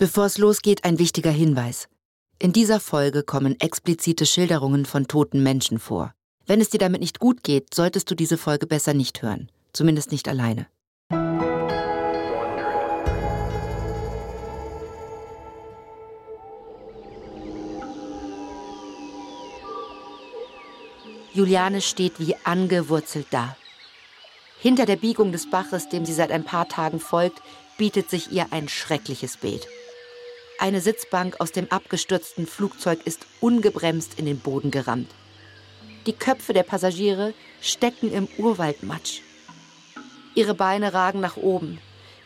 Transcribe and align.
Bevor 0.00 0.26
es 0.26 0.38
losgeht, 0.38 0.84
ein 0.84 1.00
wichtiger 1.00 1.32
Hinweis. 1.32 1.88
In 2.38 2.52
dieser 2.52 2.78
Folge 2.78 3.24
kommen 3.24 3.58
explizite 3.58 4.26
Schilderungen 4.26 4.86
von 4.86 5.08
toten 5.08 5.42
Menschen 5.42 5.80
vor. 5.80 6.14
Wenn 6.46 6.60
es 6.60 6.70
dir 6.70 6.78
damit 6.78 7.00
nicht 7.00 7.18
gut 7.18 7.42
geht, 7.42 7.74
solltest 7.74 8.08
du 8.08 8.14
diese 8.14 8.38
Folge 8.38 8.68
besser 8.68 8.94
nicht 8.94 9.22
hören. 9.22 9.50
Zumindest 9.72 10.12
nicht 10.12 10.28
alleine. 10.28 10.68
Juliane 21.34 21.80
steht 21.80 22.20
wie 22.20 22.36
angewurzelt 22.44 23.26
da. 23.32 23.56
Hinter 24.60 24.86
der 24.86 24.96
Biegung 24.96 25.32
des 25.32 25.50
Baches, 25.50 25.88
dem 25.88 26.04
sie 26.06 26.14
seit 26.14 26.30
ein 26.30 26.44
paar 26.44 26.68
Tagen 26.68 27.00
folgt, 27.00 27.42
bietet 27.78 28.10
sich 28.10 28.30
ihr 28.30 28.46
ein 28.52 28.68
schreckliches 28.68 29.36
Bild. 29.36 29.66
Eine 30.60 30.80
Sitzbank 30.80 31.36
aus 31.38 31.52
dem 31.52 31.70
abgestürzten 31.70 32.44
Flugzeug 32.48 32.98
ist 33.04 33.26
ungebremst 33.40 34.18
in 34.18 34.26
den 34.26 34.40
Boden 34.40 34.72
gerammt. 34.72 35.08
Die 36.06 36.12
Köpfe 36.12 36.52
der 36.52 36.64
Passagiere 36.64 37.32
stecken 37.60 38.12
im 38.12 38.26
Urwaldmatsch. 38.38 39.20
Ihre 40.34 40.54
Beine 40.54 40.94
ragen 40.94 41.20
nach 41.20 41.36
oben. 41.36 41.80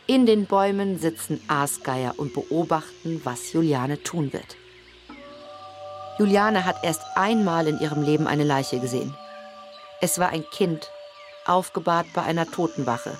In 0.06 0.24
den 0.24 0.46
Bäumen 0.46 0.98
sitzen 0.98 1.42
Aasgeier 1.46 2.14
und 2.16 2.32
beobachten, 2.32 3.20
was 3.22 3.52
Juliane 3.52 4.02
tun 4.02 4.32
wird. 4.32 4.56
Juliane 6.18 6.64
hat 6.64 6.84
erst 6.84 7.02
einmal 7.14 7.68
in 7.68 7.80
ihrem 7.80 8.02
Leben 8.02 8.26
eine 8.26 8.44
Leiche 8.44 8.80
gesehen. 8.80 9.14
Es 10.00 10.18
war 10.18 10.30
ein 10.30 10.44
Kind, 10.50 10.90
aufgebahrt 11.44 12.06
bei 12.14 12.22
einer 12.22 12.50
Totenwache. 12.50 13.16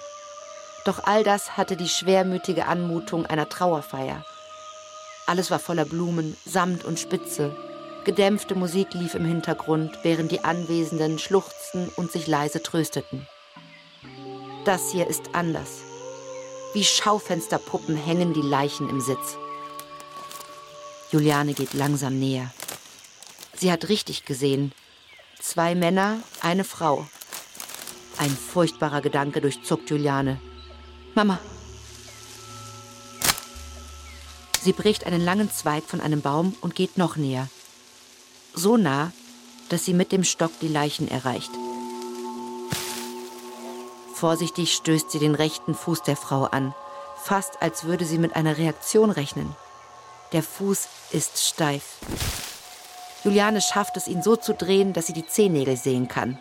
Doch 0.87 1.04
all 1.04 1.23
das 1.23 1.59
hatte 1.59 1.76
die 1.76 1.88
schwermütige 1.88 2.66
Anmutung 2.66 3.26
einer 3.26 3.48
Trauerfeier. 3.48 4.24
Alles 5.26 5.50
war 5.50 5.58
voller 5.58 5.84
Blumen, 5.84 6.36
Samt 6.44 6.84
und 6.84 6.98
Spitze. 6.98 7.56
Gedämpfte 8.04 8.54
Musik 8.54 8.95
lief 8.95 9.15
im 9.15 9.24
Hintergrund, 9.24 9.96
während 10.02 10.32
die 10.32 10.45
Anwesenden 10.45 11.18
schluchzten 11.18 11.88
und 11.96 12.10
sich 12.10 12.26
leise 12.26 12.62
trösteten. 12.62 13.26
Das 14.64 14.90
hier 14.90 15.06
ist 15.06 15.34
anders. 15.34 15.82
Wie 16.74 16.84
Schaufensterpuppen 16.84 17.96
hängen 17.96 18.32
die 18.32 18.42
Leichen 18.42 18.88
im 18.88 19.01
Sitz. 19.01 19.37
Juliane 21.10 21.52
geht 21.52 21.74
langsam 21.74 22.18
näher. 22.18 22.52
Sie 23.54 23.70
hat 23.70 23.88
richtig 23.88 24.24
gesehen. 24.24 24.73
Zwei 25.40 25.74
Männer, 25.74 26.20
eine 26.40 26.64
Frau. 26.64 27.07
Ein 28.18 28.30
furchtbarer 28.30 29.01
Gedanke 29.02 29.40
durchzuckt 29.40 29.90
Juliane. 29.90 30.40
Mama, 31.14 31.38
Sie 34.63 34.73
bricht 34.73 35.07
einen 35.07 35.21
langen 35.21 35.51
Zweig 35.51 35.82
von 35.82 36.01
einem 36.01 36.21
Baum 36.21 36.55
und 36.60 36.77
geht 36.77 36.96
noch 36.96 37.16
näher. 37.16 37.49
So 38.55 38.77
nah, 38.77 39.10
dass 39.71 39.85
sie 39.85 39.93
mit 39.93 40.13
dem 40.13 40.23
Stock 40.23 40.52
die 40.60 40.69
Leichen 40.69 41.09
erreicht. 41.09 41.51
Vorsichtig 44.15 44.73
stößt 44.74 45.10
sie 45.10 45.19
den 45.19 45.35
rechten 45.35 45.74
Fuß 45.74 46.02
der 46.02 46.16
Frau 46.16 46.45
an, 46.45 46.74
fast 47.16 47.60
als 47.60 47.85
würde 47.85 48.04
sie 48.04 48.19
mit 48.19 48.37
einer 48.37 48.57
Reaktion 48.57 49.10
rechnen. 49.10 49.52
Der 50.30 50.45
Fuß 50.45 50.87
ist 51.10 51.45
steif. 51.45 51.97
Juliane 53.24 53.60
schafft 53.60 53.97
es, 53.97 54.07
ihn 54.07 54.23
so 54.23 54.37
zu 54.37 54.54
drehen, 54.54 54.93
dass 54.93 55.09
sie 55.09 55.13
die 55.13 55.26
Zehennägel 55.26 55.76
sehen 55.76 56.07
kann. 56.07 56.38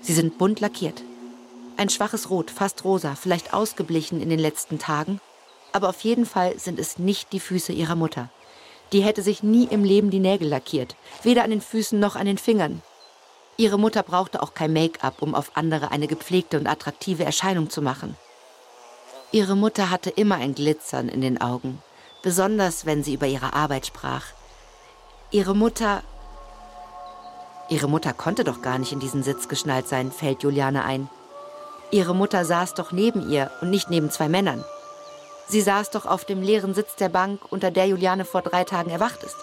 Sie 0.00 0.12
sind 0.12 0.38
bunt 0.38 0.58
lackiert. 0.58 1.02
Ein 1.76 1.88
schwaches 1.88 2.30
Rot, 2.30 2.50
fast 2.50 2.84
rosa, 2.84 3.14
vielleicht 3.14 3.54
ausgeblichen 3.54 4.20
in 4.20 4.28
den 4.28 4.40
letzten 4.40 4.80
Tagen 4.80 5.20
aber 5.74 5.88
auf 5.88 6.02
jeden 6.02 6.24
Fall 6.24 6.56
sind 6.58 6.78
es 6.78 6.98
nicht 7.00 7.32
die 7.32 7.40
Füße 7.40 7.72
ihrer 7.72 7.96
Mutter. 7.96 8.30
Die 8.92 9.02
hätte 9.02 9.22
sich 9.22 9.42
nie 9.42 9.64
im 9.64 9.82
Leben 9.82 10.10
die 10.10 10.20
Nägel 10.20 10.48
lackiert, 10.48 10.94
weder 11.24 11.42
an 11.42 11.50
den 11.50 11.60
Füßen 11.60 11.98
noch 11.98 12.14
an 12.14 12.26
den 12.26 12.38
Fingern. 12.38 12.80
Ihre 13.56 13.76
Mutter 13.76 14.04
brauchte 14.04 14.40
auch 14.40 14.54
kein 14.54 14.72
Make-up, 14.72 15.20
um 15.20 15.34
auf 15.34 15.56
andere 15.56 15.90
eine 15.90 16.06
gepflegte 16.06 16.60
und 16.60 16.68
attraktive 16.68 17.24
Erscheinung 17.24 17.70
zu 17.70 17.82
machen. 17.82 18.16
Ihre 19.32 19.56
Mutter 19.56 19.90
hatte 19.90 20.10
immer 20.10 20.36
ein 20.36 20.54
Glitzern 20.54 21.08
in 21.08 21.20
den 21.20 21.40
Augen, 21.40 21.82
besonders 22.22 22.86
wenn 22.86 23.02
sie 23.02 23.14
über 23.14 23.26
ihre 23.26 23.52
Arbeit 23.52 23.84
sprach. 23.84 24.26
Ihre 25.32 25.56
Mutter. 25.56 26.04
Ihre 27.68 27.88
Mutter 27.88 28.12
konnte 28.12 28.44
doch 28.44 28.62
gar 28.62 28.78
nicht 28.78 28.92
in 28.92 29.00
diesen 29.00 29.24
Sitz 29.24 29.48
geschnallt 29.48 29.88
sein, 29.88 30.12
fällt 30.12 30.44
Juliane 30.44 30.84
ein. 30.84 31.10
Ihre 31.90 32.14
Mutter 32.14 32.44
saß 32.44 32.74
doch 32.74 32.92
neben 32.92 33.28
ihr 33.28 33.50
und 33.60 33.70
nicht 33.70 33.90
neben 33.90 34.08
zwei 34.12 34.28
Männern. 34.28 34.64
Sie 35.48 35.60
saß 35.60 35.90
doch 35.90 36.06
auf 36.06 36.24
dem 36.24 36.42
leeren 36.42 36.74
Sitz 36.74 36.96
der 36.96 37.08
Bank, 37.08 37.40
unter 37.50 37.70
der 37.70 37.86
Juliane 37.86 38.24
vor 38.24 38.42
drei 38.42 38.64
Tagen 38.64 38.90
erwacht 38.90 39.22
ist. 39.22 39.36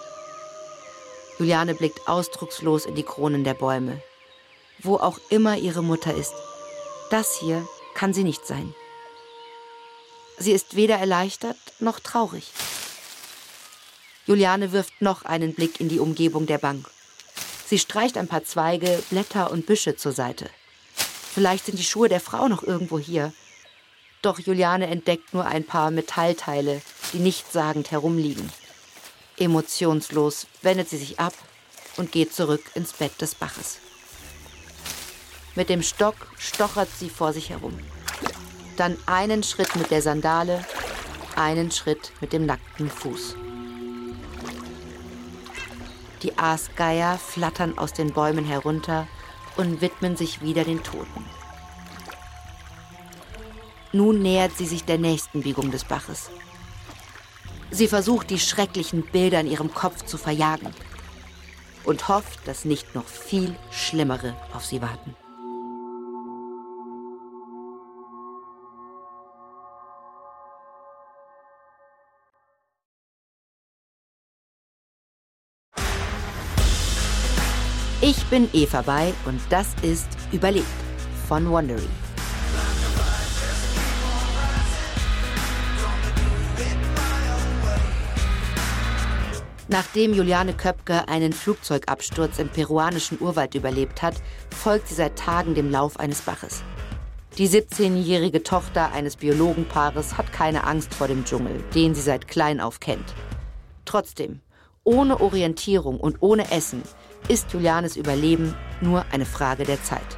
Juliane 1.39 1.73
blickt 1.73 2.07
ausdruckslos 2.07 2.85
in 2.85 2.95
die 2.95 3.03
Kronen 3.03 3.43
der 3.43 3.53
Bäume. 3.53 4.01
Wo 4.79 4.95
auch 4.97 5.19
immer 5.29 5.57
ihre 5.57 5.83
Mutter 5.83 6.13
ist, 6.13 6.33
das 7.09 7.37
hier 7.39 7.67
kann 7.93 8.13
sie 8.13 8.23
nicht 8.23 8.45
sein. 8.45 8.73
Sie 10.37 10.51
ist 10.51 10.75
weder 10.75 10.95
erleichtert 10.95 11.57
noch 11.79 11.99
traurig. 11.99 12.51
Juliane 14.25 14.71
wirft 14.71 15.01
noch 15.01 15.23
einen 15.23 15.53
Blick 15.53 15.79
in 15.79 15.89
die 15.89 15.99
Umgebung 15.99 16.45
der 16.45 16.57
Bank. 16.57 16.89
Sie 17.65 17.79
streicht 17.79 18.17
ein 18.17 18.27
paar 18.27 18.43
Zweige, 18.43 19.03
Blätter 19.09 19.51
und 19.51 19.65
Büsche 19.65 19.95
zur 19.95 20.11
Seite. 20.11 20.49
Vielleicht 21.33 21.65
sind 21.65 21.79
die 21.79 21.83
Schuhe 21.83 22.09
der 22.09 22.19
Frau 22.19 22.47
noch 22.47 22.63
irgendwo 22.63 22.99
hier 22.99 23.33
doch 24.21 24.39
Juliane 24.39 24.87
entdeckt 24.87 25.33
nur 25.33 25.45
ein 25.45 25.63
paar 25.63 25.91
Metallteile, 25.91 26.81
die 27.13 27.19
nichtssagend 27.19 27.91
herumliegen. 27.91 28.51
Emotionslos 29.37 30.47
wendet 30.61 30.89
sie 30.89 30.97
sich 30.97 31.19
ab 31.19 31.33
und 31.97 32.11
geht 32.11 32.33
zurück 32.33 32.61
ins 32.75 32.93
Bett 32.93 33.19
des 33.21 33.35
Baches. 33.35 33.79
Mit 35.55 35.69
dem 35.69 35.83
Stock 35.83 36.15
stochert 36.37 36.89
sie 36.97 37.09
vor 37.09 37.33
sich 37.33 37.49
herum. 37.49 37.77
Dann 38.77 38.97
einen 39.05 39.43
Schritt 39.43 39.75
mit 39.75 39.91
der 39.91 40.01
Sandale, 40.01 40.63
einen 41.35 41.71
Schritt 41.71 42.11
mit 42.21 42.33
dem 42.33 42.45
nackten 42.45 42.89
Fuß. 42.89 43.35
Die 46.23 46.37
Aasgeier 46.37 47.17
flattern 47.17 47.77
aus 47.77 47.93
den 47.93 48.13
Bäumen 48.13 48.45
herunter 48.45 49.07
und 49.57 49.81
widmen 49.81 50.15
sich 50.15 50.41
wieder 50.41 50.63
den 50.63 50.83
Toten. 50.83 51.25
Nun 53.93 54.21
nähert 54.21 54.57
sie 54.57 54.65
sich 54.65 54.85
der 54.85 54.97
nächsten 54.97 55.41
Biegung 55.41 55.69
des 55.69 55.83
Baches. 55.83 56.29
Sie 57.71 57.87
versucht, 57.87 58.29
die 58.29 58.39
schrecklichen 58.39 59.03
Bilder 59.03 59.41
in 59.41 59.47
ihrem 59.47 59.73
Kopf 59.73 60.05
zu 60.05 60.17
verjagen 60.17 60.73
und 61.83 62.07
hofft, 62.07 62.47
dass 62.47 62.65
nicht 62.65 62.95
noch 62.95 63.07
viel 63.07 63.55
Schlimmere 63.71 64.35
auf 64.53 64.65
sie 64.65 64.81
warten. 64.81 65.15
Ich 78.03 78.25
bin 78.25 78.49
Eva 78.51 78.81
Bay 78.81 79.13
und 79.25 79.39
das 79.49 79.67
ist 79.83 80.07
Überlebt 80.31 80.65
von 81.27 81.49
Wondery. 81.49 81.87
Nachdem 89.71 90.13
Juliane 90.13 90.51
Köpke 90.53 91.07
einen 91.07 91.31
Flugzeugabsturz 91.31 92.39
im 92.39 92.49
peruanischen 92.49 93.21
Urwald 93.21 93.55
überlebt 93.55 94.01
hat, 94.01 94.15
folgt 94.53 94.89
sie 94.89 94.95
seit 94.95 95.15
Tagen 95.15 95.55
dem 95.55 95.71
Lauf 95.71 95.97
eines 95.97 96.19
Baches. 96.23 96.61
Die 97.37 97.47
17-jährige 97.47 98.43
Tochter 98.43 98.91
eines 98.91 99.15
Biologenpaares 99.15 100.17
hat 100.17 100.33
keine 100.33 100.65
Angst 100.65 100.93
vor 100.93 101.07
dem 101.07 101.23
Dschungel, 101.23 101.63
den 101.73 101.95
sie 101.95 102.01
seit 102.01 102.27
klein 102.27 102.59
auf 102.59 102.81
kennt. 102.81 103.13
Trotzdem, 103.85 104.41
ohne 104.83 105.21
Orientierung 105.21 106.01
und 106.01 106.17
ohne 106.19 106.51
Essen 106.51 106.83
ist 107.29 107.53
Julianes 107.53 107.95
Überleben 107.95 108.53
nur 108.81 109.05
eine 109.13 109.25
Frage 109.25 109.63
der 109.63 109.81
Zeit. 109.81 110.17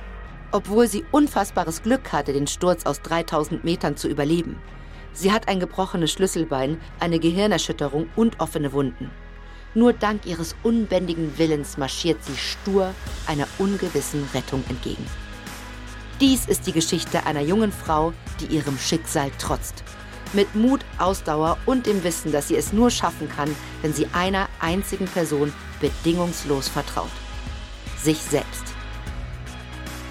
Obwohl 0.51 0.87
sie 0.87 1.05
unfassbares 1.11 1.83
Glück 1.83 2.11
hatte, 2.11 2.33
den 2.33 2.47
Sturz 2.47 2.87
aus 2.87 3.03
3000 3.03 3.63
Metern 3.63 3.97
zu 3.97 4.07
überleben. 4.07 4.57
Sie 5.11 5.31
hat 5.31 5.47
ein 5.47 5.59
gebrochenes 5.59 6.11
Schlüsselbein, 6.11 6.81
eine 6.99 7.19
Gehirnerschütterung 7.19 8.09
und 8.15 8.39
offene 8.39 8.73
Wunden. 8.73 9.11
Nur 9.75 9.93
dank 9.93 10.25
ihres 10.25 10.55
unbändigen 10.63 11.37
Willens 11.37 11.77
marschiert 11.77 12.23
sie 12.23 12.37
stur 12.37 12.93
einer 13.25 13.47
ungewissen 13.57 14.27
Rettung 14.33 14.63
entgegen. 14.69 15.05
Dies 16.21 16.45
ist 16.45 16.67
die 16.67 16.71
Geschichte 16.71 17.25
einer 17.25 17.41
jungen 17.41 17.71
Frau, 17.71 18.13
die 18.39 18.45
ihrem 18.45 18.77
Schicksal 18.77 19.31
trotzt. 19.39 19.83
Mit 20.33 20.55
Mut, 20.55 20.81
Ausdauer 20.97 21.57
und 21.65 21.85
dem 21.85 22.03
Wissen, 22.03 22.31
dass 22.31 22.47
sie 22.47 22.55
es 22.55 22.73
nur 22.73 22.91
schaffen 22.91 23.29
kann, 23.29 23.53
wenn 23.81 23.93
sie 23.93 24.07
einer 24.13 24.47
einzigen 24.59 25.05
Person 25.05 25.53
bedingungslos 25.79 26.67
vertraut. 26.67 27.11
Sich 28.01 28.17
selbst. 28.17 28.63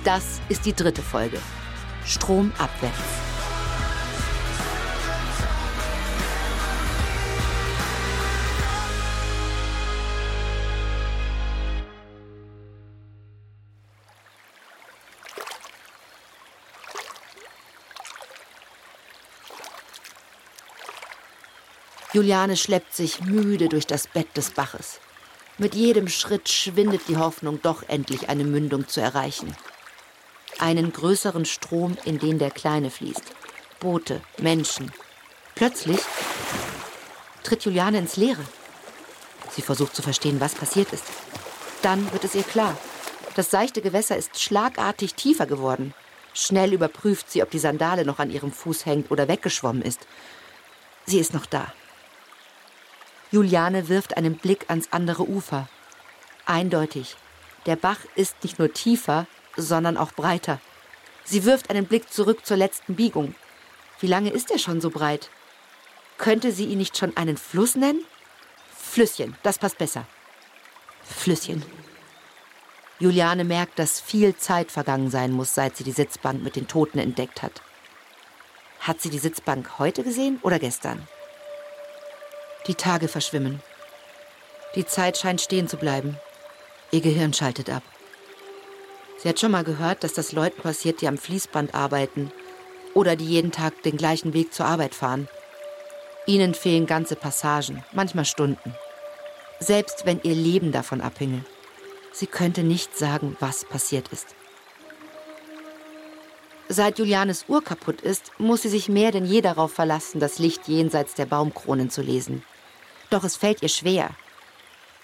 Das 0.04 0.40
ist 0.48 0.66
die 0.66 0.74
dritte 0.74 1.02
Folge. 1.02 1.38
Stromabwärts. 2.04 3.31
Juliane 22.12 22.58
schleppt 22.58 22.94
sich 22.94 23.22
müde 23.22 23.70
durch 23.70 23.86
das 23.86 24.06
Bett 24.06 24.36
des 24.36 24.50
Baches. 24.50 25.00
Mit 25.56 25.74
jedem 25.74 26.08
Schritt 26.08 26.48
schwindet 26.50 27.08
die 27.08 27.16
Hoffnung, 27.16 27.60
doch 27.62 27.82
endlich 27.88 28.28
eine 28.28 28.44
Mündung 28.44 28.86
zu 28.86 29.00
erreichen. 29.00 29.56
Einen 30.58 30.92
größeren 30.92 31.46
Strom, 31.46 31.96
in 32.04 32.18
den 32.18 32.38
der 32.38 32.50
Kleine 32.50 32.90
fließt. 32.90 33.22
Boote, 33.80 34.20
Menschen. 34.38 34.92
Plötzlich 35.54 36.00
tritt 37.42 37.64
Juliane 37.64 37.98
ins 37.98 38.16
Leere. 38.16 38.44
Sie 39.50 39.62
versucht 39.62 39.96
zu 39.96 40.02
verstehen, 40.02 40.38
was 40.38 40.54
passiert 40.54 40.92
ist. 40.92 41.04
Dann 41.80 42.12
wird 42.12 42.24
es 42.24 42.34
ihr 42.34 42.44
klar. 42.44 42.76
Das 43.36 43.50
seichte 43.50 43.80
Gewässer 43.80 44.18
ist 44.18 44.38
schlagartig 44.38 45.14
tiefer 45.14 45.46
geworden. 45.46 45.94
Schnell 46.34 46.74
überprüft 46.74 47.30
sie, 47.30 47.42
ob 47.42 47.50
die 47.50 47.58
Sandale 47.58 48.04
noch 48.04 48.18
an 48.18 48.30
ihrem 48.30 48.52
Fuß 48.52 48.84
hängt 48.84 49.10
oder 49.10 49.28
weggeschwommen 49.28 49.82
ist. 49.82 50.06
Sie 51.06 51.18
ist 51.18 51.32
noch 51.32 51.46
da. 51.46 51.72
Juliane 53.32 53.88
wirft 53.88 54.18
einen 54.18 54.36
Blick 54.36 54.66
ans 54.68 54.88
andere 54.90 55.26
Ufer. 55.26 55.66
Eindeutig. 56.44 57.16
Der 57.64 57.76
Bach 57.76 57.96
ist 58.14 58.36
nicht 58.42 58.58
nur 58.58 58.74
tiefer, 58.74 59.26
sondern 59.56 59.96
auch 59.96 60.12
breiter. 60.12 60.60
Sie 61.24 61.44
wirft 61.44 61.70
einen 61.70 61.86
Blick 61.86 62.12
zurück 62.12 62.44
zur 62.44 62.58
letzten 62.58 62.94
Biegung. 62.94 63.34
Wie 64.00 64.06
lange 64.06 64.28
ist 64.28 64.50
er 64.50 64.58
schon 64.58 64.82
so 64.82 64.90
breit? 64.90 65.30
Könnte 66.18 66.52
sie 66.52 66.66
ihn 66.66 66.76
nicht 66.76 66.98
schon 66.98 67.16
einen 67.16 67.38
Fluss 67.38 67.74
nennen? 67.74 68.04
Flüsschen, 68.76 69.34
das 69.42 69.58
passt 69.58 69.78
besser. 69.78 70.06
Flüsschen. 71.02 71.64
Juliane 72.98 73.44
merkt, 73.44 73.78
dass 73.78 73.98
viel 73.98 74.36
Zeit 74.36 74.70
vergangen 74.70 75.10
sein 75.10 75.32
muss, 75.32 75.54
seit 75.54 75.78
sie 75.78 75.84
die 75.84 75.92
Sitzbank 75.92 76.42
mit 76.42 76.54
den 76.54 76.68
Toten 76.68 76.98
entdeckt 76.98 77.40
hat. 77.40 77.62
Hat 78.80 79.00
sie 79.00 79.08
die 79.08 79.18
Sitzbank 79.18 79.78
heute 79.78 80.04
gesehen 80.04 80.38
oder 80.42 80.58
gestern? 80.58 81.08
Die 82.68 82.76
Tage 82.76 83.08
verschwimmen. 83.08 83.60
Die 84.76 84.86
Zeit 84.86 85.18
scheint 85.18 85.40
stehen 85.40 85.66
zu 85.66 85.76
bleiben. 85.76 86.16
Ihr 86.92 87.00
Gehirn 87.00 87.32
schaltet 87.32 87.68
ab. 87.68 87.82
Sie 89.18 89.28
hat 89.28 89.40
schon 89.40 89.50
mal 89.50 89.64
gehört, 89.64 90.04
dass 90.04 90.12
das 90.12 90.32
Leuten 90.32 90.62
passiert, 90.62 91.00
die 91.00 91.08
am 91.08 91.18
Fließband 91.18 91.74
arbeiten 91.74 92.30
oder 92.94 93.16
die 93.16 93.26
jeden 93.26 93.50
Tag 93.50 93.82
den 93.82 93.96
gleichen 93.96 94.32
Weg 94.32 94.54
zur 94.54 94.66
Arbeit 94.66 94.94
fahren. 94.94 95.28
Ihnen 96.26 96.54
fehlen 96.54 96.86
ganze 96.86 97.16
Passagen, 97.16 97.84
manchmal 97.92 98.24
Stunden. 98.24 98.74
Selbst 99.58 100.06
wenn 100.06 100.20
ihr 100.22 100.34
Leben 100.34 100.70
davon 100.70 101.00
abhinge. 101.00 101.44
Sie 102.12 102.26
könnte 102.26 102.62
nicht 102.62 102.96
sagen, 102.96 103.36
was 103.40 103.64
passiert 103.64 104.08
ist. 104.08 104.36
Seit 106.68 106.98
Julianes 106.98 107.46
Uhr 107.48 107.62
kaputt 107.62 108.00
ist, 108.00 108.30
muss 108.38 108.62
sie 108.62 108.68
sich 108.68 108.88
mehr 108.88 109.10
denn 109.10 109.26
je 109.26 109.40
darauf 109.40 109.72
verlassen, 109.72 110.20
das 110.20 110.38
Licht 110.38 110.68
jenseits 110.68 111.14
der 111.14 111.26
Baumkronen 111.26 111.90
zu 111.90 112.02
lesen. 112.02 112.44
Doch 113.12 113.24
es 113.24 113.36
fällt 113.36 113.62
ihr 113.62 113.68
schwer. 113.68 114.08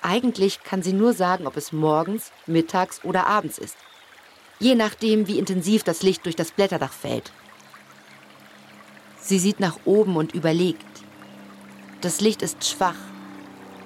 Eigentlich 0.00 0.62
kann 0.62 0.82
sie 0.82 0.94
nur 0.94 1.12
sagen, 1.12 1.46
ob 1.46 1.58
es 1.58 1.72
morgens, 1.72 2.32
mittags 2.46 3.04
oder 3.04 3.26
abends 3.26 3.58
ist. 3.58 3.76
Je 4.58 4.74
nachdem, 4.74 5.26
wie 5.26 5.38
intensiv 5.38 5.84
das 5.84 6.02
Licht 6.02 6.24
durch 6.24 6.34
das 6.34 6.50
Blätterdach 6.50 6.92
fällt. 6.92 7.32
Sie 9.20 9.38
sieht 9.38 9.60
nach 9.60 9.78
oben 9.84 10.16
und 10.16 10.32
überlegt. 10.32 10.86
Das 12.00 12.22
Licht 12.22 12.40
ist 12.40 12.66
schwach. 12.66 12.96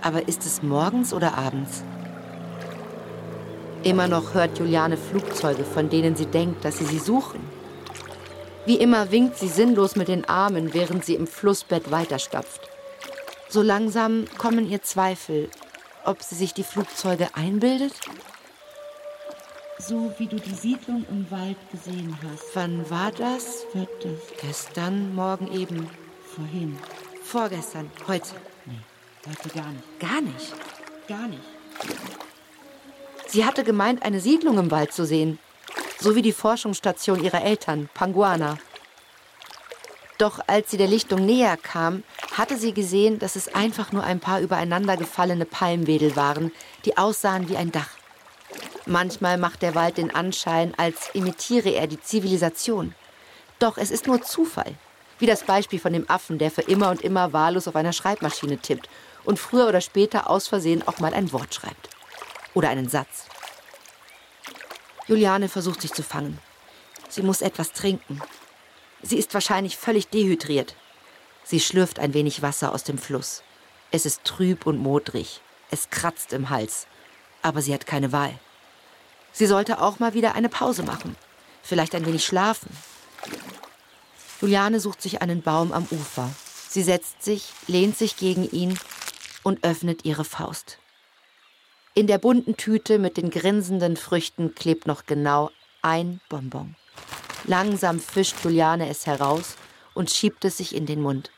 Aber 0.02 0.28
ist 0.28 0.46
es 0.46 0.62
morgens 0.62 1.12
oder 1.12 1.36
abends? 1.36 1.82
Immer 3.82 4.06
noch 4.06 4.34
hört 4.34 4.56
Juliane 4.56 4.98
Flugzeuge, 4.98 5.64
von 5.64 5.90
denen 5.90 6.14
sie 6.14 6.26
denkt, 6.26 6.64
dass 6.64 6.78
sie 6.78 6.86
sie 6.86 7.00
suchen. 7.00 7.40
Wie 8.66 8.76
immer 8.76 9.10
winkt 9.10 9.36
sie 9.38 9.48
sinnlos 9.48 9.96
mit 9.96 10.06
den 10.06 10.24
Armen, 10.26 10.74
während 10.74 11.04
sie 11.04 11.16
im 11.16 11.26
Flussbett 11.26 11.90
weiterstapft. 11.90 12.71
So 13.52 13.60
langsam 13.60 14.24
kommen 14.38 14.66
ihr 14.66 14.82
Zweifel, 14.82 15.50
ob 16.06 16.22
sie 16.22 16.36
sich 16.36 16.54
die 16.54 16.62
Flugzeuge 16.64 17.28
einbildet. 17.34 17.92
So 19.78 20.10
wie 20.16 20.26
du 20.26 20.36
die 20.36 20.54
Siedlung 20.54 21.04
im 21.10 21.30
Wald 21.30 21.58
gesehen 21.70 22.16
hast. 22.22 22.44
Wann 22.54 22.88
war 22.88 23.12
das? 23.12 23.66
Wird 23.74 23.90
das 24.02 24.38
Gestern, 24.40 25.14
morgen 25.14 25.52
eben. 25.52 25.90
vorhin? 26.34 26.78
Vorgestern, 27.22 27.90
heute. 28.08 28.30
Nee, 28.64 28.78
heute 29.28 29.48
gar 29.50 29.68
nicht. 29.68 30.00
Gar 30.00 30.20
nicht. 30.22 30.54
Gar 31.06 31.28
nicht. 31.28 31.42
Sie 33.26 33.44
hatte 33.44 33.64
gemeint, 33.64 34.02
eine 34.02 34.20
Siedlung 34.20 34.56
im 34.56 34.70
Wald 34.70 34.94
zu 34.94 35.04
sehen. 35.04 35.38
So 36.00 36.16
wie 36.16 36.22
die 36.22 36.32
Forschungsstation 36.32 37.22
ihrer 37.22 37.42
Eltern, 37.42 37.90
Panguana. 37.92 38.56
Doch 40.16 40.40
als 40.46 40.70
sie 40.70 40.78
der 40.78 40.88
Lichtung 40.88 41.26
näher 41.26 41.58
kam, 41.58 42.02
hatte 42.38 42.56
sie 42.56 42.72
gesehen, 42.72 43.18
dass 43.18 43.36
es 43.36 43.54
einfach 43.54 43.92
nur 43.92 44.04
ein 44.04 44.20
paar 44.20 44.40
übereinander 44.40 44.96
gefallene 44.96 45.44
Palmwedel 45.44 46.16
waren, 46.16 46.52
die 46.84 46.96
aussahen 46.96 47.48
wie 47.48 47.56
ein 47.56 47.72
Dach. 47.72 47.90
Manchmal 48.86 49.38
macht 49.38 49.62
der 49.62 49.74
Wald 49.74 49.96
den 49.96 50.14
Anschein, 50.14 50.74
als 50.76 51.10
imitiere 51.14 51.70
er 51.70 51.86
die 51.86 52.00
Zivilisation. 52.00 52.94
Doch 53.58 53.78
es 53.78 53.90
ist 53.90 54.06
nur 54.06 54.22
Zufall. 54.22 54.74
Wie 55.18 55.26
das 55.26 55.44
Beispiel 55.44 55.78
von 55.78 55.92
dem 55.92 56.10
Affen, 56.10 56.38
der 56.38 56.50
für 56.50 56.62
immer 56.62 56.90
und 56.90 57.02
immer 57.02 57.32
wahllos 57.32 57.68
auf 57.68 57.76
einer 57.76 57.92
Schreibmaschine 57.92 58.58
tippt 58.58 58.88
und 59.24 59.38
früher 59.38 59.68
oder 59.68 59.80
später 59.80 60.28
aus 60.28 60.48
Versehen 60.48 60.86
auch 60.86 60.98
mal 60.98 61.14
ein 61.14 61.32
Wort 61.32 61.54
schreibt. 61.54 61.90
Oder 62.54 62.70
einen 62.70 62.88
Satz. 62.88 63.26
Juliane 65.06 65.48
versucht 65.48 65.80
sich 65.82 65.92
zu 65.92 66.02
fangen. 66.02 66.38
Sie 67.08 67.22
muss 67.22 67.40
etwas 67.40 67.72
trinken. 67.72 68.20
Sie 69.02 69.18
ist 69.18 69.32
wahrscheinlich 69.34 69.76
völlig 69.76 70.08
dehydriert. 70.08 70.74
Sie 71.44 71.60
schlürft 71.60 71.98
ein 71.98 72.14
wenig 72.14 72.42
Wasser 72.42 72.72
aus 72.72 72.84
dem 72.84 72.98
Fluss. 72.98 73.42
Es 73.90 74.06
ist 74.06 74.24
trüb 74.24 74.66
und 74.66 74.78
modrig. 74.78 75.40
Es 75.70 75.90
kratzt 75.90 76.32
im 76.32 76.50
Hals. 76.50 76.86
Aber 77.42 77.62
sie 77.62 77.74
hat 77.74 77.86
keine 77.86 78.12
Wahl. 78.12 78.38
Sie 79.32 79.46
sollte 79.46 79.80
auch 79.80 79.98
mal 79.98 80.14
wieder 80.14 80.34
eine 80.34 80.48
Pause 80.48 80.82
machen. 80.82 81.16
Vielleicht 81.62 81.94
ein 81.94 82.06
wenig 82.06 82.24
schlafen. 82.24 82.76
Juliane 84.40 84.80
sucht 84.80 85.00
sich 85.00 85.22
einen 85.22 85.42
Baum 85.42 85.72
am 85.72 85.86
Ufer. 85.90 86.30
Sie 86.68 86.82
setzt 86.82 87.22
sich, 87.22 87.52
lehnt 87.66 87.96
sich 87.96 88.16
gegen 88.16 88.48
ihn 88.50 88.78
und 89.42 89.64
öffnet 89.64 90.04
ihre 90.04 90.24
Faust. 90.24 90.78
In 91.94 92.06
der 92.06 92.18
bunten 92.18 92.56
Tüte 92.56 92.98
mit 92.98 93.16
den 93.16 93.30
grinsenden 93.30 93.96
Früchten 93.96 94.54
klebt 94.54 94.86
noch 94.86 95.04
genau 95.04 95.50
ein 95.82 96.20
Bonbon. 96.28 96.74
Langsam 97.44 98.00
fischt 98.00 98.36
Juliane 98.44 98.88
es 98.88 99.06
heraus 99.06 99.56
und 99.94 100.10
schiebt 100.10 100.44
es 100.44 100.56
sich 100.56 100.74
in 100.74 100.86
den 100.86 101.02
Mund. 101.02 101.30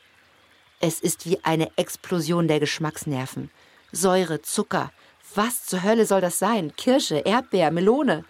Es 0.87 0.99
ist 0.99 1.25
wie 1.25 1.39
eine 1.43 1.71
Explosion 1.77 2.47
der 2.47 2.59
Geschmacksnerven. 2.59 3.49
Säure, 3.91 4.43
Zucker. 4.43 4.91
Was 5.33 5.65
zur 5.65 5.81
Hölle 5.81 6.05
soll 6.05 6.21
das 6.21 6.37
sein? 6.37 6.75
Kirsche, 6.75 7.23
Erdbeer, 7.25 7.71
Melone. 7.71 8.23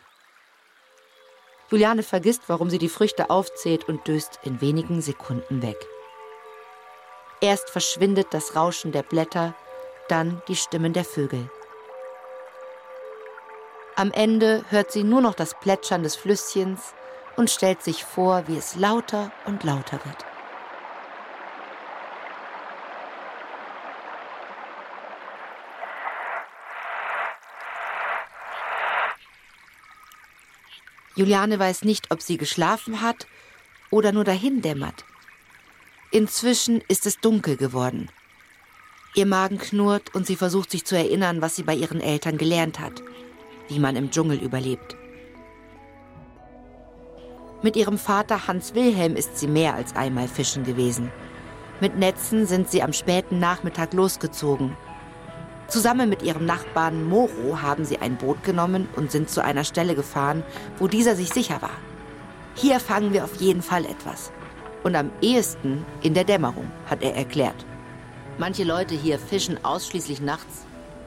Juliane 1.69 2.01
vergisst, 2.01 2.43
warum 2.47 2.69
sie 2.69 2.77
die 2.77 2.87
Früchte 2.87 3.29
aufzählt 3.29 3.89
und 3.89 4.07
döst 4.07 4.39
in 4.43 4.61
wenigen 4.61 5.01
Sekunden 5.01 5.61
weg. 5.61 5.75
Erst 7.41 7.69
verschwindet 7.69 8.27
das 8.31 8.55
Rauschen 8.55 8.93
der 8.93 9.03
Blätter, 9.03 9.53
dann 10.07 10.41
die 10.47 10.55
Stimmen 10.55 10.93
der 10.93 11.03
Vögel. 11.03 11.51
Am 13.97 14.13
Ende 14.13 14.63
hört 14.69 14.93
sie 14.93 15.03
nur 15.03 15.19
noch 15.19 15.35
das 15.35 15.59
Plätschern 15.59 16.03
des 16.03 16.15
Flüsschens 16.15 16.93
und 17.35 17.49
stellt 17.49 17.83
sich 17.83 18.05
vor, 18.05 18.47
wie 18.47 18.55
es 18.55 18.77
lauter 18.77 19.33
und 19.45 19.65
lauter 19.65 19.99
wird. 20.05 20.34
Juliane 31.15 31.57
weiß 31.59 31.83
nicht, 31.83 32.11
ob 32.11 32.21
sie 32.21 32.37
geschlafen 32.37 33.01
hat 33.01 33.27
oder 33.89 34.11
nur 34.11 34.23
dahin 34.23 34.61
dämmert. 34.61 35.05
Inzwischen 36.11 36.81
ist 36.87 37.05
es 37.05 37.19
dunkel 37.19 37.57
geworden. 37.57 38.09
Ihr 39.15 39.25
Magen 39.25 39.57
knurrt 39.57 40.13
und 40.13 40.27
sie 40.27 40.35
versucht 40.35 40.71
sich 40.71 40.85
zu 40.85 40.97
erinnern, 40.97 41.41
was 41.41 41.55
sie 41.55 41.63
bei 41.63 41.73
ihren 41.73 42.01
Eltern 42.01 42.37
gelernt 42.37 42.79
hat, 42.79 43.01
wie 43.69 43.79
man 43.79 43.95
im 43.95 44.11
Dschungel 44.11 44.41
überlebt. 44.41 44.97
Mit 47.61 47.77
ihrem 47.77 47.97
Vater 47.97 48.47
Hans 48.47 48.75
Wilhelm 48.75 49.15
ist 49.15 49.37
sie 49.37 49.47
mehr 49.47 49.73
als 49.73 49.95
einmal 49.95 50.27
fischen 50.27 50.65
gewesen. 50.65 51.11
Mit 51.79 51.97
Netzen 51.97 52.45
sind 52.45 52.69
sie 52.69 52.83
am 52.83 52.93
späten 52.93 53.39
Nachmittag 53.39 53.93
losgezogen. 53.93 54.75
Zusammen 55.67 56.09
mit 56.09 56.21
ihrem 56.21 56.45
Nachbarn 56.45 57.07
Moro 57.09 57.61
haben 57.61 57.85
sie 57.85 57.97
ein 57.97 58.17
Boot 58.17 58.43
genommen 58.43 58.87
und 58.95 59.11
sind 59.11 59.29
zu 59.29 59.43
einer 59.43 59.63
Stelle 59.63 59.95
gefahren, 59.95 60.43
wo 60.77 60.87
dieser 60.87 61.15
sich 61.15 61.29
sicher 61.29 61.61
war. 61.61 61.77
Hier 62.53 62.79
fangen 62.79 63.13
wir 63.13 63.23
auf 63.23 63.35
jeden 63.35 63.61
Fall 63.61 63.85
etwas. 63.85 64.31
Und 64.83 64.95
am 64.95 65.11
ehesten 65.21 65.83
in 66.03 66.13
der 66.13 66.23
Dämmerung, 66.23 66.71
hat 66.85 67.01
er 67.01 67.15
erklärt. 67.15 67.65
Manche 68.37 68.63
Leute 68.63 68.93
hier 68.93 69.17
fischen 69.17 69.63
ausschließlich 69.65 70.21
nachts. 70.21 70.65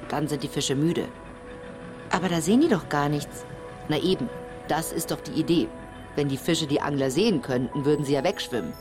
Dann 0.09 0.27
sind 0.27 0.43
die 0.43 0.49
Fische 0.49 0.75
müde. 0.75 1.07
Aber 2.11 2.29
da 2.29 2.41
sehen 2.41 2.61
die 2.61 2.69
doch 2.69 2.89
gar 2.89 3.09
nichts. 3.09 3.45
Na 3.89 3.99
eben, 3.99 4.29
das 4.67 4.93
ist 4.93 5.11
doch 5.11 5.21
die 5.21 5.39
Idee. 5.41 5.69
Wenn 6.17 6.29
die 6.29 6.37
Fische 6.37 6.67
die 6.67 6.81
Angler 6.81 7.11
sehen 7.11 7.43
könnten, 7.43 7.85
würden 7.85 8.05
sie 8.05 8.15
ja 8.15 8.25
wegschwimmen. 8.25 8.73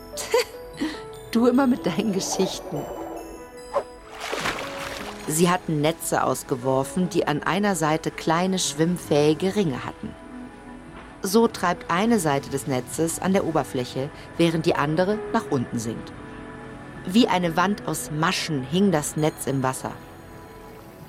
du 1.32 1.46
immer 1.46 1.68
mit 1.68 1.86
deinen 1.86 2.14
Geschichten. 2.14 2.82
Sie 5.28 5.50
hatten 5.50 5.82
Netze 5.82 6.24
ausgeworfen, 6.24 7.10
die 7.10 7.28
an 7.28 7.44
einer 7.44 7.76
Seite 7.76 8.12
kleine 8.12 8.60
schwimmfähige 8.60 9.56
Ringe 9.58 9.84
hatten. 9.84 10.16
So 11.22 11.50
treibt 11.50 11.92
eine 11.92 12.20
Seite 12.20 12.50
des 12.50 12.68
Netzes 12.68 13.20
an 13.20 13.34
der 13.34 13.46
Oberfläche, 13.46 14.10
während 14.38 14.66
die 14.66 14.76
andere 14.76 15.20
nach 15.34 15.44
unten 15.50 15.80
sinkt. 15.80 16.14
Wie 17.06 17.28
eine 17.28 17.58
Wand 17.58 17.88
aus 17.88 18.10
Maschen 18.12 18.64
hing 18.64 18.92
das 18.92 19.18
Netz 19.18 19.48
im 19.48 19.64
Wasser. 19.64 19.92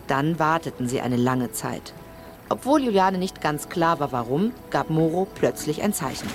Dann 0.09 0.39
warteten 0.39 0.89
sie 0.89 1.01
eine 1.01 1.17
lange 1.17 1.53
Zeit. 1.53 1.93
Obwohl 2.49 2.83
Juliane 2.83 3.19
nicht 3.19 3.41
ganz 3.41 3.69
klar 3.69 4.01
war, 4.01 4.11
warum, 4.11 4.53
gab 4.71 4.91
Moro 4.91 5.29
plötzlich 5.33 5.83
ein 5.83 5.93
Zeichen. 5.93 6.29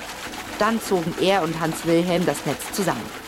Dann 0.60 0.80
zogen 0.80 1.16
er 1.20 1.44
und 1.44 1.60
Hans 1.60 1.86
Wilhelm 1.86 2.25
das 2.25 2.46
Netz 2.46 2.72
zusammen. 2.72 3.23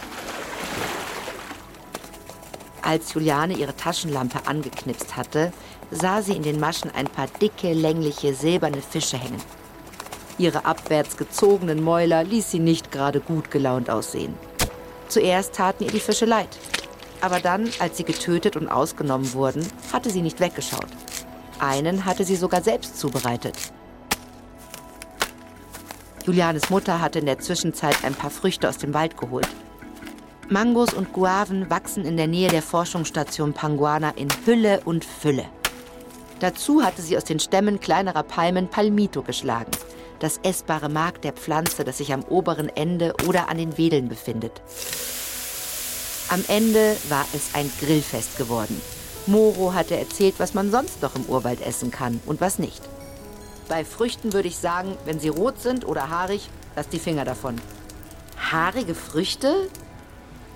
Als 2.86 3.16
Juliane 3.16 3.56
ihre 3.58 3.76
Taschenlampe 3.76 4.46
angeknipst 4.46 5.18
hatte, 5.18 5.52
sah 5.90 6.22
sie 6.22 6.36
in 6.36 6.44
den 6.44 6.60
Maschen 6.60 6.92
ein 6.92 7.08
paar 7.08 7.26
dicke, 7.42 7.74
längliche, 7.74 8.36
silberne 8.36 8.80
Fische 8.80 9.18
hängen. 9.18 9.42
Ihre 10.38 10.66
abwärts 10.66 11.18
gezogenen 11.18 11.84
Mäuler 11.84 12.24
ließ 12.24 12.52
sie 12.52 12.60
nicht 12.60 12.92
gerade 12.92 13.22
gut 13.22 13.50
gelaunt 13.50 13.90
aussehen. 13.90 14.36
Zuerst 15.08 15.56
taten 15.56 15.86
ihr 15.86 15.92
die 15.92 16.00
Fische 16.00 16.26
leid. 16.26 16.60
Aber 17.22 17.40
dann, 17.40 17.72
als 17.80 17.98
sie 17.98 18.04
getötet 18.04 18.56
und 18.56 18.70
ausgenommen 18.70 19.34
wurden, 19.34 19.68
hatte 19.92 20.12
sie 20.12 20.22
nicht 20.22 20.40
weggeschaut. 20.40 20.86
Einen 21.58 22.06
hatte 22.06 22.24
sie 22.24 22.36
sogar 22.36 22.62
selbst 22.62 23.00
zubereitet. 23.00 23.56
Julianes 26.24 26.70
Mutter 26.70 27.02
hatte 27.02 27.18
in 27.18 27.26
der 27.26 27.40
Zwischenzeit 27.40 28.04
ein 28.04 28.14
paar 28.14 28.30
Früchte 28.30 28.70
aus 28.70 28.78
dem 28.78 28.94
Wald 28.94 29.18
geholt. 29.18 29.48
Mangos 30.50 30.94
und 30.94 31.12
Guaven 31.12 31.72
wachsen 31.72 32.06
in 32.06 32.18
der 32.18 32.28
Nähe 32.28 32.50
der 32.50 32.62
Forschungsstation 32.62 33.54
Panguana 33.54 34.12
in 34.12 34.28
Hülle 34.46 34.80
und 34.86 35.04
Fülle. 35.04 35.46
Dazu 36.40 36.84
hatte 36.84 37.02
sie 37.02 37.18
aus 37.18 37.24
den 37.24 37.40
Stämmen 37.40 37.80
kleinerer 37.80 38.22
Palmen 38.22 38.68
Palmito 38.68 39.24
geschlagen, 39.24 39.72
das 40.20 40.40
essbare 40.44 40.88
Mark 40.88 41.24
der 41.24 41.34
Pflanze, 41.34 41.84
das 41.84 41.98
sich 41.98 42.14
am 42.14 42.24
oberen 42.24 42.70
Ende 42.70 43.16
oder 43.28 43.50
an 43.50 43.58
den 43.58 43.80
Wedeln 43.80 44.08
befindet. 44.08 44.62
Am 46.30 46.44
Ende 46.48 46.96
war 47.10 47.26
es 47.34 47.56
ein 47.56 47.72
Grillfest 47.80 48.38
geworden. 48.38 48.80
Moro 49.26 49.74
hatte 49.74 49.98
erzählt, 49.98 50.36
was 50.38 50.54
man 50.54 50.70
sonst 50.70 51.02
noch 51.02 51.16
im 51.16 51.26
Urwald 51.26 51.66
essen 51.66 51.90
kann 51.90 52.22
und 52.28 52.40
was 52.40 52.60
nicht. 52.60 52.84
Bei 53.68 53.84
Früchten 53.84 54.34
würde 54.34 54.48
ich 54.48 54.58
sagen, 54.58 54.96
wenn 55.06 55.20
sie 55.20 55.30
rot 55.30 55.60
sind 55.60 55.88
oder 55.88 56.12
haarig, 56.12 56.50
lass 56.76 56.88
die 56.88 57.00
Finger 57.00 57.26
davon. 57.26 57.56
Haarige 58.38 58.94
Früchte? 58.94 59.70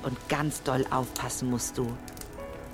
Und 0.03 0.17
ganz 0.29 0.63
doll 0.63 0.85
aufpassen 0.89 1.49
musst 1.49 1.77
du. 1.77 1.85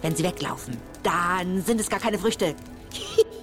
Wenn 0.02 0.16
sie 0.16 0.24
weglaufen, 0.24 0.78
dann 1.04 1.62
sind 1.62 1.82
es 1.82 1.90
gar 1.90 2.00
keine 2.00 2.20
Früchte. 2.20 2.56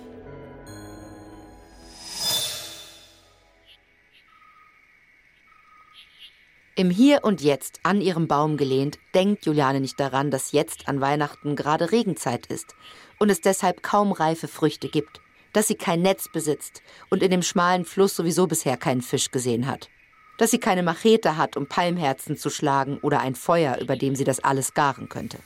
Im 6.75 6.89
Hier 6.89 7.23
und 7.23 7.43
Jetzt, 7.43 7.81
an 7.83 8.01
ihrem 8.01 8.29
Baum 8.29 8.57
gelehnt, 8.57 8.99
denkt 9.15 9.45
Juliane 9.45 9.79
nicht 9.79 10.01
daran, 10.01 10.31
dass 10.31 10.53
jetzt 10.53 10.89
an 10.89 11.03
Weihnachten 11.03 11.55
gerade 11.55 11.93
Regenzeit 11.93 12.47
ist 12.47 12.75
und 13.19 13.29
es 13.31 13.43
deshalb 13.43 13.83
kaum 13.83 14.11
reife 14.11 14.49
Früchte 14.49 14.89
gibt, 14.89 15.21
dass 15.53 15.69
sie 15.69 15.75
kein 15.75 16.01
Netz 16.01 16.29
besitzt 16.33 16.83
und 17.11 17.23
in 17.23 17.31
dem 17.31 17.43
schmalen 17.43 17.85
Fluss 17.85 18.17
sowieso 18.17 18.47
bisher 18.47 18.79
keinen 18.79 19.03
Fisch 19.03 19.31
gesehen 19.31 19.67
hat 19.67 19.91
dass 20.39 20.51
sie 20.51 20.59
keine 20.59 20.83
Machete 20.83 21.37
hat, 21.37 21.57
um 21.57 21.67
Palmherzen 21.67 22.37
zu 22.37 22.51
schlagen 22.51 22.99
oder 22.99 23.21
ein 23.21 23.35
Feuer, 23.35 23.79
über 23.79 23.97
dem 23.97 24.17
sie 24.17 24.25
das 24.25 24.41
alles 24.41 24.75
garen 24.75 25.09
könnte. 25.09 25.39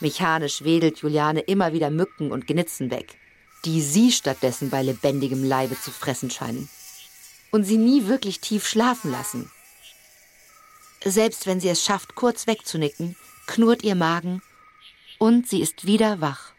Mechanisch 0.00 0.62
wedelt 0.62 0.98
Juliane 0.98 1.40
immer 1.40 1.72
wieder 1.72 1.90
Mücken 1.90 2.30
und 2.30 2.46
Gnitzen 2.46 2.90
weg, 2.90 3.18
die 3.64 3.82
sie 3.82 4.12
stattdessen 4.12 4.70
bei 4.70 4.82
lebendigem 4.82 5.42
Leibe 5.42 5.78
zu 5.80 5.90
fressen 5.90 6.30
scheinen. 6.30 6.68
Und 7.50 7.64
sie 7.64 7.78
nie 7.78 8.06
wirklich 8.06 8.40
tief 8.40 8.68
schlafen 8.68 9.10
lassen. 9.10 9.50
Selbst 11.04 11.46
wenn 11.46 11.60
sie 11.60 11.68
es 11.68 11.84
schafft, 11.84 12.14
kurz 12.14 12.46
wegzunicken, 12.46 13.16
knurrt 13.46 13.82
ihr 13.82 13.94
Magen 13.94 14.42
und 15.18 15.48
sie 15.48 15.60
ist 15.60 15.86
wieder 15.86 16.20
wach. 16.20 16.52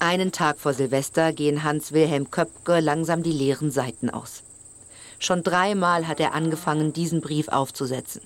Einen 0.00 0.30
Tag 0.30 0.60
vor 0.60 0.74
Silvester 0.74 1.32
gehen 1.32 1.64
Hans 1.64 1.90
Wilhelm 1.92 2.30
Köpke 2.30 2.78
langsam 2.78 3.24
die 3.24 3.32
leeren 3.32 3.72
Seiten 3.72 4.10
aus. 4.10 4.44
Schon 5.18 5.42
dreimal 5.42 6.06
hat 6.06 6.20
er 6.20 6.34
angefangen, 6.34 6.92
diesen 6.92 7.20
Brief 7.20 7.48
aufzusetzen. 7.48 8.22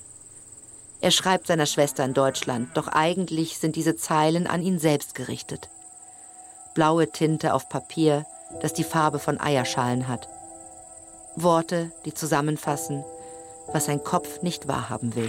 Er 1.01 1.11
schreibt 1.11 1.47
seiner 1.47 1.65
Schwester 1.65 2.05
in 2.05 2.13
Deutschland, 2.13 2.77
doch 2.77 2.89
eigentlich 2.89 3.59
sind 3.59 3.75
diese 3.75 3.97
Zeilen 3.97 4.47
an 4.47 4.63
ihn 4.63 4.79
selbst 4.79 5.15
gerichtet. 5.15 5.71
Blaue 6.75 7.11
Tinte 7.11 7.55
auf 7.55 7.71
Papier, 7.71 8.27
das 8.61 8.75
die 8.75 8.85
Farbe 8.85 9.19
von 9.19 9.41
Eierschalen 9.41 10.09
hat. 10.09 10.29
Worte, 11.37 11.91
die 12.05 12.13
zusammenfassen, 12.13 13.03
was 13.73 13.87
sein 13.87 14.05
Kopf 14.05 14.43
nicht 14.43 14.69
wahrhaben 14.69 15.15
will. 15.17 15.29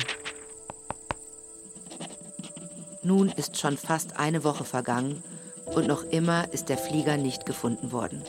Nun 3.02 3.30
ist 3.30 3.58
schon 3.58 3.78
fast 3.78 4.18
eine 4.18 4.44
Woche 4.44 4.66
vergangen 4.66 5.24
und 5.76 5.88
noch 5.88 6.04
immer 6.04 6.46
ist 6.52 6.70
der 6.70 6.78
Flieger 6.78 7.18
nicht 7.18 7.46
gefunden 7.46 7.92
worden. 7.92 8.22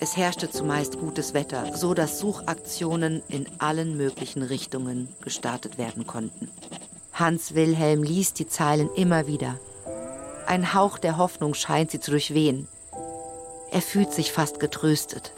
Es 0.00 0.16
herrschte 0.16 0.50
zumeist 0.50 0.98
gutes 0.98 1.34
Wetter, 1.34 1.76
so 1.76 1.92
dass 1.92 2.18
Suchaktionen 2.18 3.22
in 3.28 3.46
allen 3.58 3.96
möglichen 3.96 4.42
Richtungen 4.42 5.08
gestartet 5.20 5.76
werden 5.76 6.06
konnten. 6.06 6.48
Hans 7.12 7.54
Wilhelm 7.54 8.02
liest 8.02 8.38
die 8.38 8.46
Zeilen 8.46 8.88
immer 8.94 9.26
wieder. 9.26 9.58
Ein 10.46 10.72
Hauch 10.72 10.98
der 10.98 11.18
Hoffnung 11.18 11.54
scheint 11.54 11.90
sie 11.90 12.00
zu 12.00 12.12
durchwehen. 12.12 12.68
Er 13.72 13.82
fühlt 13.82 14.12
sich 14.12 14.32
fast 14.32 14.60
getröstet. 14.60 15.32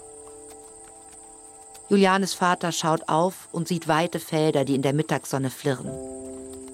Julianes 1.88 2.34
Vater 2.34 2.70
schaut 2.70 3.08
auf 3.08 3.48
und 3.50 3.66
sieht 3.66 3.88
weite 3.88 4.20
Felder, 4.20 4.64
die 4.64 4.74
in 4.74 4.82
der 4.82 4.92
Mittagssonne 4.92 5.50
flirren. 5.50 5.90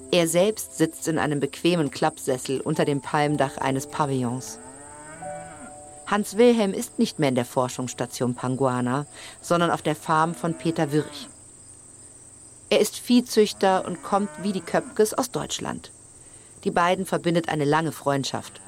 Er 0.09 0.27
selbst 0.27 0.77
sitzt 0.77 1.07
in 1.09 1.19
einem 1.19 1.41
bequemen 1.41 1.91
Klappsessel 1.91 2.61
unter 2.61 2.85
dem 2.85 3.01
Palmdach 3.01 3.57
eines 3.57 3.87
Pavillons. 3.87 4.57
Hans 6.05 6.37
Wilhelm 6.37 6.73
ist 6.73 6.97
nicht 6.97 7.19
mehr 7.19 7.27
in 7.27 7.35
der 7.35 7.43
Forschungsstation 7.43 8.33
Panguana, 8.33 9.05
sondern 9.41 9.69
auf 9.69 9.81
der 9.81 9.95
Farm 9.95 10.33
von 10.33 10.53
Peter 10.53 10.93
Würch. 10.93 11.27
Er 12.69 12.79
ist 12.79 12.97
Viehzüchter 12.97 13.85
und 13.85 14.01
kommt 14.01 14.29
wie 14.41 14.53
die 14.53 14.61
Köpkes 14.61 15.13
aus 15.13 15.31
Deutschland. 15.31 15.91
Die 16.63 16.71
beiden 16.71 17.05
verbindet 17.05 17.49
eine 17.49 17.65
lange 17.65 17.91
Freundschaft. 17.91 18.61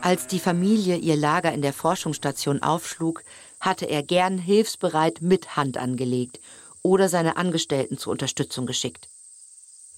Als 0.00 0.26
die 0.26 0.40
Familie 0.40 0.96
ihr 0.96 1.16
Lager 1.16 1.52
in 1.52 1.60
der 1.60 1.74
Forschungsstation 1.74 2.62
aufschlug, 2.62 3.22
hatte 3.60 3.84
er 3.84 4.02
gern 4.02 4.38
hilfsbereit 4.38 5.20
mit 5.20 5.56
Hand 5.56 5.76
angelegt 5.76 6.40
oder 6.80 7.10
seine 7.10 7.36
Angestellten 7.36 7.98
zur 7.98 8.12
Unterstützung 8.12 8.64
geschickt. 8.64 9.09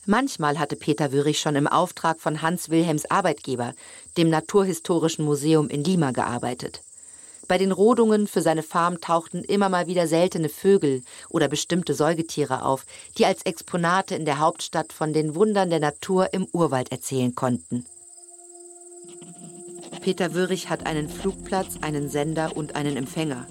Manchmal 0.06 0.58
hatte 0.58 0.74
Peter 0.74 1.12
Würich 1.12 1.38
schon 1.38 1.54
im 1.54 1.68
Auftrag 1.68 2.20
von 2.20 2.42
Hans 2.42 2.70
Wilhelms 2.70 3.08
Arbeitgeber, 3.08 3.72
dem 4.16 4.30
Naturhistorischen 4.30 5.24
Museum 5.24 5.68
in 5.68 5.84
Lima, 5.84 6.10
gearbeitet. 6.10 6.82
Bei 7.46 7.56
den 7.56 7.70
Rodungen 7.70 8.26
für 8.26 8.42
seine 8.42 8.64
Farm 8.64 9.00
tauchten 9.00 9.44
immer 9.44 9.68
mal 9.68 9.86
wieder 9.86 10.08
seltene 10.08 10.48
Vögel 10.48 11.02
oder 11.28 11.46
bestimmte 11.46 11.94
Säugetiere 11.94 12.64
auf, 12.64 12.84
die 13.16 13.26
als 13.26 13.42
Exponate 13.42 14.16
in 14.16 14.24
der 14.24 14.40
Hauptstadt 14.40 14.92
von 14.92 15.12
den 15.12 15.36
Wundern 15.36 15.70
der 15.70 15.80
Natur 15.80 16.32
im 16.32 16.48
Urwald 16.52 16.90
erzählen 16.90 17.34
konnten. 17.36 17.84
Peter 20.00 20.34
Würich 20.34 20.68
hat 20.68 20.84
einen 20.84 21.08
Flugplatz, 21.08 21.76
einen 21.80 22.08
Sender 22.08 22.56
und 22.56 22.74
einen 22.74 22.96
Empfänger. 22.96 23.46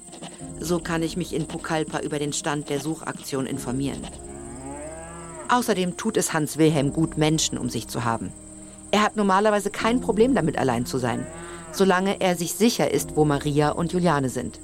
So 0.59 0.79
kann 0.79 1.01
ich 1.01 1.15
mich 1.15 1.33
in 1.33 1.47
Pucallpa 1.47 1.99
über 1.99 2.19
den 2.19 2.33
Stand 2.33 2.69
der 2.69 2.81
Suchaktion 2.81 3.45
informieren. 3.45 4.01
Außerdem 5.51 5.97
tut 5.97 6.15
es 6.15 6.31
Hans 6.31 6.57
Wilhelm 6.57 6.93
gut, 6.93 7.17
Menschen 7.17 7.57
um 7.57 7.69
sich 7.69 7.89
zu 7.89 8.05
haben. 8.05 8.31
Er 8.91 9.03
hat 9.03 9.17
normalerweise 9.17 9.69
kein 9.69 9.99
Problem 9.99 10.33
damit, 10.33 10.57
allein 10.57 10.85
zu 10.85 10.97
sein, 10.97 11.27
solange 11.73 12.21
er 12.21 12.37
sich 12.37 12.53
sicher 12.53 12.91
ist, 12.91 13.17
wo 13.17 13.25
Maria 13.25 13.71
und 13.71 13.91
Juliane 13.91 14.29
sind. 14.29 14.61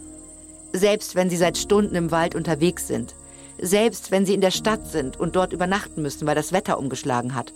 Selbst 0.72 1.16
wenn 1.16 1.30
sie 1.30 1.36
seit 1.36 1.58
Stunden 1.58 1.94
im 1.96 2.12
Wald 2.12 2.36
unterwegs 2.36 2.88
sind, 2.88 3.16
selbst 3.60 4.12
wenn 4.12 4.26
sie 4.26 4.34
in 4.34 4.40
der 4.40 4.52
Stadt 4.52 4.88
sind 4.88 5.20
und 5.20 5.36
dort 5.36 5.52
übernachten 5.52 6.02
müssen, 6.02 6.26
weil 6.26 6.36
das 6.36 6.54
Wetter 6.54 6.80
umgeschlagen 6.80 7.36
hat. 7.36 7.52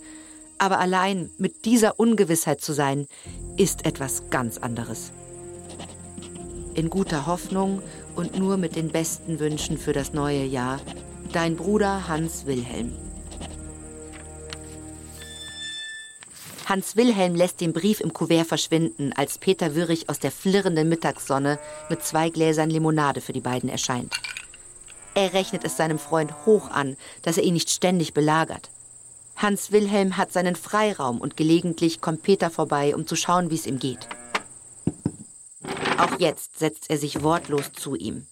Aber 0.58 0.78
allein 0.78 1.30
mit 1.38 1.64
dieser 1.64 1.98
Ungewissheit 1.98 2.60
zu 2.60 2.74
sein, 2.74 3.06
ist 3.56 3.86
etwas 3.86 4.28
ganz 4.28 4.58
anderes. 4.58 5.10
In 6.74 6.90
guter 6.90 7.26
Hoffnung 7.26 7.80
und 8.14 8.38
nur 8.38 8.58
mit 8.58 8.76
den 8.76 8.90
besten 8.90 9.40
Wünschen 9.40 9.78
für 9.78 9.94
das 9.94 10.12
neue 10.12 10.44
Jahr, 10.44 10.80
dein 11.32 11.56
Bruder 11.56 12.08
Hans 12.08 12.44
Wilhelm. 12.44 12.92
Hans 16.72 16.96
Wilhelm 16.96 17.34
lässt 17.34 17.60
den 17.60 17.74
Brief 17.74 18.00
im 18.00 18.14
Kuvert 18.14 18.46
verschwinden, 18.46 19.12
als 19.12 19.36
Peter 19.36 19.74
Würrich 19.74 20.08
aus 20.08 20.20
der 20.20 20.32
flirrenden 20.32 20.88
Mittagssonne 20.88 21.58
mit 21.90 22.02
zwei 22.02 22.30
Gläsern 22.30 22.70
Limonade 22.70 23.20
für 23.20 23.34
die 23.34 23.42
beiden 23.42 23.68
erscheint. 23.68 24.14
Er 25.14 25.34
rechnet 25.34 25.64
es 25.64 25.76
seinem 25.76 25.98
Freund 25.98 26.46
hoch 26.46 26.70
an, 26.70 26.96
dass 27.20 27.36
er 27.36 27.42
ihn 27.42 27.52
nicht 27.52 27.68
ständig 27.68 28.14
belagert. 28.14 28.70
Hans 29.36 29.70
Wilhelm 29.70 30.16
hat 30.16 30.32
seinen 30.32 30.56
Freiraum 30.56 31.20
und 31.20 31.36
gelegentlich 31.36 32.00
kommt 32.00 32.22
Peter 32.22 32.48
vorbei, 32.48 32.94
um 32.94 33.06
zu 33.06 33.16
schauen, 33.16 33.50
wie 33.50 33.56
es 33.56 33.66
ihm 33.66 33.78
geht. 33.78 34.08
Auch 35.98 36.18
jetzt 36.20 36.58
setzt 36.58 36.88
er 36.88 36.96
sich 36.96 37.22
wortlos 37.22 37.70
zu 37.74 37.96
ihm. 37.96 38.26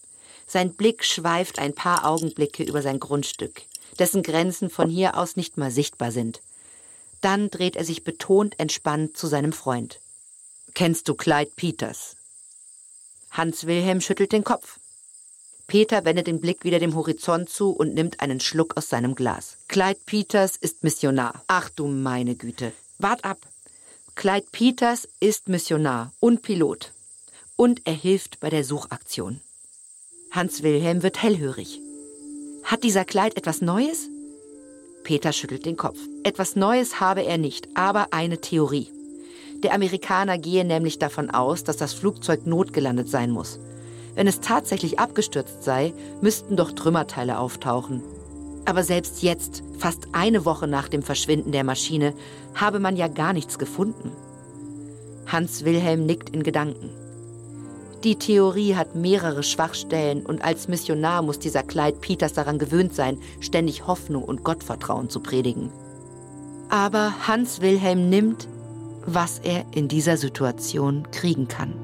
Sein 0.47 0.73
Blick 0.73 1.05
schweift 1.05 1.59
ein 1.59 1.75
paar 1.75 2.07
Augenblicke 2.07 2.63
über 2.63 2.81
sein 2.81 3.01
Grundstück, 3.01 3.61
dessen 3.99 4.23
Grenzen 4.23 4.71
von 4.71 4.89
hier 4.89 5.19
aus 5.19 5.37
nicht 5.37 5.59
mal 5.59 5.71
sichtbar 5.71 6.11
sind. 6.11 6.41
Dann 7.21 7.51
dreht 7.51 7.77
er 7.77 7.85
sich 7.85 8.05
betont 8.05 8.59
entspannt 8.59 9.17
zu 9.17 9.27
seinem 9.27 9.53
Freund. 9.53 10.01
Kennst 10.75 11.09
du 11.09 11.15
Clyde 11.15 11.51
Peters? 11.57 12.17
Hans 13.31 13.67
Wilhelm 13.67 14.01
schüttelt 14.01 14.33
den 14.33 14.45
Kopf. 14.45 14.79
Peter 15.67 16.05
wendet 16.05 16.27
den 16.27 16.41
Blick 16.41 16.65
wieder 16.65 16.81
dem 16.81 16.97
Horizont 16.97 17.49
zu 17.49 17.71
und 17.71 17.95
nimmt 17.95 18.21
einen 18.21 18.41
Schluck 18.41 18.77
aus 18.77 18.89
seinem 18.89 19.15
Glas. 19.15 19.57
Clyde 19.69 20.01
Peters 20.05 20.57
ist 20.57 20.83
Missionar. 20.83 21.45
Ach 21.47 21.69
du 21.69 21.87
meine 21.87 22.35
Güte. 22.35 22.73
Wart 22.99 23.25
ab. 23.25 23.39
Clyde 24.17 24.47
Peters 24.51 25.09
ist 25.21 25.49
Missionar 25.49 26.13
und 26.19 26.43
Pilot. 26.43 26.93
Und 27.55 27.83
er 27.87 27.95
hilft 27.95 28.41
bei 28.41 28.51
der 28.51 28.65
Suchaktion. 28.65 29.41
Hans 30.33 30.63
Wilhelm 30.63 31.03
wird 31.03 31.23
hellhörig. 31.23 31.81
Hat 32.65 32.83
dieser 32.83 33.05
Clyde 33.05 33.37
etwas 33.37 33.61
Neues? 33.61 34.09
Peter 35.03 35.33
schüttelt 35.33 35.67
den 35.67 35.77
Kopf. 35.77 35.99
Etwas 36.23 36.57
Neues 36.57 37.01
habe 37.01 37.23
er 37.23 37.39
nicht, 37.39 37.69
aber 37.75 38.09
eine 38.13 38.41
Theorie. 38.41 38.89
Der 39.63 39.75
Amerikaner 39.75 40.39
gehe 40.39 40.65
nämlich 40.65 40.99
davon 40.99 41.31
aus, 41.31 41.65
dass 41.65 41.77
das 41.77 41.93
Flugzeug 41.93 42.47
notgelandet 42.47 43.09
sein 43.09 43.31
muss. 43.31 43.59
Wenn 44.15 44.27
es 44.27 44.41
tatsächlich 44.41 44.99
abgestürzt 44.99 45.63
sei, 45.63 45.93
müssten 46.21 46.57
doch 46.57 46.73
Trümmerteile 46.73 47.39
auftauchen. 47.39 48.03
Aber 48.65 48.83
selbst 48.83 49.23
jetzt, 49.23 49.63
fast 49.79 50.09
eine 50.13 50.45
Woche 50.45 50.67
nach 50.67 50.89
dem 50.89 51.03
Verschwinden 51.03 51.53
der 51.53 51.65
Maschine, 51.65 52.15
habe 52.55 52.81
man 52.81 52.97
ja 52.97 53.09
gar 53.09 53.33
nichts 53.33 53.59
gefunden. 53.59 54.13
Hans 55.27 55.65
Wilhelm 55.65 56.07
nickt 56.07 56.31
in 56.31 56.43
Gedanken. 56.43 56.91
Die 58.03 58.17
Theorie 58.17 58.77
hat 58.77 58.95
mehrere 58.95 59.43
Schwachstellen 59.43 60.25
und 60.25 60.43
als 60.43 60.69
Missionar 60.69 61.21
muss 61.21 61.39
dieser 61.39 61.63
Clyde 61.63 61.99
Peters 62.01 62.33
daran 62.33 62.59
gewöhnt 62.59 62.95
sein, 62.95 63.19
ständig 63.41 63.87
Hoffnung 63.87 64.25
und 64.25 64.43
Gottvertrauen 64.43 65.11
zu 65.11 65.21
predigen. 65.21 65.71
Aber 66.71 67.13
Hans 67.27 67.61
Wilhelm 67.61 68.09
nimmt, 68.09 68.49
was 69.05 69.39
er 69.41 69.67
in 69.73 69.89
dieser 69.89 70.17
Situation 70.17 71.09
kriegen 71.11 71.47
kann. 71.47 71.75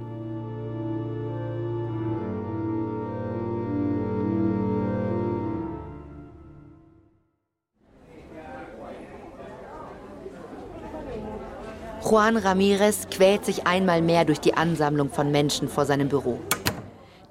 Juan 12.09 12.37
Ramirez 12.37 13.09
quält 13.11 13.45
sich 13.45 13.67
einmal 13.67 14.01
mehr 14.01 14.25
durch 14.25 14.39
die 14.39 14.55
Ansammlung 14.55 15.11
von 15.11 15.33
Menschen 15.33 15.69
vor 15.69 15.87
seinem 15.87 16.09
Büro. 16.09 16.39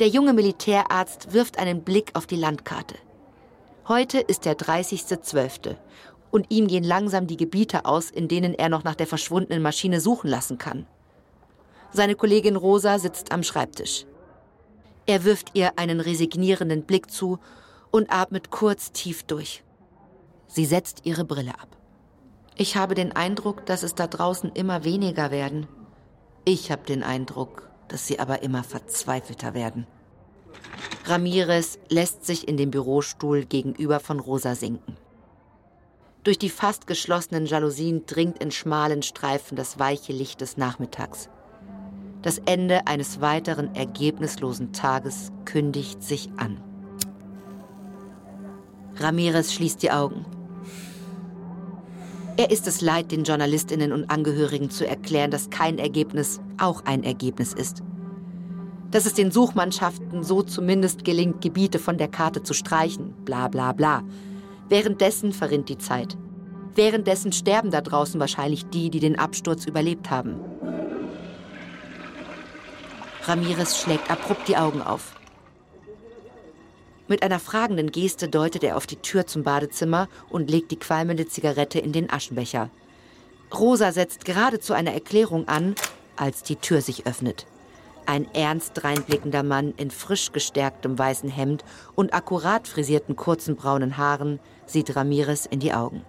Der 0.01 0.10
junge 0.10 0.34
Militärarzt 0.34 1.32
wirft 1.32 1.58
einen 1.60 1.82
Blick 1.84 2.12
auf 2.13 2.27
die 2.27 2.36
Landkarte. 2.36 2.96
Heute 3.88 4.20
ist 4.20 4.44
der 4.44 4.57
30.12. 4.57 5.77
und 6.29 6.48
ihm 6.50 6.68
gehen 6.68 6.83
langsam 6.83 7.25
die 7.25 7.38
Gebiete 7.38 7.85
aus, 7.85 8.11
in 8.11 8.27
denen 8.27 8.53
er 8.53 8.68
noch 8.68 8.83
nach 8.83 8.96
der 8.96 9.07
verschwundenen 9.07 9.64
Maschine 9.64 10.01
suchen 10.01 10.29
lassen 10.29 10.57
kann. 10.57 10.85
Seine 11.94 12.16
Kollegin 12.16 12.57
Rosa 12.57 13.00
sitzt 13.00 13.31
am 13.31 13.44
Schreibtisch. 13.44 14.05
Er 15.05 15.24
wirft 15.24 15.51
ihr 15.53 15.79
einen 15.79 16.01
resignierenden 16.01 16.83
Blick 16.83 17.09
zu 17.09 17.40
und 17.92 18.11
atmet 18.11 18.51
kurz 18.51 18.92
tief 18.92 19.24
durch. 19.24 19.64
Sie 20.48 20.66
setzt 20.66 21.05
ihre 21.05 21.24
Brille 21.24 21.53
ab. 21.53 21.77
Ich 22.57 22.77
habe 22.77 22.96
den 22.96 23.11
Eindruck, 23.11 23.65
dass 23.65 23.83
es 23.83 23.96
da 23.96 24.07
draußen 24.07 24.51
immer 24.53 24.85
weniger 24.85 25.29
werden. 25.29 25.68
Ich 26.46 26.72
habe 26.72 26.83
den 26.83 27.03
Eindruck, 27.03 27.70
dass 27.89 28.07
sie 28.07 28.20
aber 28.20 28.44
immer 28.44 28.63
verzweifelter 28.63 29.53
werden. 29.53 29.85
Ramirez 31.05 31.79
lässt 31.89 32.25
sich 32.25 32.48
in 32.48 32.55
den 32.55 32.72
Bürostuhl 32.72 33.46
gegenüber 33.46 34.00
von 34.00 34.20
Rosa 34.22 34.55
sinken. 34.55 34.96
Durch 36.24 36.39
die 36.39 36.50
fast 36.50 36.87
geschlossenen 36.87 37.46
Jalousien 37.46 38.05
dringt 38.07 38.41
in 38.41 38.51
schmalen 38.51 39.03
Streifen 39.03 39.57
das 39.57 39.77
weiche 39.77 40.13
Licht 40.13 40.39
des 40.41 40.57
Nachmittags. 40.57 41.29
Das 42.22 42.39
Ende 42.39 42.87
eines 42.87 43.22
weiteren 43.22 43.75
ergebnislosen 43.75 44.74
Tages 44.74 45.31
kündigt 45.44 46.01
sich 46.01 46.29
an. 46.37 46.59
Ramirez 48.96 49.53
schließt 49.53 49.83
die 49.83 49.91
Augen. 49.91 50.25
Er 52.37 52.51
ist 52.51 52.67
es 52.67 52.81
leid, 52.81 53.11
den 53.11 53.24
Journalistinnen 53.24 53.93
und 53.93 54.09
Angehörigen 54.09 54.69
zu 54.69 54.85
erklären, 54.85 55.31
dass 55.31 55.50
kein 55.50 55.77
Ergebnis 55.77 56.41
auch 56.57 56.83
ein 56.83 57.03
Ergebnis 57.03 57.53
ist. 57.53 57.81
Dass 58.91 59.05
es 59.05 59.13
den 59.13 59.31
Suchmannschaften 59.31 60.21
so 60.21 60.41
zumindest 60.41 61.05
gelingt, 61.05 61.41
Gebiete 61.41 61.79
von 61.79 61.98
der 61.98 62.09
Karte 62.09 62.43
zu 62.43 62.53
streichen, 62.53 63.13
bla 63.24 63.48
bla 63.48 63.71
bla. 63.71 64.03
Währenddessen 64.67 65.31
verrinnt 65.31 65.69
die 65.69 65.77
Zeit. 65.77 66.17
Währenddessen 66.75 67.31
sterben 67.31 67.71
da 67.71 67.79
draußen 67.79 68.19
wahrscheinlich 68.19 68.65
die, 68.65 68.89
die 68.89 69.00
den 69.00 69.17
Absturz 69.17 69.65
überlebt 69.65 70.09
haben. 70.09 70.35
Ramirez 73.24 73.79
schlägt 73.79 74.11
abrupt 74.11 74.50
die 74.50 74.57
Augen 74.57 74.81
auf. 74.81 75.15
Mit 77.07 77.22
einer 77.22 77.39
fragenden 77.39 77.91
Geste 77.91 78.27
deutet 78.27 78.63
er 78.63 78.77
auf 78.77 78.87
die 78.87 78.96
Tür 78.96 79.27
zum 79.27 79.44
Badezimmer 79.44 80.07
und 80.29 80.50
legt 80.50 80.72
die 80.72 80.79
qualmende 80.79 81.27
Zigarette 81.27 81.77
in 81.77 81.91
den 81.91 82.09
Aschenbecher. 82.09 82.70
Rosa 83.53 83.91
setzt 83.91 84.25
geradezu 84.25 84.74
eine 84.74 84.94
Erklärung 84.94 85.48
an, 85.48 85.75
als 86.15 86.41
die 86.41 86.55
Tür 86.55 86.81
sich 86.81 87.05
öffnet. 87.05 87.46
Ein 88.07 88.27
ernst 88.33 88.83
reinblickender 88.83 89.44
Mann 89.44 89.74
in 89.77 89.91
frisch 89.91 90.31
gestärktem 90.31 90.98
weißen 90.98 91.29
Hemd 91.29 91.63
und 91.96 92.13
akkurat 92.13 92.68
frisierten 92.68 93.15
kurzen 93.15 93.55
braunen 93.55 93.98
Haaren 93.98 94.39
sieht 94.65 94.96
Ramirez 94.96 95.46
in 95.46 95.59
die 95.59 95.74
Augen. 95.74 96.03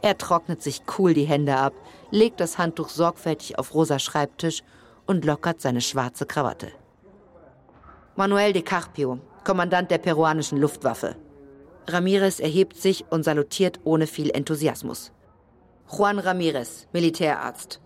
Er 0.00 0.18
trocknet 0.18 0.62
sich 0.62 0.82
cool 0.98 1.14
die 1.14 1.24
Hände 1.24 1.56
ab, 1.56 1.72
legt 2.10 2.40
das 2.40 2.58
Handtuch 2.58 2.88
sorgfältig 2.90 3.58
auf 3.58 3.74
Rosas 3.74 4.02
Schreibtisch 4.02 4.62
und 5.06 5.24
lockert 5.24 5.60
seine 5.60 5.80
schwarze 5.80 6.26
Krawatte. 6.26 6.72
Manuel 8.16 8.52
de 8.52 8.62
Carpio, 8.62 9.18
Kommandant 9.44 9.90
der 9.90 9.98
peruanischen 9.98 10.58
Luftwaffe. 10.58 11.16
Ramirez 11.86 12.40
erhebt 12.40 12.76
sich 12.76 13.04
und 13.10 13.24
salutiert 13.24 13.80
ohne 13.84 14.06
viel 14.06 14.30
Enthusiasmus. 14.30 15.12
Juan 15.90 16.18
Ramirez, 16.18 16.88
Militärarzt. 16.92 17.80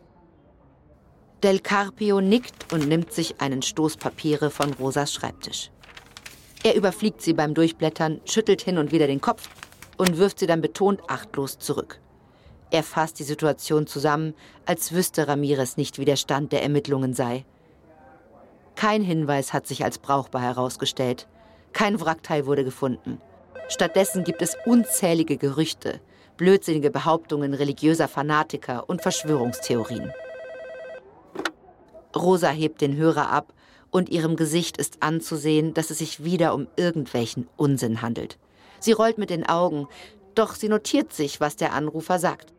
Del 1.42 1.61
Carpio 1.61 2.21
nickt 2.21 2.73
und 2.73 2.88
nimmt 2.88 3.12
sich 3.12 3.40
einen 3.40 3.62
Stoß 3.62 3.97
Papiere 3.97 4.51
von 4.51 4.73
Rosas 4.75 5.12
Schreibtisch. 5.12 5.71
Er 6.62 6.75
überfliegt 6.75 7.23
sie 7.23 7.33
beim 7.33 7.55
Durchblättern, 7.55 8.21
schüttelt 8.25 8.62
hin 8.62 8.79
und 8.79 8.92
wieder 8.92 9.07
den 9.07 9.21
Kopf 9.21 9.49
und 9.97 10.18
wirft 10.18 10.38
sie 10.38 10.47
dann 10.47 10.61
betont 10.61 11.01
achtlos 11.09 11.59
zurück. 11.59 12.01
Er 12.71 12.83
fasst 12.83 13.18
die 13.18 13.25
Situation 13.25 13.87
zusammen, 13.87 14.35
als 14.66 14.92
wüsste 14.92 15.27
Ramirez 15.27 15.77
nicht, 15.77 15.99
wie 15.99 16.05
der 16.05 16.16
Stand 16.16 16.53
der 16.53 16.62
Ermittlungen 16.62 17.14
sei. 17.14 17.44
Kein 18.75 19.03
Hinweis 19.03 19.53
hat 19.53 19.66
sich 19.66 19.85
als 19.85 19.99
brauchbar 19.99 20.42
herausgestellt. 20.42 21.27
Kein 21.72 22.00
Wrackteil 22.00 22.46
wurde 22.46 22.64
gefunden. 22.64 23.20
Stattdessen 23.68 24.24
gibt 24.24 24.42
es 24.42 24.57
unzählige 24.64 25.37
Gerüchte, 25.37 26.00
blödsinnige 26.37 26.90
Behauptungen 26.90 27.54
religiöser 27.54 28.09
Fanatiker 28.09 28.88
und 28.88 29.02
Verschwörungstheorien. 29.02 30.12
Rosa 32.16 32.48
hebt 32.48 32.81
den 32.81 32.96
Hörer 32.96 33.31
ab 33.31 33.52
und 33.90 34.09
ihrem 34.09 34.37
Gesicht 34.37 34.76
ist 34.76 35.02
anzusehen, 35.02 35.74
dass 35.74 35.90
es 35.90 35.98
sich 35.98 36.24
wieder 36.24 36.54
um 36.54 36.66
irgendwelchen 36.76 37.48
Unsinn 37.57 38.02
handelt. 38.02 38.38
Sie 38.81 38.92
rollt 38.92 39.18
mit 39.18 39.31
den 39.31 39.46
Augen, 39.46 39.88
doch 40.35 40.54
sie 40.54 40.68
notiert 40.68 41.12
sich, 41.12 41.40
was 41.40 41.57
der 41.57 41.72
Anrufer 41.72 42.18
sagt. 42.18 42.52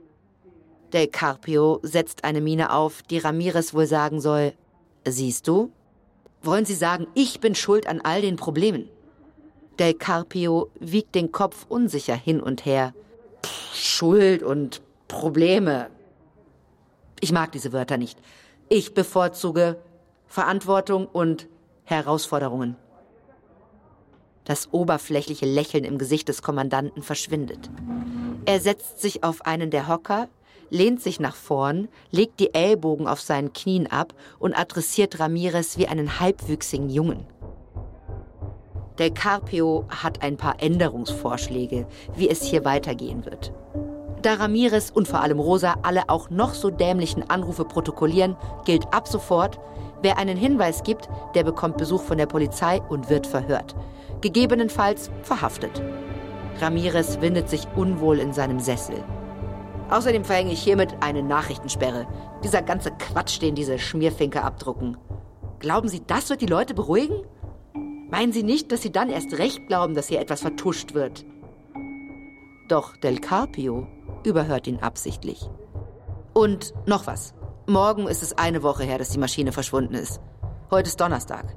Del 0.93 1.07
Carpio 1.07 1.79
setzt 1.83 2.23
eine 2.23 2.41
Miene 2.41 2.73
auf, 2.73 3.03
die 3.03 3.19
Ramirez 3.19 3.73
wohl 3.73 3.85
sagen 3.85 4.21
soll: 4.21 4.53
Siehst 5.05 5.47
du? 5.47 5.71
Wollen 6.41 6.65
Sie 6.65 6.73
sagen, 6.73 7.07
ich 7.15 7.39
bin 7.39 7.53
schuld 7.53 7.85
an 7.85 8.01
all 8.01 8.21
den 8.21 8.37
Problemen? 8.37 8.89
Del 9.79 9.93
Carpio 9.93 10.69
wiegt 10.79 11.15
den 11.15 11.31
Kopf 11.31 11.65
unsicher 11.69 12.15
hin 12.15 12.41
und 12.41 12.65
her. 12.65 12.93
Schuld 13.73 14.43
und 14.43 14.81
Probleme. 15.07 15.89
Ich 17.21 17.31
mag 17.31 17.53
diese 17.53 17.71
Wörter 17.71 17.97
nicht. 17.97 18.19
Ich 18.67 18.93
bevorzuge 18.93 19.77
Verantwortung 20.27 21.07
und 21.07 21.47
Herausforderungen. 21.85 22.75
Das 24.43 24.73
oberflächliche 24.73 25.45
Lächeln 25.45 25.85
im 25.85 25.97
Gesicht 25.97 26.27
des 26.27 26.41
Kommandanten 26.41 27.01
verschwindet. 27.01 27.69
Er 28.45 28.59
setzt 28.59 28.99
sich 28.99 29.23
auf 29.23 29.45
einen 29.45 29.71
der 29.71 29.87
Hocker, 29.87 30.27
lehnt 30.69 31.01
sich 31.01 31.19
nach 31.19 31.35
vorn, 31.35 31.87
legt 32.11 32.39
die 32.39 32.53
Ellbogen 32.53 33.07
auf 33.07 33.21
seinen 33.21 33.53
Knien 33.53 33.87
ab 33.87 34.13
und 34.39 34.53
adressiert 34.53 35.19
Ramirez 35.19 35.77
wie 35.77 35.87
einen 35.87 36.19
halbwüchsigen 36.19 36.89
Jungen. 36.89 37.25
Del 38.99 39.11
Carpio 39.11 39.85
hat 39.87 40.21
ein 40.21 40.35
paar 40.35 40.61
Änderungsvorschläge, 40.61 41.87
wie 42.17 42.29
es 42.29 42.43
hier 42.43 42.65
weitergehen 42.65 43.23
wird. 43.23 43.53
Da 44.21 44.33
Ramirez 44.33 44.89
und 44.89 45.07
vor 45.07 45.21
allem 45.21 45.39
Rosa 45.39 45.75
alle 45.83 46.09
auch 46.09 46.29
noch 46.29 46.53
so 46.53 46.69
dämlichen 46.69 47.29
Anrufe 47.29 47.63
protokollieren, 47.63 48.35
gilt 48.65 48.93
ab 48.93 49.07
sofort, 49.07 49.57
wer 50.01 50.17
einen 50.17 50.35
Hinweis 50.35 50.83
gibt, 50.83 51.07
der 51.33 51.45
bekommt 51.45 51.77
Besuch 51.77 52.01
von 52.01 52.17
der 52.17 52.25
Polizei 52.25 52.81
und 52.89 53.09
wird 53.09 53.25
verhört. 53.25 53.73
Gegebenenfalls 54.19 55.09
verhaftet. 55.23 55.81
Ramirez 56.59 57.21
windet 57.21 57.49
sich 57.49 57.65
unwohl 57.77 58.19
in 58.19 58.33
seinem 58.33 58.59
Sessel. 58.59 59.01
Außerdem 59.89 60.25
verhänge 60.25 60.51
ich 60.51 60.61
hiermit 60.61 60.93
eine 60.99 61.23
Nachrichtensperre. 61.23 62.05
Dieser 62.43 62.61
ganze 62.61 62.91
Quatsch, 62.91 63.41
den 63.41 63.55
diese 63.55 63.79
Schmierfinker 63.79 64.43
abdrucken. 64.43 64.97
Glauben 65.59 65.87
Sie, 65.87 66.01
das 66.05 66.29
wird 66.29 66.41
die 66.41 66.47
Leute 66.47 66.73
beruhigen? 66.73 67.21
Meinen 68.11 68.31
Sie 68.31 68.43
nicht, 68.43 68.71
dass 68.71 68.81
Sie 68.81 68.91
dann 68.91 69.09
erst 69.09 69.37
recht 69.37 69.67
glauben, 69.67 69.93
dass 69.93 70.07
hier 70.07 70.19
etwas 70.19 70.41
vertuscht 70.41 70.93
wird? 70.93 71.25
Doch 72.67 72.97
Del 72.97 73.19
Carpio 73.19 73.87
überhört 74.25 74.67
ihn 74.67 74.79
absichtlich. 74.79 75.49
Und 76.33 76.73
noch 76.85 77.07
was. 77.07 77.33
Morgen 77.67 78.07
ist 78.07 78.23
es 78.23 78.37
eine 78.37 78.63
Woche 78.63 78.83
her, 78.83 78.97
dass 78.97 79.09
die 79.09 79.19
Maschine 79.19 79.51
verschwunden 79.51 79.93
ist. 79.93 80.19
Heute 80.71 80.89
ist 80.89 80.99
Donnerstag. 80.99 81.55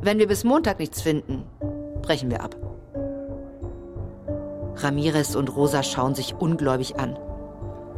Wenn 0.00 0.18
wir 0.18 0.28
bis 0.28 0.44
Montag 0.44 0.78
nichts 0.78 1.00
finden, 1.00 1.44
brechen 2.02 2.30
wir 2.30 2.42
ab. 2.42 2.56
Ramirez 4.76 5.34
und 5.34 5.54
Rosa 5.56 5.82
schauen 5.82 6.14
sich 6.14 6.34
ungläubig 6.34 6.98
an. 6.98 7.18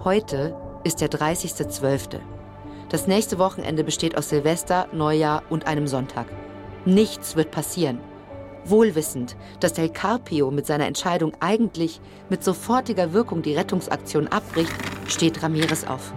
Heute 0.04 0.54
ist 0.84 1.00
der 1.00 1.10
30.12. 1.10 2.20
Das 2.88 3.08
nächste 3.08 3.38
Wochenende 3.38 3.82
besteht 3.82 4.16
aus 4.16 4.28
Silvester, 4.28 4.86
Neujahr 4.92 5.42
und 5.50 5.66
einem 5.66 5.88
Sonntag. 5.88 6.26
Nichts 6.88 7.36
wird 7.36 7.50
passieren. 7.50 8.00
Wohlwissend, 8.64 9.36
dass 9.60 9.74
Del 9.74 9.90
Carpio 9.90 10.50
mit 10.50 10.64
seiner 10.64 10.86
Entscheidung 10.86 11.32
eigentlich 11.38 12.00
mit 12.30 12.42
sofortiger 12.42 13.12
Wirkung 13.12 13.42
die 13.42 13.54
Rettungsaktion 13.54 14.26
abbricht, 14.28 14.72
steht 15.06 15.42
Ramirez 15.42 15.84
auf. 15.84 16.14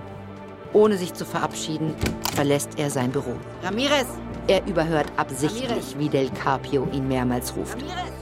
Ohne 0.72 0.96
sich 0.96 1.14
zu 1.14 1.26
verabschieden, 1.26 1.94
verlässt 2.34 2.80
er 2.80 2.90
sein 2.90 3.12
Büro. 3.12 3.34
Ramirez! 3.62 4.06
Er 4.48 4.66
überhört 4.66 5.12
absichtlich, 5.18 5.70
Ramirez. 5.70 5.96
wie 5.98 6.08
Del 6.08 6.30
Carpio 6.30 6.88
ihn 6.94 7.06
mehrmals 7.10 7.54
ruft. 7.58 7.82
Ramirez! 7.82 8.14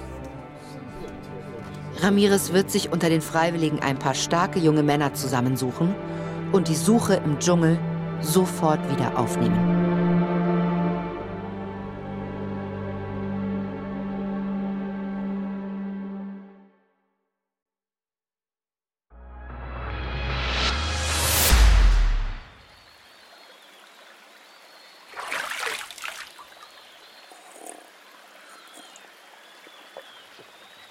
Ramirez 2.01 2.51
wird 2.51 2.71
sich 2.71 2.91
unter 2.91 3.09
den 3.09 3.21
Freiwilligen 3.21 3.79
ein 3.83 3.99
paar 3.99 4.15
starke 4.15 4.57
junge 4.57 4.81
Männer 4.81 5.13
zusammensuchen 5.13 5.93
und 6.51 6.67
die 6.67 6.75
Suche 6.75 7.21
im 7.23 7.37
Dschungel 7.37 7.77
sofort 8.21 8.79
wieder 8.91 9.19
aufnehmen. 9.19 9.98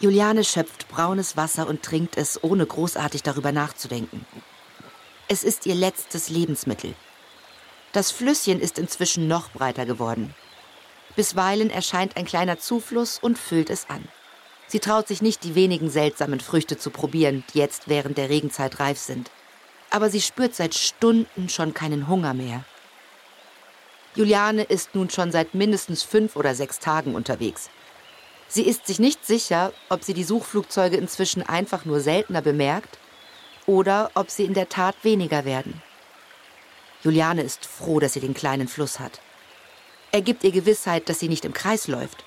Juliane 0.09 0.43
schöpft 0.43 0.89
braunes 0.89 1.37
Wasser 1.37 1.69
und 1.69 1.83
trinkt 1.83 2.17
es, 2.17 2.43
ohne 2.43 2.65
großartig 2.65 3.23
darüber 3.23 3.53
nachzudenken. 3.53 4.25
Es 5.29 5.45
ist 5.45 5.67
ihr 5.67 5.75
letztes 5.75 6.31
Lebensmittel. 6.31 6.95
Das 7.93 8.11
Flüsschen 8.11 8.59
ist 8.59 8.79
inzwischen 8.79 9.29
noch 9.29 9.51
breiter 9.51 9.85
geworden. 9.85 10.35
Bisweilen 11.15 11.69
erscheint 11.69 12.17
ein 12.17 12.25
kleiner 12.25 12.59
Zufluss 12.59 13.19
und 13.19 13.39
füllt 13.39 13.69
es 13.69 13.91
an. 13.91 14.03
Sie 14.67 14.81
traut 14.81 15.07
sich 15.09 15.21
nicht, 15.21 15.45
die 15.45 15.55
wenigen 15.55 15.91
seltsamen 15.91 16.41
Früchte 16.41 16.79
zu 16.79 16.89
probieren, 16.89 17.45
die 17.53 17.59
jetzt 17.59 17.83
während 17.89 18.17
der 18.17 18.31
Regenzeit 18.31 18.81
reif 18.81 18.99
sind. 18.99 19.31
Aber 19.91 20.09
sie 20.09 20.23
spürt 20.23 20.55
seit 20.55 20.75
Stunden 20.75 21.51
schon 21.51 21.75
keinen 21.75 22.09
Hunger 22.09 22.33
mehr. 22.33 22.65
Juliane 24.15 24.63
ist 24.63 24.95
nun 24.95 25.11
schon 25.11 25.33
seit 25.33 25.53
mindestens 25.53 26.03
fünf 26.03 26.35
oder 26.35 26.55
sechs 26.55 26.79
Tagen 26.79 27.15
unterwegs. 27.15 27.69
Sie 28.49 28.63
ist 28.63 28.87
sich 28.87 28.99
nicht 28.99 29.27
sicher, 29.27 29.73
ob 29.91 30.03
sie 30.03 30.15
die 30.15 30.25
Suchflugzeuge 30.25 30.97
inzwischen 30.97 31.43
einfach 31.43 31.85
nur 31.85 32.01
seltener 32.01 32.41
bemerkt 32.41 32.99
oder 33.67 34.11
ob 34.15 34.31
sie 34.31 34.45
in 34.45 34.55
der 34.55 34.71
Tat 34.71 34.97
weniger 35.03 35.45
werden. 35.45 35.83
Juliane 37.03 37.43
ist 37.43 37.67
froh, 37.67 38.01
dass 38.01 38.15
sie 38.15 38.21
den 38.21 38.35
kleinen 38.35 38.67
Fluss 38.67 38.99
hat. 38.99 39.21
Er 40.11 40.23
gibt 40.23 40.43
ihr 40.43 40.51
Gewissheit, 40.51 41.09
dass 41.09 41.21
sie 41.21 41.29
nicht 41.29 41.45
im 41.45 41.53
Kreis 41.53 41.87
läuft. 41.87 42.25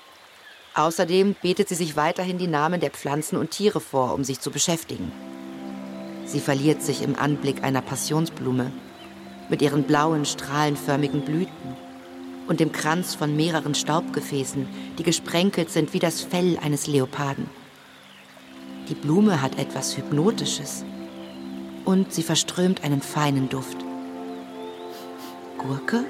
Außerdem 0.74 1.34
betet 1.42 1.68
sie 1.68 1.74
sich 1.74 1.96
weiterhin 1.96 2.38
die 2.38 2.46
Namen 2.46 2.80
der 2.80 2.90
Pflanzen 2.90 3.36
und 3.36 3.50
Tiere 3.50 3.80
vor, 3.80 4.14
um 4.14 4.22
sich 4.22 4.40
zu 4.40 4.50
beschäftigen. 4.50 5.12
Sie 6.24 6.40
verliert 6.40 6.82
sich 6.82 7.02
im 7.02 7.18
Anblick 7.18 7.64
einer 7.64 7.82
Passionsblume 7.82 8.72
mit 9.50 9.60
ihren 9.60 9.82
blauen, 9.82 10.24
strahlenförmigen 10.24 11.22
Blüten 11.22 11.76
und 12.48 12.60
dem 12.60 12.72
Kranz 12.72 13.14
von 13.14 13.36
mehreren 13.36 13.74
Staubgefäßen, 13.74 14.66
die 14.98 15.02
gesprenkelt 15.02 15.70
sind 15.70 15.92
wie 15.92 15.98
das 15.98 16.20
Fell 16.20 16.58
eines 16.62 16.86
Leoparden. 16.86 17.48
Die 18.88 18.94
Blume 18.94 19.40
hat 19.40 19.58
etwas 19.58 19.96
Hypnotisches 19.96 20.84
und 21.84 22.12
sie 22.12 22.22
verströmt 22.22 22.84
einen 22.84 23.00
feinen 23.00 23.48
Duft. 23.48 23.78
Gurke? 25.58 26.04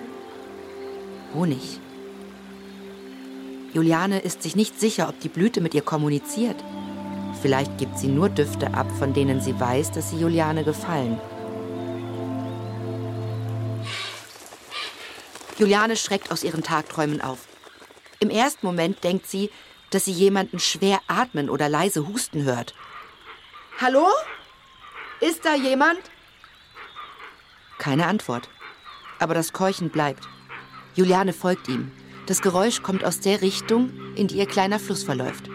Honig. 1.34 1.78
Juliane 3.74 4.18
ist 4.18 4.42
sich 4.42 4.56
nicht 4.56 4.78
sicher, 4.78 5.08
ob 5.08 5.18
die 5.20 5.28
Blüte 5.28 5.60
mit 5.60 5.74
ihr 5.74 5.82
kommuniziert. 5.82 6.56
Vielleicht 7.40 7.78
gibt 7.78 7.98
sie 7.98 8.08
nur 8.08 8.28
Düfte 8.28 8.74
ab, 8.74 8.86
von 8.98 9.14
denen 9.14 9.40
sie 9.40 9.58
weiß, 9.58 9.92
dass 9.92 10.10
sie 10.10 10.18
Juliane 10.18 10.62
gefallen. 10.64 11.18
Juliane 15.62 15.94
schreckt 15.94 16.32
aus 16.32 16.42
ihren 16.42 16.64
Tagträumen 16.64 17.20
auf. 17.20 17.46
Im 18.18 18.30
ersten 18.30 18.66
Moment 18.66 19.04
denkt 19.04 19.28
sie, 19.28 19.48
dass 19.90 20.06
sie 20.06 20.10
jemanden 20.10 20.58
schwer 20.58 21.00
atmen 21.06 21.48
oder 21.48 21.68
leise 21.68 22.08
husten 22.08 22.42
hört. 22.42 22.74
Hallo? 23.80 24.08
Ist 25.20 25.44
da 25.44 25.54
jemand? 25.54 26.00
Keine 27.78 28.08
Antwort. 28.08 28.48
Aber 29.20 29.34
das 29.34 29.52
Keuchen 29.52 29.90
bleibt. 29.90 30.26
Juliane 30.96 31.32
folgt 31.32 31.68
ihm. 31.68 31.92
Das 32.26 32.42
Geräusch 32.42 32.82
kommt 32.82 33.04
aus 33.04 33.20
der 33.20 33.40
Richtung, 33.40 33.92
in 34.16 34.26
die 34.26 34.38
ihr 34.38 34.46
kleiner 34.46 34.80
Fluss 34.80 35.04
verläuft. 35.04 35.48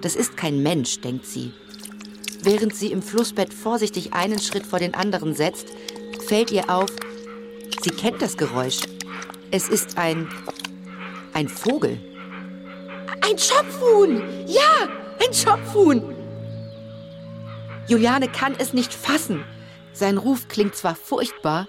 Das 0.00 0.16
ist 0.16 0.38
kein 0.38 0.62
Mensch, 0.62 1.02
denkt 1.02 1.26
sie. 1.26 1.52
Während 2.40 2.74
sie 2.74 2.90
im 2.90 3.02
Flussbett 3.02 3.52
vorsichtig 3.52 4.14
einen 4.14 4.38
Schritt 4.38 4.64
vor 4.64 4.78
den 4.78 4.94
anderen 4.94 5.34
setzt, 5.34 5.66
fällt 6.26 6.50
ihr 6.50 6.70
auf, 6.70 6.88
Sie 7.88 7.96
kennt 7.96 8.20
das 8.20 8.36
Geräusch. 8.36 8.80
Es 9.50 9.70
ist 9.70 9.96
ein. 9.96 10.28
ein 11.32 11.48
Vogel. 11.48 11.98
Ein 13.22 13.38
Schopfhuhn! 13.38 14.22
Ja, 14.46 14.88
ein 15.24 15.32
Schopfhuhn! 15.32 16.14
Juliane 17.86 18.28
kann 18.28 18.54
es 18.58 18.74
nicht 18.74 18.92
fassen. 18.92 19.42
Sein 19.94 20.18
Ruf 20.18 20.48
klingt 20.48 20.76
zwar 20.76 20.96
furchtbar, 20.96 21.66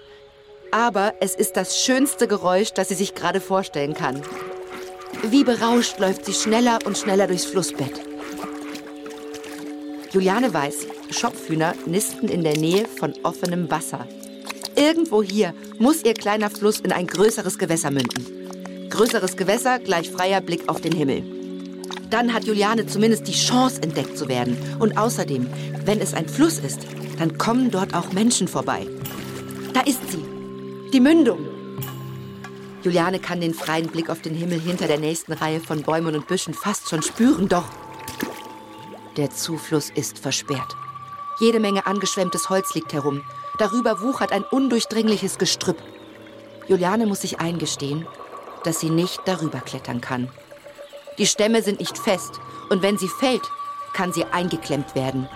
aber 0.70 1.14
es 1.20 1.34
ist 1.34 1.56
das 1.56 1.82
schönste 1.82 2.28
Geräusch, 2.28 2.74
das 2.74 2.88
sie 2.88 2.94
sich 2.96 3.14
gerade 3.14 3.40
vorstellen 3.40 3.94
kann. 3.94 4.20
Wie 5.22 5.44
berauscht 5.44 5.98
läuft 6.00 6.26
sie 6.26 6.34
schneller 6.34 6.80
und 6.84 6.98
schneller 6.98 7.28
durchs 7.28 7.46
Flussbett. 7.46 7.98
Juliane 10.12 10.52
weiß, 10.52 10.86
Schopfhühner 11.12 11.74
nisten 11.86 12.28
in 12.28 12.44
der 12.44 12.58
Nähe 12.58 12.84
von 12.98 13.14
offenem 13.22 13.70
Wasser. 13.70 14.06
Irgendwo 14.80 15.22
hier 15.22 15.52
muss 15.78 16.02
ihr 16.04 16.14
kleiner 16.14 16.48
Fluss 16.48 16.80
in 16.80 16.90
ein 16.90 17.06
größeres 17.06 17.58
Gewässer 17.58 17.90
münden. 17.90 18.88
Größeres 18.88 19.36
Gewässer 19.36 19.78
gleich 19.78 20.10
freier 20.10 20.40
Blick 20.40 20.70
auf 20.70 20.80
den 20.80 20.92
Himmel. 20.92 21.22
Dann 22.08 22.32
hat 22.32 22.44
Juliane 22.44 22.86
zumindest 22.86 23.28
die 23.28 23.34
Chance, 23.34 23.82
entdeckt 23.82 24.16
zu 24.16 24.26
werden. 24.30 24.56
Und 24.78 24.96
außerdem, 24.96 25.46
wenn 25.84 26.00
es 26.00 26.14
ein 26.14 26.26
Fluss 26.26 26.58
ist, 26.58 26.80
dann 27.18 27.36
kommen 27.36 27.70
dort 27.70 27.92
auch 27.94 28.12
Menschen 28.12 28.48
vorbei. 28.48 28.86
Da 29.74 29.82
ist 29.82 30.00
sie. 30.10 30.24
Die 30.94 31.00
Mündung. 31.00 31.46
Juliane 32.82 33.18
kann 33.18 33.42
den 33.42 33.52
freien 33.52 33.88
Blick 33.88 34.08
auf 34.08 34.22
den 34.22 34.34
Himmel 34.34 34.58
hinter 34.58 34.86
der 34.86 34.98
nächsten 34.98 35.34
Reihe 35.34 35.60
von 35.60 35.82
Bäumen 35.82 36.14
und 36.14 36.26
Büschen 36.26 36.54
fast 36.54 36.88
schon 36.88 37.02
spüren, 37.02 37.50
doch 37.50 37.68
der 39.18 39.28
Zufluss 39.28 39.90
ist 39.90 40.18
versperrt. 40.18 40.74
Jede 41.38 41.60
Menge 41.60 41.84
angeschwemmtes 41.84 42.48
Holz 42.48 42.74
liegt 42.74 42.94
herum 42.94 43.20
Darüber 43.60 44.00
wuchert 44.00 44.32
ein 44.32 44.42
undurchdringliches 44.42 45.36
Gestrüpp. 45.36 45.76
Juliane 46.66 47.04
muss 47.04 47.20
sich 47.20 47.40
eingestehen, 47.40 48.06
dass 48.64 48.80
sie 48.80 48.88
nicht 48.88 49.20
darüber 49.26 49.60
klettern 49.60 50.00
kann. 50.00 50.30
Die 51.18 51.26
Stämme 51.26 51.62
sind 51.62 51.78
nicht 51.78 51.98
fest 51.98 52.40
und 52.70 52.80
wenn 52.80 52.96
sie 52.96 53.08
fällt, 53.08 53.42
kann 53.92 54.14
sie 54.14 54.24
eingeklemmt 54.24 54.94
werden. 54.94 55.28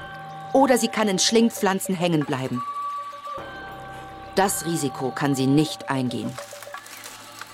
Oder 0.55 0.79
sie 0.79 0.89
kann 0.89 1.09
in 1.09 1.19
Schlingpflanzen 1.19 1.95
hängen 1.95 2.25
bleiben. 2.25 2.65
Das 4.37 4.65
Risiko 4.65 5.11
kann 5.11 5.35
sie 5.35 5.47
nicht 5.47 5.91
eingehen. 5.91 6.33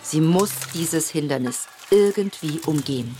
Sie 0.02 0.20
muss 0.20 0.52
dieses 0.72 1.10
Hindernis 1.10 1.66
irgendwie 1.90 2.60
umgehen. 2.64 3.16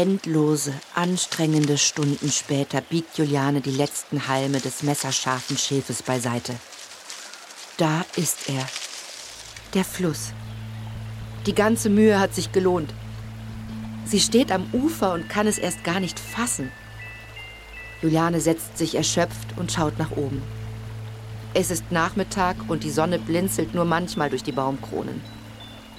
Endlose, 0.00 0.72
anstrengende 0.94 1.76
Stunden 1.76 2.30
später 2.30 2.80
biegt 2.80 3.18
Juliane 3.18 3.60
die 3.60 3.70
letzten 3.70 4.28
Halme 4.28 4.58
des 4.58 4.82
messerscharfen 4.82 5.58
Schilfes 5.58 6.02
beiseite. 6.02 6.54
Da 7.76 8.06
ist 8.16 8.48
er. 8.48 8.66
Der 9.74 9.84
Fluss. 9.84 10.32
Die 11.44 11.54
ganze 11.54 11.90
Mühe 11.90 12.18
hat 12.18 12.34
sich 12.34 12.50
gelohnt. 12.50 12.94
Sie 14.06 14.20
steht 14.20 14.52
am 14.52 14.70
Ufer 14.72 15.12
und 15.12 15.28
kann 15.28 15.46
es 15.46 15.58
erst 15.58 15.84
gar 15.84 16.00
nicht 16.00 16.18
fassen. 16.18 16.72
Juliane 18.00 18.40
setzt 18.40 18.78
sich 18.78 18.94
erschöpft 18.94 19.48
und 19.58 19.70
schaut 19.70 19.98
nach 19.98 20.12
oben. 20.12 20.40
Es 21.52 21.70
ist 21.70 21.92
Nachmittag 21.92 22.56
und 22.68 22.84
die 22.84 22.90
Sonne 22.90 23.18
blinzelt 23.18 23.74
nur 23.74 23.84
manchmal 23.84 24.30
durch 24.30 24.44
die 24.44 24.52
Baumkronen. 24.52 25.20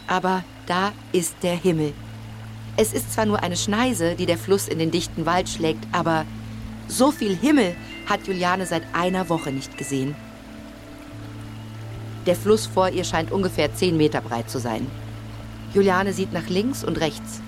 Aber 0.08 0.44
da 0.66 0.92
ist 1.12 1.36
der 1.44 1.56
Himmel. 1.56 1.94
Es 2.78 2.94
ist 2.94 3.14
zwar 3.14 3.26
nur 3.26 3.44
eine 3.44 3.58
Schneise, 3.58 4.16
die 4.16 4.26
der 4.26 4.38
Fluss 4.38 4.68
in 4.68 4.80
den 4.80 4.92
dichten 4.92 5.26
Wald 5.26 5.50
schlägt, 5.50 5.86
aber 5.92 6.26
so 6.88 7.12
viel 7.12 7.36
Himmel 7.36 7.76
hat 8.08 8.28
Juliane 8.28 8.66
seit 8.66 8.84
einer 8.94 9.30
Woche 9.30 9.52
nicht 9.52 9.78
gesehen. 9.78 10.16
Der 12.26 12.36
Fluss 12.36 12.66
vor 12.68 12.90
ihr 12.90 13.04
scheint 13.04 13.32
ungefähr 13.32 13.74
zehn 13.74 13.98
Meter 13.98 14.22
breit 14.22 14.50
zu 14.50 14.60
sein. 14.60 14.90
Juliane 15.74 16.14
sieht 16.14 16.34
nach 16.34 16.48
links 16.48 16.84
und 16.84 17.00
rechts, 17.00 17.42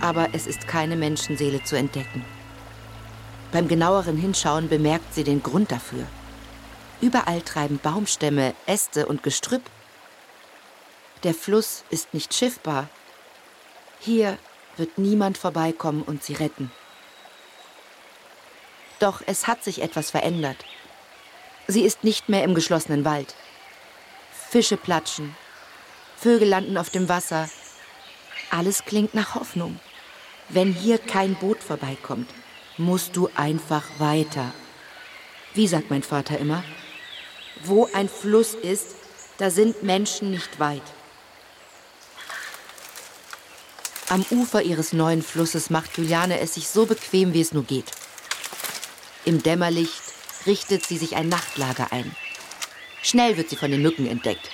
aber 0.00 0.28
es 0.32 0.46
ist 0.46 0.66
keine 0.66 0.96
Menschenseele 0.96 1.62
zu 1.62 1.76
entdecken. 1.76 2.24
Beim 3.52 3.68
genaueren 3.68 4.16
Hinschauen 4.16 4.68
bemerkt 4.68 5.14
sie 5.14 5.24
den 5.24 5.42
Grund 5.42 5.70
dafür. 5.72 6.06
Überall 7.00 7.40
treiben 7.42 7.78
Baumstämme, 7.82 8.54
Äste 8.66 9.06
und 9.06 9.22
Gestrüpp. 9.22 9.62
Der 11.22 11.34
Fluss 11.34 11.84
ist 11.90 12.14
nicht 12.14 12.34
schiffbar. 12.34 12.88
Hier 13.98 14.38
wird 14.80 14.98
niemand 14.98 15.38
vorbeikommen 15.38 16.02
und 16.02 16.24
sie 16.24 16.34
retten. 16.34 16.72
Doch 18.98 19.22
es 19.26 19.46
hat 19.46 19.62
sich 19.62 19.80
etwas 19.80 20.10
verändert. 20.10 20.56
Sie 21.68 21.82
ist 21.82 22.02
nicht 22.02 22.28
mehr 22.28 22.42
im 22.42 22.56
geschlossenen 22.56 23.04
Wald. 23.04 23.36
Fische 24.50 24.76
platschen, 24.76 25.36
Vögel 26.16 26.48
landen 26.48 26.76
auf 26.76 26.90
dem 26.90 27.08
Wasser. 27.08 27.48
Alles 28.50 28.84
klingt 28.84 29.14
nach 29.14 29.36
Hoffnung. 29.36 29.78
Wenn 30.48 30.72
hier 30.72 30.98
kein 30.98 31.34
Boot 31.36 31.62
vorbeikommt, 31.62 32.28
musst 32.76 33.16
du 33.16 33.30
einfach 33.36 33.84
weiter. 33.98 34.52
Wie 35.54 35.68
sagt 35.68 35.90
mein 35.90 36.02
Vater 36.02 36.38
immer? 36.38 36.64
Wo 37.62 37.88
ein 37.94 38.08
Fluss 38.08 38.54
ist, 38.54 38.96
da 39.38 39.50
sind 39.50 39.82
Menschen 39.82 40.30
nicht 40.30 40.58
weit. 40.58 40.82
Am 44.10 44.26
Ufer 44.32 44.62
ihres 44.62 44.92
neuen 44.92 45.22
Flusses 45.22 45.70
macht 45.70 45.96
Juliane 45.96 46.40
es 46.40 46.54
sich 46.54 46.66
so 46.66 46.84
bequem, 46.84 47.32
wie 47.32 47.40
es 47.40 47.52
nur 47.52 47.62
geht. 47.62 47.92
Im 49.24 49.40
Dämmerlicht 49.40 50.02
richtet 50.46 50.84
sie 50.84 50.98
sich 50.98 51.14
ein 51.14 51.28
Nachtlager 51.28 51.92
ein. 51.92 52.10
Schnell 53.04 53.36
wird 53.36 53.50
sie 53.50 53.56
von 53.56 53.70
den 53.70 53.82
Mücken 53.82 54.08
entdeckt. 54.08 54.50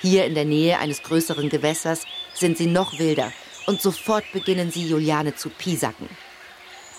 Hier 0.00 0.24
in 0.24 0.34
der 0.34 0.44
Nähe 0.44 0.80
eines 0.80 1.04
größeren 1.04 1.48
Gewässers 1.48 2.06
sind 2.34 2.58
sie 2.58 2.66
noch 2.66 2.98
wilder 2.98 3.32
und 3.68 3.80
sofort 3.80 4.24
beginnen 4.32 4.72
sie 4.72 4.88
Juliane 4.88 5.36
zu 5.36 5.48
piesacken. 5.48 6.08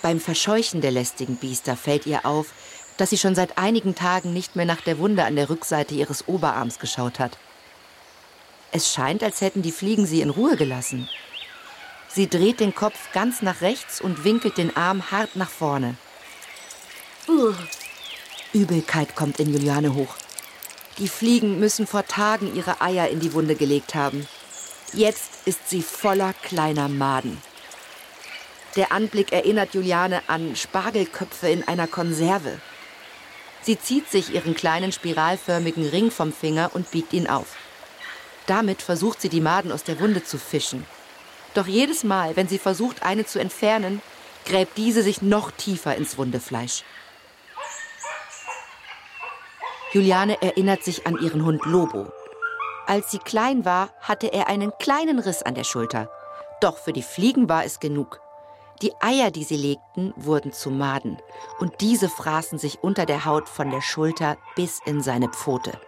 Beim 0.01 0.21
Verscheuchen 0.21 0.79
der 0.79 0.91
lästigen 0.91 1.35
Biester 1.35 1.75
fällt 1.75 2.05
ihr 2.05 2.25
auf, 2.25 2.53
dass 2.95 3.09
sie 3.09 3.17
schon 3.17 3.35
seit 3.35 3.57
einigen 3.57 3.93
Tagen 3.93 4.31
nicht 4.31 4.55
mehr 4.55 4.65
nach 4.65 4.79
der 4.79 4.99
Wunde 4.99 5.25
an 5.25 5.35
der 5.35 5.49
Rückseite 5.49 5.95
ihres 5.95 6.29
Oberarms 6.29 6.79
geschaut 6.79 7.19
hat. 7.19 7.37
Es 8.71 8.93
scheint, 8.93 9.21
als 9.21 9.41
hätten 9.41 9.63
die 9.63 9.73
Fliegen 9.73 10.05
sie 10.05 10.21
in 10.21 10.29
Ruhe 10.29 10.55
gelassen. 10.55 11.09
Sie 12.11 12.27
dreht 12.27 12.59
den 12.59 12.73
Kopf 12.73 13.11
ganz 13.13 13.41
nach 13.41 13.61
rechts 13.61 14.01
und 14.01 14.23
winkelt 14.23 14.57
den 14.57 14.75
Arm 14.75 15.11
hart 15.11 15.35
nach 15.35 15.49
vorne. 15.49 15.95
Uh. 17.27 17.53
Übelkeit 18.51 19.15
kommt 19.15 19.39
in 19.39 19.53
Juliane 19.53 19.93
hoch. 19.93 20.15
Die 20.97 21.07
Fliegen 21.07 21.59
müssen 21.59 21.85
vor 21.85 22.05
Tagen 22.05 22.55
ihre 22.55 22.81
Eier 22.81 23.09
in 23.09 23.19
die 23.19 23.33
Wunde 23.33 23.55
gelegt 23.55 23.93
haben. 23.93 24.27
Jetzt 24.91 25.45
ist 25.45 25.69
sie 25.69 25.83
voller 25.83 26.33
kleiner 26.33 26.89
Maden. 26.89 27.39
Der 28.75 28.91
Anblick 28.91 29.31
erinnert 29.31 29.75
Juliane 29.75 30.23
an 30.27 30.55
Spargelköpfe 30.55 31.47
in 31.47 31.67
einer 31.67 31.87
Konserve. 31.87 32.59
Sie 33.61 33.79
zieht 33.79 34.09
sich 34.09 34.33
ihren 34.33 34.55
kleinen 34.55 34.91
spiralförmigen 34.91 35.87
Ring 35.87 36.09
vom 36.09 36.33
Finger 36.33 36.71
und 36.73 36.89
biegt 36.89 37.13
ihn 37.13 37.27
auf. 37.27 37.55
Damit 38.47 38.81
versucht 38.81 39.21
sie 39.21 39.29
die 39.29 39.41
Maden 39.41 39.71
aus 39.71 39.83
der 39.83 39.99
Wunde 39.99 40.23
zu 40.23 40.39
fischen. 40.39 40.85
Doch 41.53 41.67
jedes 41.67 42.03
Mal, 42.03 42.35
wenn 42.35 42.47
sie 42.47 42.59
versucht, 42.59 43.03
eine 43.03 43.25
zu 43.25 43.39
entfernen, 43.39 44.01
gräbt 44.45 44.77
diese 44.77 45.03
sich 45.03 45.21
noch 45.21 45.51
tiefer 45.51 45.95
ins 45.95 46.17
Wundefleisch. 46.17 46.83
Juliane 49.91 50.41
erinnert 50.41 50.83
sich 50.83 51.07
an 51.07 51.17
ihren 51.19 51.43
Hund 51.43 51.65
Lobo. 51.65 52.11
Als 52.85 53.11
sie 53.11 53.19
klein 53.19 53.65
war, 53.65 53.89
hatte 54.01 54.27
er 54.27 54.47
einen 54.47 54.71
kleinen 54.79 55.19
Riss 55.19 55.41
an 55.41 55.55
der 55.55 55.63
Schulter. 55.63 56.11
Doch 56.61 56.77
für 56.77 56.93
die 56.93 57.03
Fliegen 57.03 57.49
war 57.49 57.65
es 57.65 57.79
genug. 57.79 58.19
Die 58.81 58.93
Eier, 59.01 59.31
die 59.31 59.43
sie 59.43 59.57
legten, 59.57 60.13
wurden 60.15 60.53
zu 60.53 60.69
Maden. 60.69 61.17
Und 61.59 61.81
diese 61.81 62.07
fraßen 62.07 62.57
sich 62.57 62.83
unter 62.83 63.05
der 63.05 63.25
Haut 63.25 63.49
von 63.49 63.71
der 63.71 63.81
Schulter 63.81 64.37
bis 64.55 64.79
in 64.85 65.01
seine 65.01 65.29
Pfote. 65.29 65.79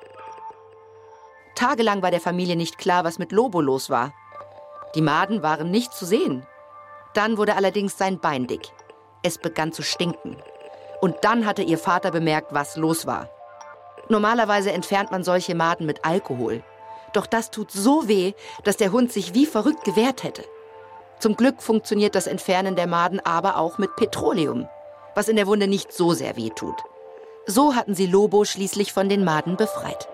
Tagelang 1.56 2.02
war 2.02 2.12
der 2.12 2.22
Familie 2.22 2.56
nicht 2.56 2.78
klar, 2.78 3.04
was 3.04 3.20
mit 3.20 3.32
Lobo 3.32 3.62
los 3.62 3.90
war. 3.90 4.14
Die 4.96 5.02
Maden 5.02 5.42
waren 5.42 5.72
nicht 5.72 5.94
zu 5.94 6.06
sehen. 6.06 6.46
Dann 7.14 7.38
wurde 7.38 7.56
allerdings 7.56 7.98
sein 7.98 8.20
Bein 8.20 8.48
dick. 8.48 8.70
Es 9.24 9.38
begann 9.38 9.72
zu 9.72 9.84
stinken. 9.84 10.38
Und 11.02 11.16
dann 11.22 11.46
hatte 11.46 11.64
ihr 11.64 11.78
Vater 11.78 12.12
bemerkt, 12.12 12.54
was 12.54 12.78
los 12.78 13.06
war. 13.06 13.30
Normalerweise 14.10 14.72
entfernt 14.72 15.12
man 15.12 15.24
solche 15.24 15.56
Maden 15.56 15.86
mit 15.86 16.04
Alkohol. 16.04 16.64
Doch 17.14 17.26
das 17.26 17.52
tut 17.52 17.72
so 17.72 18.08
weh, 18.08 18.34
dass 18.64 18.78
der 18.78 18.92
Hund 18.92 19.12
sich 19.12 19.34
wie 19.34 19.46
verrückt 19.46 19.84
gewehrt 19.84 20.24
hätte. 20.24 20.44
Zum 21.20 21.36
Glück 21.36 21.62
funktioniert 21.62 22.16
das 22.16 22.28
Entfernen 22.28 22.76
der 22.76 22.88
Maden 22.88 23.20
aber 23.20 23.58
auch 23.58 23.78
mit 23.78 23.96
Petroleum, 23.96 24.68
was 25.16 25.30
in 25.30 25.36
der 25.36 25.48
Wunde 25.48 25.68
nicht 25.68 25.94
so 25.94 26.14
sehr 26.14 26.36
weh 26.36 26.50
tut. 26.50 26.76
So 27.46 27.76
hatten 27.76 27.96
sie 27.96 28.08
Lobo 28.08 28.44
schließlich 28.46 28.94
von 28.94 29.10
den 29.10 29.24
Maden 29.24 29.56
befreit. 29.56 30.08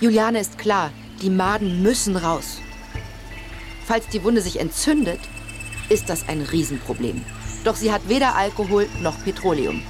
Juliane 0.00 0.40
ist 0.40 0.58
klar, 0.58 0.90
die 1.22 1.30
Maden 1.30 1.82
müssen 1.82 2.16
raus. 2.16 2.60
Falls 3.86 4.08
die 4.08 4.22
Wunde 4.24 4.40
sich 4.40 4.58
entzündet, 4.60 5.20
ist 5.88 6.08
das 6.08 6.28
ein 6.28 6.42
Riesenproblem. 6.42 7.24
Doch 7.64 7.76
sie 7.76 7.92
hat 7.92 8.08
weder 8.08 8.34
Alkohol 8.34 8.88
noch 9.00 9.22
Petroleum. 9.24 9.82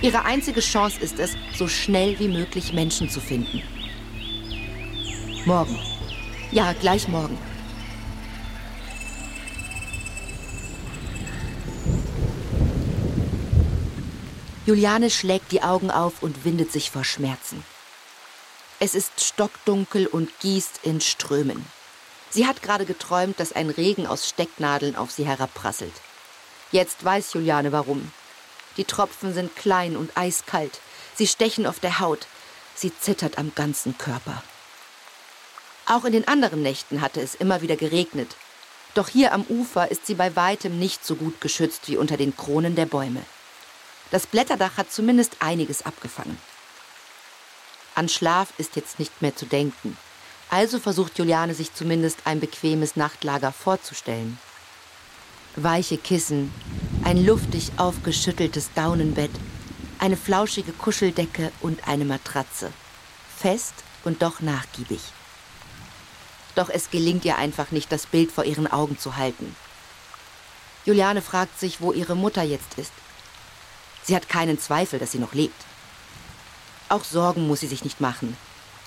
Ihre 0.00 0.24
einzige 0.24 0.60
Chance 0.60 1.00
ist 1.00 1.18
es, 1.18 1.36
so 1.56 1.68
schnell 1.68 2.18
wie 2.18 2.28
möglich 2.28 2.72
Menschen 2.72 3.08
zu 3.08 3.20
finden. 3.20 3.62
Morgen. 5.44 5.78
Ja, 6.50 6.72
gleich 6.72 7.08
morgen. 7.08 7.38
Juliane 14.66 15.10
schlägt 15.10 15.50
die 15.50 15.62
Augen 15.62 15.90
auf 15.90 16.22
und 16.22 16.44
windet 16.44 16.70
sich 16.70 16.90
vor 16.90 17.02
Schmerzen. 17.02 17.64
Es 18.84 18.96
ist 18.96 19.24
stockdunkel 19.24 20.08
und 20.08 20.28
gießt 20.40 20.80
in 20.82 21.00
Strömen. 21.00 21.64
Sie 22.30 22.48
hat 22.48 22.62
gerade 22.62 22.84
geträumt, 22.84 23.38
dass 23.38 23.52
ein 23.52 23.70
Regen 23.70 24.08
aus 24.08 24.28
Stecknadeln 24.28 24.96
auf 24.96 25.12
sie 25.12 25.24
herabprasselt. 25.24 25.92
Jetzt 26.72 27.04
weiß 27.04 27.34
Juliane 27.34 27.70
warum. 27.70 28.10
Die 28.76 28.82
Tropfen 28.82 29.34
sind 29.34 29.54
klein 29.54 29.96
und 29.96 30.16
eiskalt. 30.16 30.80
Sie 31.14 31.28
stechen 31.28 31.64
auf 31.64 31.78
der 31.78 32.00
Haut. 32.00 32.26
Sie 32.74 32.92
zittert 32.92 33.38
am 33.38 33.54
ganzen 33.54 33.96
Körper. 33.98 34.42
Auch 35.86 36.04
in 36.04 36.12
den 36.12 36.26
anderen 36.26 36.62
Nächten 36.62 37.02
hatte 37.02 37.20
es 37.20 37.36
immer 37.36 37.62
wieder 37.62 37.76
geregnet. 37.76 38.34
Doch 38.94 39.06
hier 39.06 39.32
am 39.32 39.44
Ufer 39.48 39.92
ist 39.92 40.06
sie 40.06 40.16
bei 40.16 40.34
weitem 40.34 40.80
nicht 40.80 41.06
so 41.06 41.14
gut 41.14 41.40
geschützt 41.40 41.82
wie 41.86 41.98
unter 41.98 42.16
den 42.16 42.36
Kronen 42.36 42.74
der 42.74 42.86
Bäume. 42.86 43.22
Das 44.10 44.26
Blätterdach 44.26 44.76
hat 44.76 44.90
zumindest 44.90 45.36
einiges 45.38 45.86
abgefangen. 45.86 46.36
An 47.94 48.08
Schlaf 48.08 48.54
ist 48.58 48.76
jetzt 48.76 48.98
nicht 48.98 49.20
mehr 49.20 49.36
zu 49.36 49.44
denken. 49.44 49.96
Also 50.48 50.78
versucht 50.78 51.18
Juliane 51.18 51.54
sich 51.54 51.74
zumindest 51.74 52.18
ein 52.24 52.40
bequemes 52.40 52.96
Nachtlager 52.96 53.52
vorzustellen. 53.52 54.38
Weiche 55.56 55.98
Kissen, 55.98 56.52
ein 57.04 57.24
luftig 57.24 57.72
aufgeschütteltes 57.76 58.70
Daunenbett, 58.74 59.30
eine 59.98 60.16
flauschige 60.16 60.72
Kuscheldecke 60.72 61.52
und 61.60 61.86
eine 61.86 62.04
Matratze. 62.04 62.72
Fest 63.36 63.74
und 64.04 64.22
doch 64.22 64.40
nachgiebig. 64.40 65.00
Doch 66.54 66.68
es 66.68 66.90
gelingt 66.90 67.24
ihr 67.24 67.36
einfach 67.36 67.70
nicht, 67.70 67.92
das 67.92 68.06
Bild 68.06 68.32
vor 68.32 68.44
ihren 68.44 68.66
Augen 68.66 68.98
zu 68.98 69.16
halten. 69.16 69.54
Juliane 70.84 71.22
fragt 71.22 71.58
sich, 71.60 71.80
wo 71.80 71.92
ihre 71.92 72.16
Mutter 72.16 72.42
jetzt 72.42 72.78
ist. 72.78 72.92
Sie 74.02 74.16
hat 74.16 74.28
keinen 74.28 74.58
Zweifel, 74.58 74.98
dass 74.98 75.12
sie 75.12 75.18
noch 75.18 75.32
lebt. 75.32 75.64
Auch 76.92 77.04
Sorgen 77.04 77.46
muss 77.46 77.60
sie 77.60 77.68
sich 77.68 77.84
nicht 77.84 78.02
machen. 78.02 78.36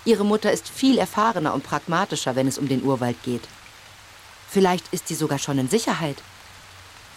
Ihre 0.06 0.24
Mutter 0.24 0.52
ist 0.52 0.70
viel 0.70 1.00
erfahrener 1.00 1.56
und 1.56 1.64
pragmatischer, 1.64 2.36
wenn 2.36 2.48
es 2.48 2.60
um 2.60 2.68
den 2.68 2.84
Urwald 2.84 3.24
geht. 3.24 3.42
Vielleicht 4.48 4.94
ist 4.94 5.08
sie 5.08 5.16
sogar 5.16 5.40
schon 5.40 5.58
in 5.58 5.70
Sicherheit. 5.70 6.18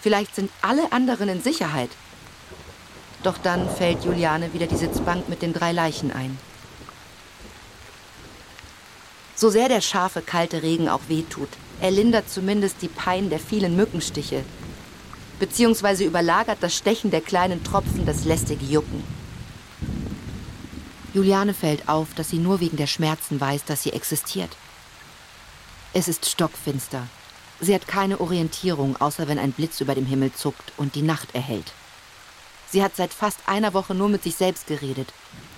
Vielleicht 0.01 0.35
sind 0.35 0.51
alle 0.63 0.91
anderen 0.91 1.29
in 1.29 1.43
Sicherheit. 1.43 1.91
Doch 3.23 3.37
dann 3.37 3.69
fällt 3.69 4.03
Juliane 4.03 4.55
wieder 4.55 4.67
die 4.67 4.79
Sitzbank 4.79 5.29
mit 5.29 5.43
den 5.43 5.53
drei 5.53 5.73
Leichen 5.73 6.11
ein. 6.11 6.39
So 9.35 9.51
sehr 9.51 9.69
der 9.69 9.83
scharfe, 9.83 10.23
kalte 10.23 10.63
Regen 10.63 10.89
auch 10.89 11.03
wehtut, 11.09 11.51
er 11.83 11.91
lindert 11.91 12.31
zumindest 12.31 12.77
die 12.81 12.89
Pein 12.89 13.29
der 13.29 13.41
vielen 13.41 13.77
Mückenstiche, 13.77 14.43
beziehungsweise 15.39 16.05
überlagert 16.05 16.63
das 16.63 16.75
Stechen 16.75 17.11
der 17.11 17.21
kleinen 17.21 17.63
Tropfen 17.63 18.07
das 18.07 18.25
lästige 18.25 18.65
Jucken. 18.65 19.18
Juliane 21.19 21.53
fällt 21.53 21.89
auf, 21.89 22.15
dass 22.15 22.31
sie 22.31 22.39
nur 22.39 22.61
wegen 22.61 22.77
der 22.77 22.87
Schmerzen 22.87 23.41
weiß, 23.41 23.65
dass 23.65 23.83
sie 23.83 23.93
existiert. 23.93 24.57
Es 25.93 26.07
ist 26.07 26.27
stockfinster. 26.27 27.09
Sie 27.61 27.75
hat 27.75 27.89
keine 27.89 28.21
Orientierung, 28.21 28.95
außer 29.01 29.27
wenn 29.27 29.41
ein 29.41 29.51
Blitz 29.51 29.81
über 29.81 29.97
dem 29.97 30.07
Himmel 30.07 30.33
zuckt 30.33 30.73
und 30.77 30.95
die 30.95 31.03
Nacht 31.03 31.35
erhellt. 31.35 31.73
Sie 32.71 32.85
hat 32.85 32.95
seit 32.95 33.13
fast 33.13 33.41
einer 33.47 33.75
Woche 33.75 33.97
nur 33.97 34.09
mit 34.09 34.23
sich 34.23 34.37
selbst 34.37 34.69
geredet. 34.69 35.13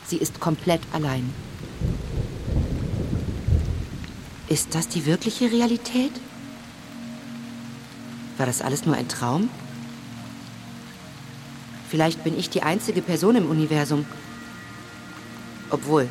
Sie 0.07 0.17
ist 0.17 0.41
komplett 0.41 0.81
allein. 0.95 1.31
Ist 4.49 4.75
das 4.75 4.89
die 4.89 5.05
wirkliche 5.05 5.53
Realität? 5.53 6.13
War 8.39 8.47
das 8.47 8.63
alles 8.63 8.87
nur 8.87 8.97
ein 8.97 9.09
Traum? 9.09 9.51
Vielleicht 11.91 12.25
bin 12.25 12.39
ich 12.39 12.49
die 12.49 12.63
einzige 12.63 13.03
Person 13.03 13.37
im 13.37 13.51
Universum. 13.51 14.07
Obwohl, 15.71 16.11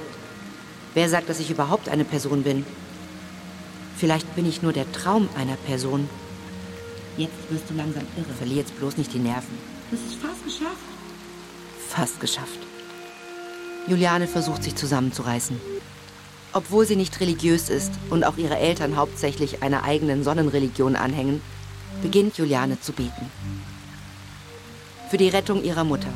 wer 0.93 1.10
sagt, 1.10 1.30
dass 1.30 1.39
ich 1.39 1.52
überhaupt 1.52 1.89
eine 1.89 2.06
Person 2.06 2.43
bin? 2.43 2.65
Vielleicht 3.98 4.34
bin 4.36 4.48
ich 4.48 4.62
nur 4.62 4.72
der 4.72 4.89
Traum 4.91 5.28
einer 5.36 5.58
Person. 5.58 6.10
Jetzt 7.17 7.34
wirst 7.50 7.69
du 7.69 7.74
langsam 7.74 8.04
irre. 8.15 8.34
Verlier 8.38 8.58
jetzt 8.58 8.78
bloß 8.80 8.95
nicht 8.95 9.13
die 9.13 9.19
Nerven. 9.19 9.58
Das 9.91 10.00
ist 10.00 10.15
fast 10.15 10.43
geschafft. 10.45 10.78
Fast 11.89 12.19
geschafft. 12.22 12.60
Juliane 13.88 14.28
versucht 14.28 14.63
sich 14.63 14.76
zusammenzureißen. 14.76 15.60
Obwohl 16.54 16.86
sie 16.86 16.95
nicht 16.95 17.19
religiös 17.19 17.69
ist 17.69 17.91
und 18.10 18.24
auch 18.24 18.38
ihre 18.38 18.58
Eltern 18.58 18.95
hauptsächlich 18.95 19.62
einer 19.62 19.84
eigenen 19.84 20.24
Sonnenreligion 20.24 20.95
anhängen, 20.95 21.41
beginnt 22.02 22.38
Juliane 22.38 22.80
zu 22.80 22.93
beten. 22.93 23.30
Für 25.10 25.17
die 25.17 25.30
Rettung 25.30 25.63
ihrer 25.63 25.84
Mutter. 25.84 26.13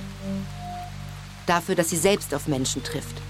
Dafür, 1.48 1.76
dass 1.76 1.90
sie 1.90 1.98
selbst 1.98 2.34
auf 2.34 2.48
Menschen 2.48 2.84
trifft, 2.84 3.22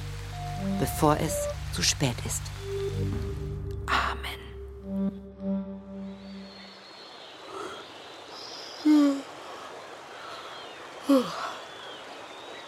bevor 0.79 1.17
es 1.17 1.47
zu 1.73 1.81
spät 1.81 2.15
ist. 2.25 2.41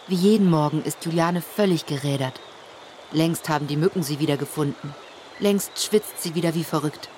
Wie 0.08 0.14
jeden 0.14 0.48
Morgen 0.48 0.82
ist 0.84 1.04
Juliane 1.04 1.42
völlig 1.42 1.86
gerädert. 1.86 2.40
Längst 3.10 3.48
haben 3.48 3.66
die 3.66 3.76
Mücken 3.76 4.02
sie 4.02 4.20
wieder 4.20 4.36
gefunden. 4.36 4.94
Längst 5.40 5.82
schwitzt 5.82 6.22
sie 6.22 6.34
wieder 6.34 6.54
wie 6.54 6.64
verrückt. 6.64 7.08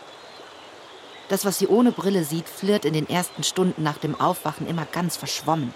Das, 1.28 1.44
was 1.44 1.58
sie 1.58 1.66
ohne 1.66 1.92
Brille 1.92 2.24
sieht, 2.24 2.48
flirrt 2.48 2.86
in 2.86 2.94
den 2.94 3.08
ersten 3.08 3.44
Stunden 3.44 3.82
nach 3.82 3.98
dem 3.98 4.18
Aufwachen 4.18 4.66
immer 4.66 4.86
ganz 4.86 5.18
verschwommen. 5.18 5.74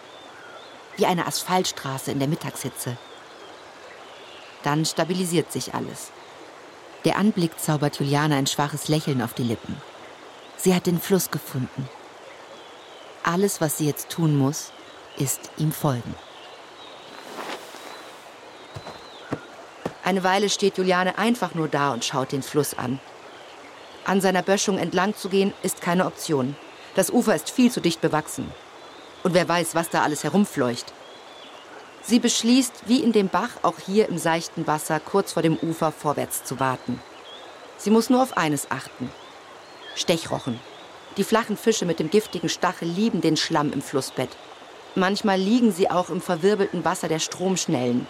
Wie 0.97 1.05
eine 1.07 1.27
Asphaltstraße 1.27 2.11
in 2.11 2.19
der 2.19 2.29
Mittagshitze. 2.29 2.97
Dann 4.63 4.85
stabilisiert 4.85 5.51
sich 5.53 5.75
alles. 5.75 6.11
Der 7.05 7.17
Anblick 7.17 7.59
zaubert 7.59 7.99
Juliane 7.99 8.37
ein 8.37 8.47
schwaches 8.47 8.89
Lächeln 8.89 9.23
auf 9.23 9.35
die 9.35 9.43
Lippen. 9.43 9.77
Sie 10.57 10.75
hat 10.75 10.87
den 10.87 11.01
Fluss 11.01 11.31
gefunden. 11.31 11.89
Alles, 13.25 13.61
was 13.61 13.79
sie 13.79 13.87
jetzt 13.87 14.11
tun 14.11 14.37
muss, 14.37 14.73
ist 15.17 15.51
ihm 15.57 15.73
folgen. 15.73 16.15
Eine 20.05 20.25
Weile 20.25 20.51
steht 20.51 20.79
Juliane 20.79 21.19
einfach 21.19 21.55
nur 21.55 21.69
da 21.69 21.93
und 21.93 22.05
schaut 22.05 22.33
den 22.33 22.43
Fluss 22.43 22.75
an. 22.75 23.01
An 24.05 24.21
seiner 24.21 24.43
Böschung 24.43 24.79
entlang 24.79 25.15
zu 25.15 25.29
gehen, 25.29 25.53
ist 25.63 25.81
keine 25.81 26.07
Option. 26.07 26.57
Das 26.95 27.11
Ufer 27.11 27.35
ist 27.35 27.51
viel 27.51 27.71
zu 27.71 27.81
dicht 27.81 28.01
bewachsen. 28.01 28.51
Und 29.23 29.35
wer 29.35 29.49
weiß, 29.49 29.75
was 29.75 29.91
da 29.91 30.03
alles 30.03 30.25
herumfleucht. 30.25 30.93
Sie 32.05 32.19
beschließt, 32.19 32.85
wie 32.87 33.03
in 33.03 33.13
dem 33.13 33.29
Bach, 33.29 33.51
auch 33.63 33.79
hier 33.79 34.09
im 34.09 34.19
seichten 34.19 34.67
Wasser 34.67 34.99
kurz 35.01 35.33
vor 35.33 35.43
dem 35.43 35.57
Ufer 35.57 35.93
vorwärts 35.93 36.45
zu 36.45 36.59
warten. 36.59 37.01
Sie 37.79 37.91
muss 37.91 38.11
nur 38.11 38.23
auf 38.23 38.37
eines 38.37 38.71
achten. 38.71 39.11
Stechrochen. 39.95 40.59
Die 41.17 41.25
flachen 41.25 41.57
Fische 41.57 41.85
mit 41.85 41.99
dem 41.99 42.11
giftigen 42.11 42.49
Stachel 42.49 42.89
lieben 42.89 43.21
den 43.21 43.37
Schlamm 43.37 43.73
im 43.73 43.83
Flussbett. 43.83 44.31
Manchmal 44.95 45.39
liegen 45.39 45.73
sie 45.73 45.91
auch 45.91 46.11
im 46.11 46.21
verwirbelten 46.21 46.85
Wasser 46.85 47.09
der 47.09 47.19
Stromschnellen, 47.19 48.07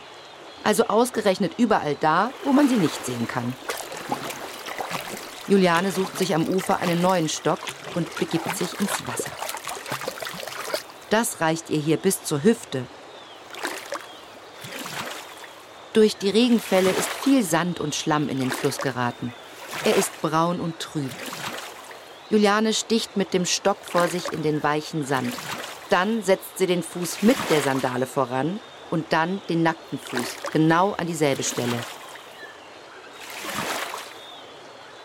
also 0.64 0.86
ausgerechnet 0.86 1.52
überall 1.58 1.96
da, 2.00 2.30
wo 2.44 2.52
man 2.52 2.68
sie 2.68 2.76
nicht 2.76 3.04
sehen 3.04 3.28
kann. 3.28 3.54
Juliane 5.48 5.90
sucht 5.90 6.18
sich 6.18 6.34
am 6.34 6.48
Ufer 6.48 6.78
einen 6.78 7.00
neuen 7.00 7.28
Stock 7.28 7.58
und 7.94 8.14
begibt 8.16 8.56
sich 8.56 8.78
ins 8.80 9.06
Wasser. 9.06 9.30
Das 11.10 11.40
reicht 11.40 11.68
ihr 11.70 11.80
hier 11.80 11.96
bis 11.98 12.24
zur 12.24 12.42
Hüfte. 12.42 12.84
Durch 15.92 16.16
die 16.16 16.30
Regenfälle 16.30 16.88
ist 16.88 17.08
viel 17.22 17.42
Sand 17.42 17.78
und 17.78 17.94
Schlamm 17.94 18.30
in 18.30 18.40
den 18.40 18.50
Fluss 18.50 18.78
geraten. 18.78 19.34
Er 19.84 19.94
ist 19.94 20.22
braun 20.22 20.58
und 20.58 20.78
trüb. 20.78 21.10
Juliane 22.30 22.72
sticht 22.72 23.18
mit 23.18 23.34
dem 23.34 23.44
Stock 23.44 23.76
vor 23.82 24.08
sich 24.08 24.32
in 24.32 24.42
den 24.42 24.62
weichen 24.62 25.04
Sand. 25.04 25.34
Dann 25.90 26.22
setzt 26.22 26.56
sie 26.56 26.66
den 26.66 26.82
Fuß 26.82 27.22
mit 27.22 27.36
der 27.50 27.60
Sandale 27.60 28.06
voran 28.06 28.58
und 28.90 29.12
dann 29.12 29.42
den 29.50 29.62
nackten 29.62 29.98
Fuß, 29.98 30.50
genau 30.50 30.94
an 30.96 31.06
dieselbe 31.06 31.42
Stelle. 31.42 31.78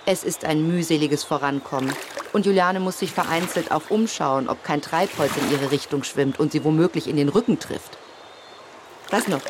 Es 0.05 0.23
ist 0.23 0.45
ein 0.45 0.65
mühseliges 0.65 1.25
Vorankommen 1.25 1.93
und 2.31 2.45
Juliane 2.45 2.79
muss 2.79 2.99
sich 2.99 3.11
vereinzelt 3.11 3.71
auch 3.71 3.89
umschauen, 3.89 4.47
ob 4.47 4.63
kein 4.63 4.81
Treibholz 4.81 5.33
in 5.35 5.51
ihre 5.51 5.71
Richtung 5.71 6.03
schwimmt 6.03 6.39
und 6.39 6.53
sie 6.53 6.63
womöglich 6.63 7.09
in 7.09 7.17
den 7.17 7.27
Rücken 7.27 7.59
trifft. 7.59 7.97
Was 9.09 9.27
noch? 9.27 9.41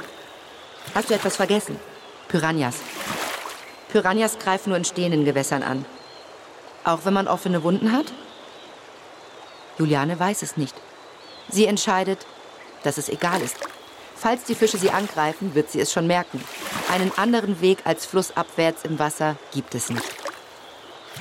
Hast 0.94 1.10
du 1.10 1.14
etwas 1.14 1.36
vergessen? 1.36 1.80
Piranhas. 2.28 2.76
Piranhas 3.92 4.38
greifen 4.40 4.70
nur 4.70 4.78
in 4.78 4.86
stehenden 4.86 5.26
Gewässern 5.26 5.64
an. 5.64 5.86
Auch 6.84 7.00
wenn 7.04 7.14
man 7.14 7.28
offene 7.28 7.64
Wunden 7.64 7.92
hat? 7.92 8.14
Juliane 9.78 10.20
weiß 10.20 10.42
es 10.42 10.58
nicht. 10.58 10.76
Sie 11.50 11.66
entscheidet, 11.66 12.26
dass 12.84 12.98
es 12.98 13.10
egal 13.10 13.42
ist. 13.42 13.58
Falls 14.16 14.44
die 14.46 14.56
Fische 14.56 14.78
sie 14.78 14.90
angreifen, 14.90 15.54
wird 15.54 15.70
sie 15.70 15.80
es 15.80 15.92
schon 15.92 16.08
merken. 16.08 16.44
Einen 16.92 17.12
anderen 17.18 17.62
Weg 17.62 17.80
als 17.86 18.06
flussabwärts 18.06 18.84
im 18.84 18.98
Wasser 18.98 19.36
gibt 19.54 19.76
es 19.76 19.90
nicht. 19.90 20.16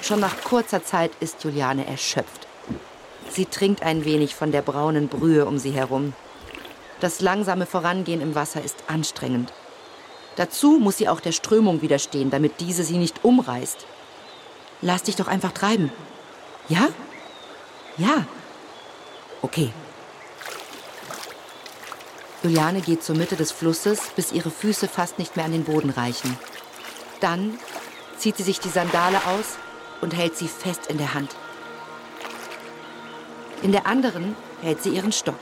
Schon 0.02 0.20
nach 0.20 0.42
kurzer 0.42 0.84
Zeit 0.84 1.10
ist 1.20 1.44
Juliane 1.44 1.86
erschöpft. 1.86 2.46
Sie 3.28 3.44
trinkt 3.44 3.82
ein 3.82 4.04
wenig 4.04 4.34
von 4.34 4.52
der 4.52 4.62
braunen 4.62 5.08
Brühe 5.08 5.44
um 5.44 5.58
sie 5.58 5.72
herum. 5.72 6.14
Das 7.00 7.20
langsame 7.20 7.66
Vorangehen 7.66 8.20
im 8.20 8.34
Wasser 8.34 8.62
ist 8.62 8.84
anstrengend. 8.86 9.52
Dazu 10.36 10.78
muss 10.78 10.98
sie 10.98 11.08
auch 11.08 11.20
der 11.20 11.32
Strömung 11.32 11.82
widerstehen, 11.82 12.30
damit 12.30 12.60
diese 12.60 12.84
sie 12.84 12.98
nicht 12.98 13.24
umreißt. 13.24 13.86
Lass 14.82 15.02
dich 15.02 15.16
doch 15.16 15.28
einfach 15.28 15.52
treiben. 15.52 15.90
Ja? 16.68 16.88
Ja. 17.96 18.26
Okay. 19.42 19.72
Juliane 22.42 22.80
geht 22.80 23.02
zur 23.02 23.16
Mitte 23.16 23.36
des 23.36 23.50
Flusses, 23.50 24.00
bis 24.14 24.32
ihre 24.32 24.50
Füße 24.50 24.88
fast 24.88 25.18
nicht 25.18 25.36
mehr 25.36 25.46
an 25.46 25.52
den 25.52 25.64
Boden 25.64 25.90
reichen. 25.90 26.38
Dann 27.20 27.58
zieht 28.18 28.36
sie 28.36 28.42
sich 28.42 28.60
die 28.60 28.68
Sandale 28.68 29.18
aus 29.26 29.56
und 30.00 30.14
hält 30.14 30.36
sie 30.36 30.48
fest 30.48 30.86
in 30.88 30.98
der 30.98 31.14
Hand. 31.14 31.34
In 33.62 33.72
der 33.72 33.86
anderen 33.86 34.36
hält 34.62 34.82
sie 34.82 34.90
ihren 34.90 35.12
Stock. 35.12 35.38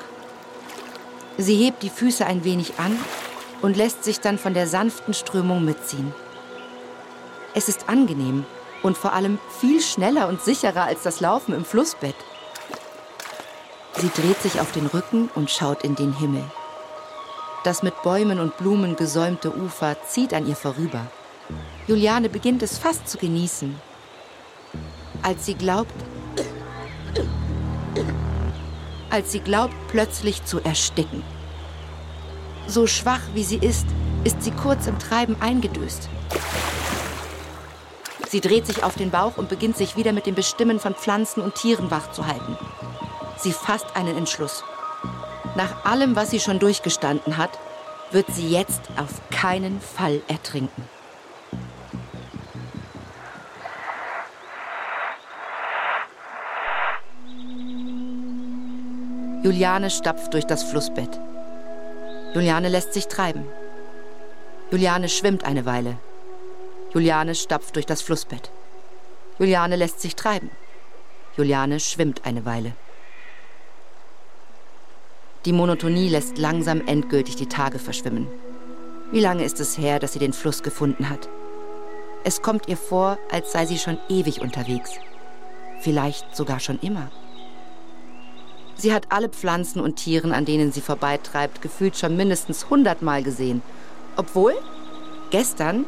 Sie 1.36 1.56
hebt 1.56 1.82
die 1.82 1.90
Füße 1.90 2.24
ein 2.24 2.44
wenig 2.44 2.78
an 2.78 2.96
und 3.60 3.76
lässt 3.76 4.04
sich 4.04 4.20
dann 4.20 4.38
von 4.38 4.54
der 4.54 4.66
sanften 4.66 5.14
Strömung 5.14 5.64
mitziehen. 5.64 6.14
Es 7.54 7.68
ist 7.68 7.88
angenehm 7.88 8.44
und 8.82 8.96
vor 8.96 9.12
allem 9.12 9.38
viel 9.60 9.80
schneller 9.80 10.28
und 10.28 10.42
sicherer 10.42 10.84
als 10.84 11.02
das 11.02 11.20
Laufen 11.20 11.54
im 11.54 11.64
Flussbett. 11.64 12.14
Sie 13.96 14.10
dreht 14.10 14.40
sich 14.42 14.60
auf 14.60 14.72
den 14.72 14.86
Rücken 14.86 15.30
und 15.34 15.50
schaut 15.50 15.82
in 15.82 15.94
den 15.94 16.12
Himmel. 16.12 16.44
Das 17.64 17.82
mit 17.82 18.02
Bäumen 18.02 18.40
und 18.40 18.56
Blumen 18.58 18.94
gesäumte 18.94 19.56
Ufer 19.56 19.96
zieht 20.06 20.34
an 20.34 20.46
ihr 20.46 20.56
vorüber. 20.56 21.06
Juliane 21.86 22.28
beginnt 22.28 22.62
es 22.62 22.78
fast 22.78 23.08
zu 23.08 23.18
genießen. 23.18 23.80
Als 25.22 25.46
sie 25.46 25.54
glaubt, 25.54 25.94
als 29.14 29.30
sie 29.30 29.38
glaubt, 29.38 29.74
plötzlich 29.86 30.44
zu 30.44 30.60
ersticken. 30.60 31.22
So 32.66 32.88
schwach 32.88 33.20
wie 33.32 33.44
sie 33.44 33.58
ist, 33.58 33.86
ist 34.24 34.42
sie 34.42 34.50
kurz 34.50 34.88
im 34.88 34.98
Treiben 34.98 35.36
eingedöst. 35.40 36.08
Sie 38.28 38.40
dreht 38.40 38.66
sich 38.66 38.82
auf 38.82 38.96
den 38.96 39.12
Bauch 39.12 39.36
und 39.36 39.48
beginnt 39.48 39.76
sich 39.76 39.96
wieder 39.96 40.12
mit 40.12 40.26
dem 40.26 40.34
Bestimmen 40.34 40.80
von 40.80 40.96
Pflanzen 40.96 41.44
und 41.44 41.54
Tieren 41.54 41.92
wach 41.92 42.10
zu 42.10 42.26
halten. 42.26 42.58
Sie 43.36 43.52
fasst 43.52 43.94
einen 43.94 44.16
Entschluss. 44.16 44.64
Nach 45.54 45.84
allem, 45.84 46.16
was 46.16 46.32
sie 46.32 46.40
schon 46.40 46.58
durchgestanden 46.58 47.36
hat, 47.36 47.56
wird 48.10 48.26
sie 48.32 48.48
jetzt 48.48 48.82
auf 48.96 49.20
keinen 49.30 49.80
Fall 49.80 50.22
ertrinken. 50.26 50.88
Juliane 59.44 59.90
stapft 59.90 60.32
durch 60.32 60.46
das 60.46 60.62
Flussbett. 60.62 61.20
Juliane 62.32 62.70
lässt 62.70 62.94
sich 62.94 63.08
treiben. 63.08 63.44
Juliane 64.70 65.10
schwimmt 65.10 65.44
eine 65.44 65.66
Weile. 65.66 65.98
Juliane 66.94 67.34
stapft 67.34 67.76
durch 67.76 67.84
das 67.84 68.00
Flussbett. 68.00 68.50
Juliane 69.38 69.76
lässt 69.76 70.00
sich 70.00 70.16
treiben. 70.16 70.50
Juliane 71.36 71.78
schwimmt 71.78 72.24
eine 72.24 72.46
Weile. 72.46 72.72
Die 75.44 75.52
Monotonie 75.52 76.08
lässt 76.08 76.38
langsam 76.38 76.80
endgültig 76.86 77.36
die 77.36 77.50
Tage 77.50 77.78
verschwimmen. 77.78 78.26
Wie 79.12 79.20
lange 79.20 79.44
ist 79.44 79.60
es 79.60 79.76
her, 79.76 79.98
dass 79.98 80.14
sie 80.14 80.20
den 80.20 80.32
Fluss 80.32 80.62
gefunden 80.62 81.10
hat? 81.10 81.28
Es 82.24 82.40
kommt 82.40 82.66
ihr 82.66 82.78
vor, 82.78 83.18
als 83.30 83.52
sei 83.52 83.66
sie 83.66 83.76
schon 83.76 83.98
ewig 84.08 84.40
unterwegs. 84.40 84.92
Vielleicht 85.80 86.34
sogar 86.34 86.60
schon 86.60 86.78
immer. 86.78 87.10
Sie 88.76 88.92
hat 88.92 89.06
alle 89.10 89.28
Pflanzen 89.28 89.80
und 89.80 89.96
Tieren, 89.96 90.32
an 90.32 90.44
denen 90.44 90.72
sie 90.72 90.80
vorbeitreibt, 90.80 91.62
gefühlt 91.62 91.96
schon 91.96 92.16
mindestens 92.16 92.68
hundertmal 92.70 93.22
gesehen. 93.22 93.62
Obwohl, 94.16 94.54
gestern. 95.30 95.84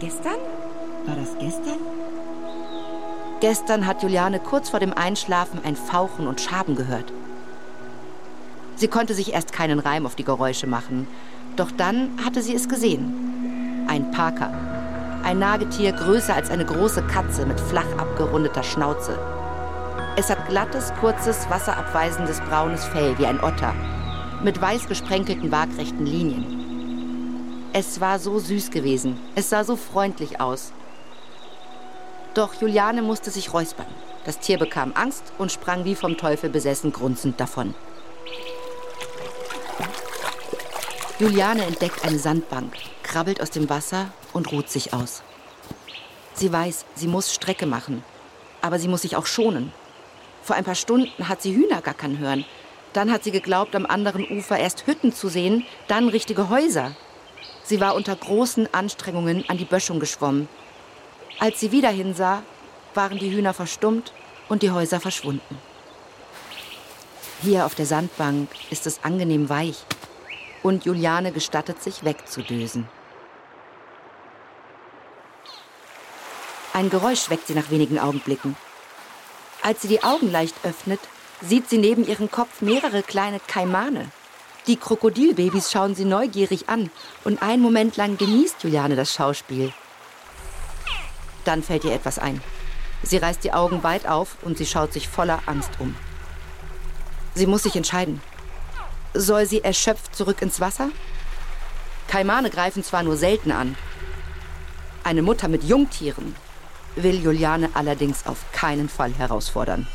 Gestern? 0.00 0.36
War 1.06 1.16
das 1.16 1.36
gestern? 1.38 1.78
Gestern 3.40 3.86
hat 3.86 4.02
Juliane 4.02 4.40
kurz 4.40 4.68
vor 4.68 4.80
dem 4.80 4.92
Einschlafen 4.92 5.60
ein 5.64 5.76
Fauchen 5.76 6.26
und 6.26 6.40
Schaben 6.40 6.74
gehört. 6.74 7.12
Sie 8.76 8.88
konnte 8.88 9.14
sich 9.14 9.32
erst 9.32 9.52
keinen 9.52 9.78
Reim 9.78 10.06
auf 10.06 10.14
die 10.14 10.24
Geräusche 10.24 10.66
machen, 10.66 11.06
doch 11.56 11.70
dann 11.70 12.10
hatte 12.24 12.42
sie 12.42 12.54
es 12.54 12.68
gesehen. 12.68 13.86
Ein 13.88 14.10
Parker. 14.10 14.52
Ein 15.24 15.38
Nagetier 15.40 15.92
größer 15.92 16.34
als 16.34 16.50
eine 16.50 16.64
große 16.64 17.02
Katze 17.02 17.44
mit 17.46 17.60
flach 17.60 17.90
abgerundeter 17.96 18.62
Schnauze. 18.62 19.18
Es 20.18 20.30
hat 20.30 20.48
glattes, 20.48 20.92
kurzes, 20.98 21.48
wasserabweisendes 21.48 22.40
braunes 22.40 22.84
Fell 22.84 23.16
wie 23.20 23.26
ein 23.26 23.38
Otter, 23.40 23.72
mit 24.42 24.60
weiß 24.60 24.88
gesprenkelten 24.88 25.52
waagrechten 25.52 26.06
Linien. 26.06 27.70
Es 27.72 28.00
war 28.00 28.18
so 28.18 28.40
süß 28.40 28.72
gewesen, 28.72 29.20
es 29.36 29.48
sah 29.48 29.62
so 29.62 29.76
freundlich 29.76 30.40
aus. 30.40 30.72
Doch 32.34 32.52
Juliane 32.60 33.00
musste 33.00 33.30
sich 33.30 33.52
räuspern. 33.54 33.86
Das 34.24 34.40
Tier 34.40 34.58
bekam 34.58 34.90
Angst 34.96 35.22
und 35.38 35.52
sprang 35.52 35.84
wie 35.84 35.94
vom 35.94 36.16
Teufel 36.16 36.50
besessen 36.50 36.92
grunzend 36.92 37.38
davon. 37.38 37.76
Juliane 41.20 41.64
entdeckt 41.64 42.04
eine 42.04 42.18
Sandbank, 42.18 42.74
krabbelt 43.04 43.40
aus 43.40 43.50
dem 43.50 43.70
Wasser 43.70 44.06
und 44.32 44.50
ruht 44.50 44.68
sich 44.68 44.92
aus. 44.92 45.22
Sie 46.34 46.52
weiß, 46.52 46.86
sie 46.96 47.06
muss 47.06 47.32
Strecke 47.32 47.66
machen, 47.66 48.02
aber 48.60 48.80
sie 48.80 48.88
muss 48.88 49.02
sich 49.02 49.14
auch 49.14 49.26
schonen. 49.26 49.72
Vor 50.48 50.56
ein 50.56 50.64
paar 50.64 50.74
Stunden 50.74 51.28
hat 51.28 51.42
sie 51.42 51.54
Hühner 51.54 51.82
gackern 51.82 52.18
hören. 52.18 52.46
Dann 52.94 53.12
hat 53.12 53.22
sie 53.22 53.32
geglaubt, 53.32 53.76
am 53.76 53.84
anderen 53.84 54.26
Ufer 54.26 54.58
erst 54.58 54.86
Hütten 54.86 55.12
zu 55.12 55.28
sehen, 55.28 55.66
dann 55.88 56.08
richtige 56.08 56.48
Häuser. 56.48 56.96
Sie 57.64 57.82
war 57.82 57.94
unter 57.94 58.16
großen 58.16 58.66
Anstrengungen 58.72 59.44
an 59.48 59.58
die 59.58 59.66
Böschung 59.66 60.00
geschwommen. 60.00 60.48
Als 61.38 61.60
sie 61.60 61.70
wieder 61.70 61.90
hinsah, 61.90 62.42
waren 62.94 63.18
die 63.18 63.30
Hühner 63.30 63.52
verstummt 63.52 64.14
und 64.48 64.62
die 64.62 64.70
Häuser 64.70 65.00
verschwunden. 65.00 65.58
Hier 67.42 67.66
auf 67.66 67.74
der 67.74 67.84
Sandbank 67.84 68.48
ist 68.70 68.86
es 68.86 69.04
angenehm 69.04 69.50
weich 69.50 69.76
und 70.62 70.86
Juliane 70.86 71.30
gestattet 71.30 71.82
sich 71.82 72.04
wegzudösen. 72.04 72.88
Ein 76.72 76.88
Geräusch 76.88 77.28
weckt 77.28 77.48
sie 77.48 77.54
nach 77.54 77.68
wenigen 77.68 77.98
Augenblicken. 77.98 78.56
Als 79.62 79.82
sie 79.82 79.88
die 79.88 80.02
Augen 80.02 80.30
leicht 80.30 80.54
öffnet, 80.64 81.00
sieht 81.42 81.68
sie 81.68 81.78
neben 81.78 82.06
ihrem 82.06 82.30
Kopf 82.30 82.60
mehrere 82.60 83.02
kleine 83.02 83.40
Kaimane. 83.40 84.10
Die 84.66 84.76
Krokodilbabys 84.76 85.70
schauen 85.70 85.94
sie 85.94 86.04
neugierig 86.04 86.68
an 86.68 86.90
und 87.24 87.42
einen 87.42 87.62
Moment 87.62 87.96
lang 87.96 88.18
genießt 88.18 88.62
Juliane 88.62 88.96
das 88.96 89.12
Schauspiel. 89.14 89.72
Dann 91.44 91.62
fällt 91.62 91.84
ihr 91.84 91.92
etwas 91.92 92.18
ein. 92.18 92.42
Sie 93.02 93.16
reißt 93.16 93.42
die 93.44 93.52
Augen 93.52 93.82
weit 93.82 94.06
auf 94.06 94.36
und 94.42 94.58
sie 94.58 94.66
schaut 94.66 94.92
sich 94.92 95.08
voller 95.08 95.40
Angst 95.46 95.70
um. 95.78 95.94
Sie 97.34 97.46
muss 97.46 97.62
sich 97.62 97.76
entscheiden. 97.76 98.20
Soll 99.14 99.46
sie 99.46 99.64
erschöpft 99.64 100.14
zurück 100.14 100.42
ins 100.42 100.60
Wasser? 100.60 100.90
Kaimane 102.08 102.50
greifen 102.50 102.84
zwar 102.84 103.02
nur 103.02 103.16
selten 103.16 103.52
an. 103.52 103.76
Eine 105.04 105.22
Mutter 105.22 105.48
mit 105.48 105.64
Jungtieren 105.64 106.34
will 106.96 107.22
Juliane 107.22 107.70
allerdings 107.74 108.26
auf 108.26 108.44
keinen 108.52 108.88
Fall 108.88 109.12
herausfordern. 109.12 109.86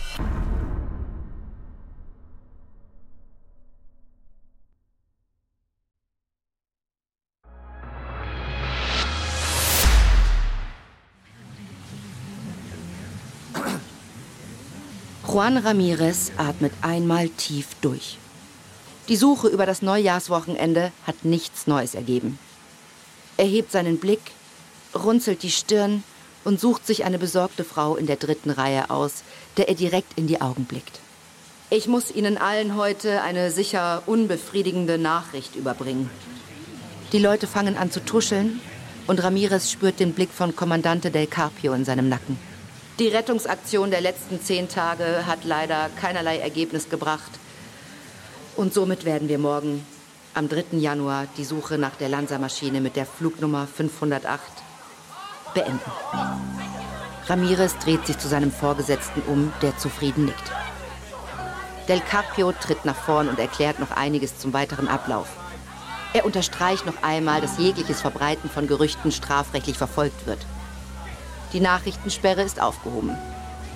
Juan 15.34 15.58
Ramirez 15.58 16.32
atmet 16.38 16.74
einmal 16.84 17.28
tief 17.28 17.70
durch. 17.82 18.20
Die 19.08 19.16
Suche 19.16 19.48
über 19.48 19.66
das 19.66 19.82
Neujahrswochenende 19.82 20.92
hat 21.08 21.26
nichts 21.26 21.66
Neues 21.66 21.96
ergeben. 21.96 22.38
Er 23.38 23.46
hebt 23.46 23.72
seinen 23.72 23.98
Blick, 23.98 24.22
runzelt 24.94 25.42
die 25.42 25.50
Stirn 25.50 26.04
und 26.44 26.60
sucht 26.60 26.86
sich 26.86 27.06
eine 27.06 27.20
besorgte 27.20 27.64
Frau 27.64 27.96
in 27.96 28.08
der 28.08 28.18
dritten 28.18 28.50
Reihe 28.50 28.90
aus, 28.90 29.24
der 29.58 29.70
er 29.70 29.76
direkt 29.76 30.18
in 30.18 30.28
die 30.28 30.42
Augen 30.42 30.66
blickt. 30.66 31.00
Ich 31.70 31.88
muss 31.88 32.12
Ihnen 32.12 32.38
allen 32.38 32.76
heute 32.76 33.22
eine 33.22 33.50
sicher 33.50 34.04
unbefriedigende 34.06 34.98
Nachricht 34.98 35.56
überbringen. 35.56 36.10
Die 37.12 37.20
Leute 37.20 37.48
fangen 37.48 37.78
an 37.78 37.92
zu 37.92 38.04
tuscheln 38.04 38.60
und 39.08 39.24
Ramirez 39.24 39.72
spürt 39.72 40.00
den 40.00 40.14
Blick 40.14 40.30
von 40.32 40.56
Kommandante 40.56 41.12
Del 41.12 41.28
Carpio 41.28 41.74
in 41.74 41.86
seinem 41.86 42.10
Nacken. 42.10 42.38
Die 43.00 43.08
Rettungsaktion 43.08 43.90
der 43.90 44.02
letzten 44.02 44.42
zehn 44.42 44.70
Tage 44.70 45.26
hat 45.26 45.46
leider 45.46 45.90
keinerlei 46.00 46.38
Ergebnis 46.38 46.90
gebracht. 46.90 47.32
Und 48.56 48.74
somit 48.74 49.04
werden 49.04 49.30
wir 49.30 49.40
morgen, 49.40 49.84
am 50.36 50.48
3. 50.48 50.78
Januar, 50.78 51.28
die 51.38 51.44
Suche 51.44 51.78
nach 51.78 51.96
der 51.96 52.10
Lanza-Maschine 52.10 52.82
mit 52.82 52.96
der 52.96 53.06
Flugnummer 53.06 53.68
508 53.68 54.63
beenden. 55.54 55.92
Ramirez 57.28 57.78
dreht 57.78 58.06
sich 58.06 58.18
zu 58.18 58.28
seinem 58.28 58.52
Vorgesetzten 58.52 59.22
um, 59.28 59.54
der 59.62 59.78
zufrieden 59.78 60.26
nickt. 60.26 60.52
Del 61.88 62.00
Carpio 62.02 62.52
tritt 62.54 62.86
nach 62.86 62.96
vorn 62.96 63.28
und 63.30 63.40
erklärt 63.40 63.80
noch 63.80 63.92
einiges 63.92 64.38
zum 64.38 64.54
weiteren 64.54 64.88
Ablauf. 64.88 65.28
Er 66.14 66.26
unterstreicht 66.26 66.86
noch 66.86 67.02
einmal, 67.02 67.42
dass 67.42 67.58
jegliches 67.58 68.02
Verbreiten 68.02 68.50
von 68.50 68.68
Gerüchten 68.68 69.12
strafrechtlich 69.12 69.78
verfolgt 69.78 70.28
wird. 70.28 70.40
Die 71.54 71.60
Nachrichtensperre 71.60 72.42
ist 72.44 72.62
aufgehoben. 72.62 73.18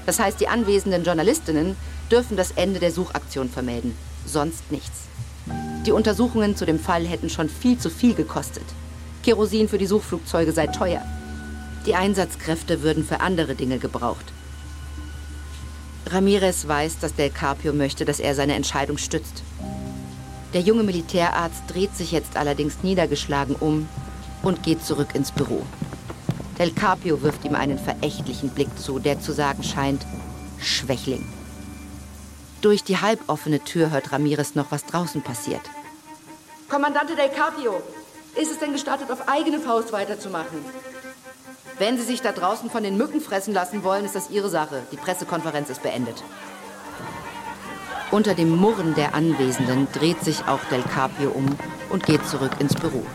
Das 0.06 0.20
heißt, 0.20 0.40
die 0.40 0.48
anwesenden 0.48 1.04
Journalistinnen 1.04 1.76
dürfen 2.12 2.38
das 2.38 2.52
Ende 2.52 2.80
der 2.80 2.92
Suchaktion 2.92 3.50
vermelden, 3.50 3.98
sonst 4.26 4.72
nichts. 4.72 5.08
Die 5.86 5.92
Untersuchungen 5.92 6.56
zu 6.56 6.66
dem 6.66 6.80
Fall 6.80 7.06
hätten 7.06 7.30
schon 7.30 7.50
viel 7.50 7.78
zu 7.78 7.90
viel 7.90 8.14
gekostet. 8.14 8.66
Kerosin 9.24 9.68
für 9.68 9.78
die 9.78 9.86
Suchflugzeuge 9.86 10.52
sei 10.52 10.68
teuer. 10.68 11.02
Die 11.88 11.96
Einsatzkräfte 11.96 12.84
würden 12.84 13.06
für 13.06 13.22
andere 13.22 13.56
Dinge 13.56 13.80
gebraucht. 13.80 14.26
Ramirez 16.06 16.68
weiß, 16.68 17.00
dass 17.00 17.16
Del 17.16 17.30
Carpio 17.30 17.72
möchte, 17.72 18.04
dass 18.04 18.20
er 18.20 18.36
seine 18.36 18.56
Entscheidung 18.56 18.98
stützt. 18.98 19.42
Der 20.54 20.60
junge 20.60 20.84
Militärarzt 20.84 21.64
dreht 21.70 21.96
sich 21.96 22.12
jetzt 22.12 22.36
allerdings 22.36 22.84
niedergeschlagen 22.84 23.56
um 23.56 23.88
und 24.44 24.64
geht 24.64 24.84
zurück 24.84 25.16
ins 25.16 25.32
Büro. 25.32 25.66
Del 26.60 26.72
Carpio 26.72 27.22
wirft 27.22 27.46
ihm 27.46 27.56
einen 27.56 27.80
verächtlichen 27.80 28.50
Blick 28.50 28.78
zu, 28.78 29.00
der 29.00 29.22
zu 29.22 29.32
sagen 29.32 29.64
scheint, 29.64 30.06
Schwächling. 30.60 31.26
Durch 32.60 32.84
die 32.84 32.98
halboffene 32.98 33.62
Tür 33.62 33.92
hört 33.92 34.12
Ramirez 34.12 34.56
noch, 34.56 34.72
was 34.72 34.86
draußen 34.86 35.22
passiert. 35.22 35.62
Kommandante 36.68 37.16
Del 37.16 37.30
Carpio, 37.30 37.82
ist 38.36 38.52
es 38.52 38.60
denn 38.60 38.74
gestattet, 38.74 39.10
auf 39.10 39.30
eigene 39.30 39.60
Faust 39.60 39.94
weiterzumachen? 39.94 40.60
Wenn 41.80 41.96
Sie 41.96 42.04
sich 42.04 42.22
da 42.24 42.32
draußen 42.32 42.72
von 42.72 42.82
den 42.82 42.98
Mücken 42.98 43.22
fressen 43.22 43.54
lassen 43.54 43.84
wollen, 43.84 44.04
ist 44.04 44.16
das 44.16 44.32
Ihre 44.32 44.50
Sache. 44.50 44.82
Die 44.92 44.98
Pressekonferenz 44.98 45.70
ist 45.70 45.84
beendet. 45.84 46.24
Unter 48.10 48.34
dem 48.34 48.50
Murren 48.56 48.96
der 48.96 49.14
Anwesenden 49.14 49.88
dreht 49.94 50.24
sich 50.24 50.48
auch 50.48 50.64
Del 50.72 50.82
Capio 50.82 51.30
um 51.30 51.46
und 51.90 52.06
geht 52.06 52.26
zurück 52.26 52.54
ins 52.60 52.74
Büro. 52.74 53.06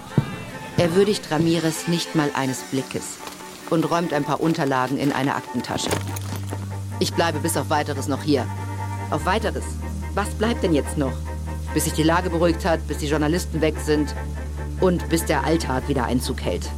Er 0.77 0.95
würdigt 0.95 1.29
Ramirez 1.31 1.89
nicht 1.89 2.15
mal 2.15 2.31
eines 2.35 2.61
Blickes 2.63 3.17
und 3.71 3.91
räumt 3.91 4.13
ein 4.13 4.25
paar 4.25 4.41
Unterlagen 4.41 4.97
in 4.97 5.13
eine 5.13 5.35
Aktentasche. 5.35 5.91
Ich 7.01 7.13
bleibe 7.15 7.41
bis 7.41 7.57
auf 7.57 7.69
weiteres 7.69 8.07
noch 8.07 8.23
hier. 8.23 8.47
Auf 9.11 9.27
weiteres? 9.27 9.65
Was 10.15 10.29
bleibt 10.35 10.63
denn 10.63 10.73
jetzt 10.73 10.97
noch? 10.97 11.15
Bis 11.75 11.85
sich 11.85 11.95
die 11.95 12.05
Lage 12.05 12.31
beruhigt 12.31 12.65
hat, 12.65 12.87
bis 12.87 12.99
die 12.99 13.09
Journalisten 13.09 13.61
weg 13.61 13.75
sind 13.85 14.15
und 14.81 15.09
bis 15.09 15.25
der 15.25 15.43
Alltag 15.43 15.89
wieder 15.89 16.05
Einzug 16.05 16.43
hält. 16.43 16.71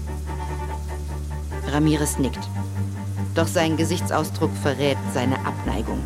Ramirez 1.75 2.18
nickt. 2.18 2.49
Doch 3.35 3.49
sein 3.49 3.77
Gesichtsausdruck 3.77 4.53
verrät 4.62 4.97
seine 5.12 5.45
Abneigung. 5.45 5.99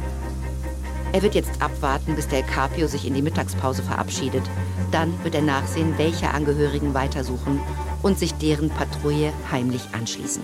Er 1.13 1.23
wird 1.23 1.35
jetzt 1.35 1.61
abwarten, 1.61 2.15
bis 2.15 2.27
der 2.27 2.43
Capio 2.43 2.87
sich 2.87 3.07
in 3.07 3.13
die 3.13 3.21
Mittagspause 3.21 3.83
verabschiedet. 3.83 4.43
Dann 4.93 5.13
wird 5.25 5.35
er 5.35 5.43
nachsehen, 5.43 5.99
welche 5.99 6.31
Angehörigen 6.31 6.95
weitersuchen 6.95 7.61
und 8.03 8.19
sich 8.19 8.33
deren 8.35 8.71
Patrouille 8.71 9.31
heimlich 9.53 9.83
anschließen. 9.93 10.43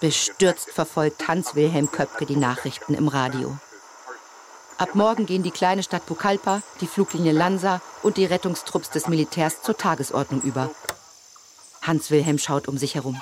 Bestürzt 0.00 0.70
verfolgt 0.70 1.26
Hans-Wilhelm 1.26 1.90
Köpke 1.90 2.26
die 2.26 2.36
Nachrichten 2.36 2.94
im 2.94 3.08
Radio. 3.08 3.56
Ab 4.78 4.94
morgen 4.94 5.24
gehen 5.24 5.42
die 5.42 5.50
kleine 5.50 5.82
Stadt 5.82 6.04
Pucallpa, 6.04 6.60
die 6.82 6.86
Fluglinie 6.86 7.32
Lanza 7.32 7.80
und 8.02 8.18
die 8.18 8.26
Rettungstrupps 8.26 8.90
des 8.90 9.08
Militärs 9.08 9.62
zur 9.62 9.78
Tagesordnung 9.78 10.42
über. 10.42 10.70
Hans-Wilhelm 11.80 12.38
schaut 12.38 12.68
um 12.68 12.76
sich 12.76 12.94
herum. 12.94 13.20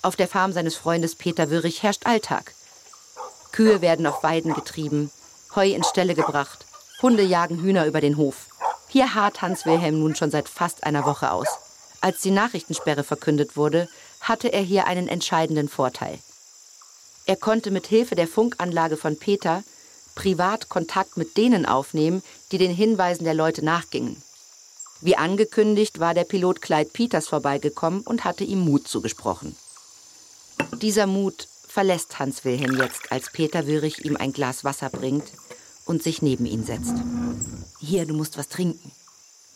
Auf 0.00 0.16
der 0.16 0.28
Farm 0.28 0.52
seines 0.52 0.74
Freundes 0.76 1.14
Peter 1.14 1.50
Würrich 1.50 1.82
herrscht 1.82 2.06
Alltag. 2.06 2.54
Kühe 3.52 3.82
werden 3.82 4.06
auf 4.06 4.22
Weiden 4.22 4.54
getrieben, 4.54 5.10
Heu 5.54 5.68
in 5.68 5.84
Ställe 5.84 6.14
gebracht, 6.14 6.64
Hunde 7.02 7.22
jagen 7.22 7.60
Hühner 7.60 7.84
über 7.84 8.00
den 8.00 8.16
Hof. 8.16 8.46
Hier 8.88 9.14
harrt 9.14 9.42
Hans-Wilhelm 9.42 9.98
nun 9.98 10.16
schon 10.16 10.30
seit 10.30 10.48
fast 10.48 10.84
einer 10.84 11.04
Woche 11.04 11.32
aus. 11.32 11.48
Als 12.00 12.22
die 12.22 12.30
Nachrichtensperre 12.30 13.04
verkündet 13.04 13.58
wurde, 13.58 13.90
hatte 14.20 14.48
er 14.52 14.62
hier 14.62 14.86
einen 14.86 15.08
entscheidenden 15.08 15.68
Vorteil. 15.68 16.18
Er 17.26 17.36
konnte 17.36 17.70
mit 17.70 17.86
Hilfe 17.86 18.14
der 18.14 18.28
Funkanlage 18.28 18.96
von 18.96 19.18
Peter 19.18 19.62
privat 20.16 20.68
Kontakt 20.68 21.16
mit 21.16 21.36
denen 21.36 21.64
aufnehmen, 21.64 22.24
die 22.50 22.58
den 22.58 22.74
Hinweisen 22.74 23.22
der 23.22 23.34
Leute 23.34 23.64
nachgingen. 23.64 24.20
Wie 25.00 25.16
angekündigt 25.16 26.00
war 26.00 26.14
der 26.14 26.24
Pilot 26.24 26.60
Clyde 26.60 26.90
Peters 26.92 27.28
vorbeigekommen 27.28 28.00
und 28.00 28.24
hatte 28.24 28.42
ihm 28.42 28.58
Mut 28.60 28.88
zugesprochen. 28.88 29.54
Dieser 30.82 31.06
Mut 31.06 31.46
verlässt 31.68 32.18
Hans 32.18 32.44
Wilhelm 32.44 32.76
jetzt, 32.78 33.12
als 33.12 33.30
Peter 33.30 33.66
Würrich 33.66 34.04
ihm 34.04 34.16
ein 34.16 34.32
Glas 34.32 34.64
Wasser 34.64 34.90
bringt 34.90 35.30
und 35.84 36.02
sich 36.02 36.22
neben 36.22 36.46
ihn 36.46 36.64
setzt. 36.64 36.94
Hier, 37.78 38.06
du 38.06 38.14
musst 38.14 38.38
was 38.38 38.48
trinken. 38.48 38.90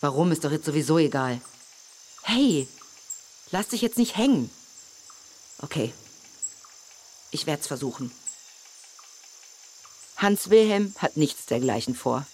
Warum 0.00 0.30
ist 0.30 0.44
doch 0.44 0.52
jetzt 0.52 0.66
sowieso 0.66 0.98
egal. 0.98 1.40
Hey, 2.22 2.68
lass 3.50 3.68
dich 3.68 3.80
jetzt 3.80 3.98
nicht 3.98 4.16
hängen. 4.16 4.50
Okay, 5.62 5.92
ich 7.30 7.46
werde 7.46 7.60
es 7.60 7.66
versuchen. 7.66 8.10
Hans 10.20 10.50
Wilhelm 10.50 10.94
hat 10.98 11.16
nichts 11.16 11.46
dergleichen 11.46 11.94
vor. 11.94 12.26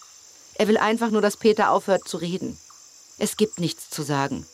Er 0.56 0.66
will 0.66 0.76
einfach 0.76 1.12
nur, 1.12 1.22
dass 1.22 1.36
Peter 1.36 1.70
aufhört 1.70 2.08
zu 2.08 2.16
reden. 2.16 2.58
Es 3.16 3.36
gibt 3.36 3.60
nichts 3.60 3.90
zu 3.90 4.02
sagen. 4.02 4.44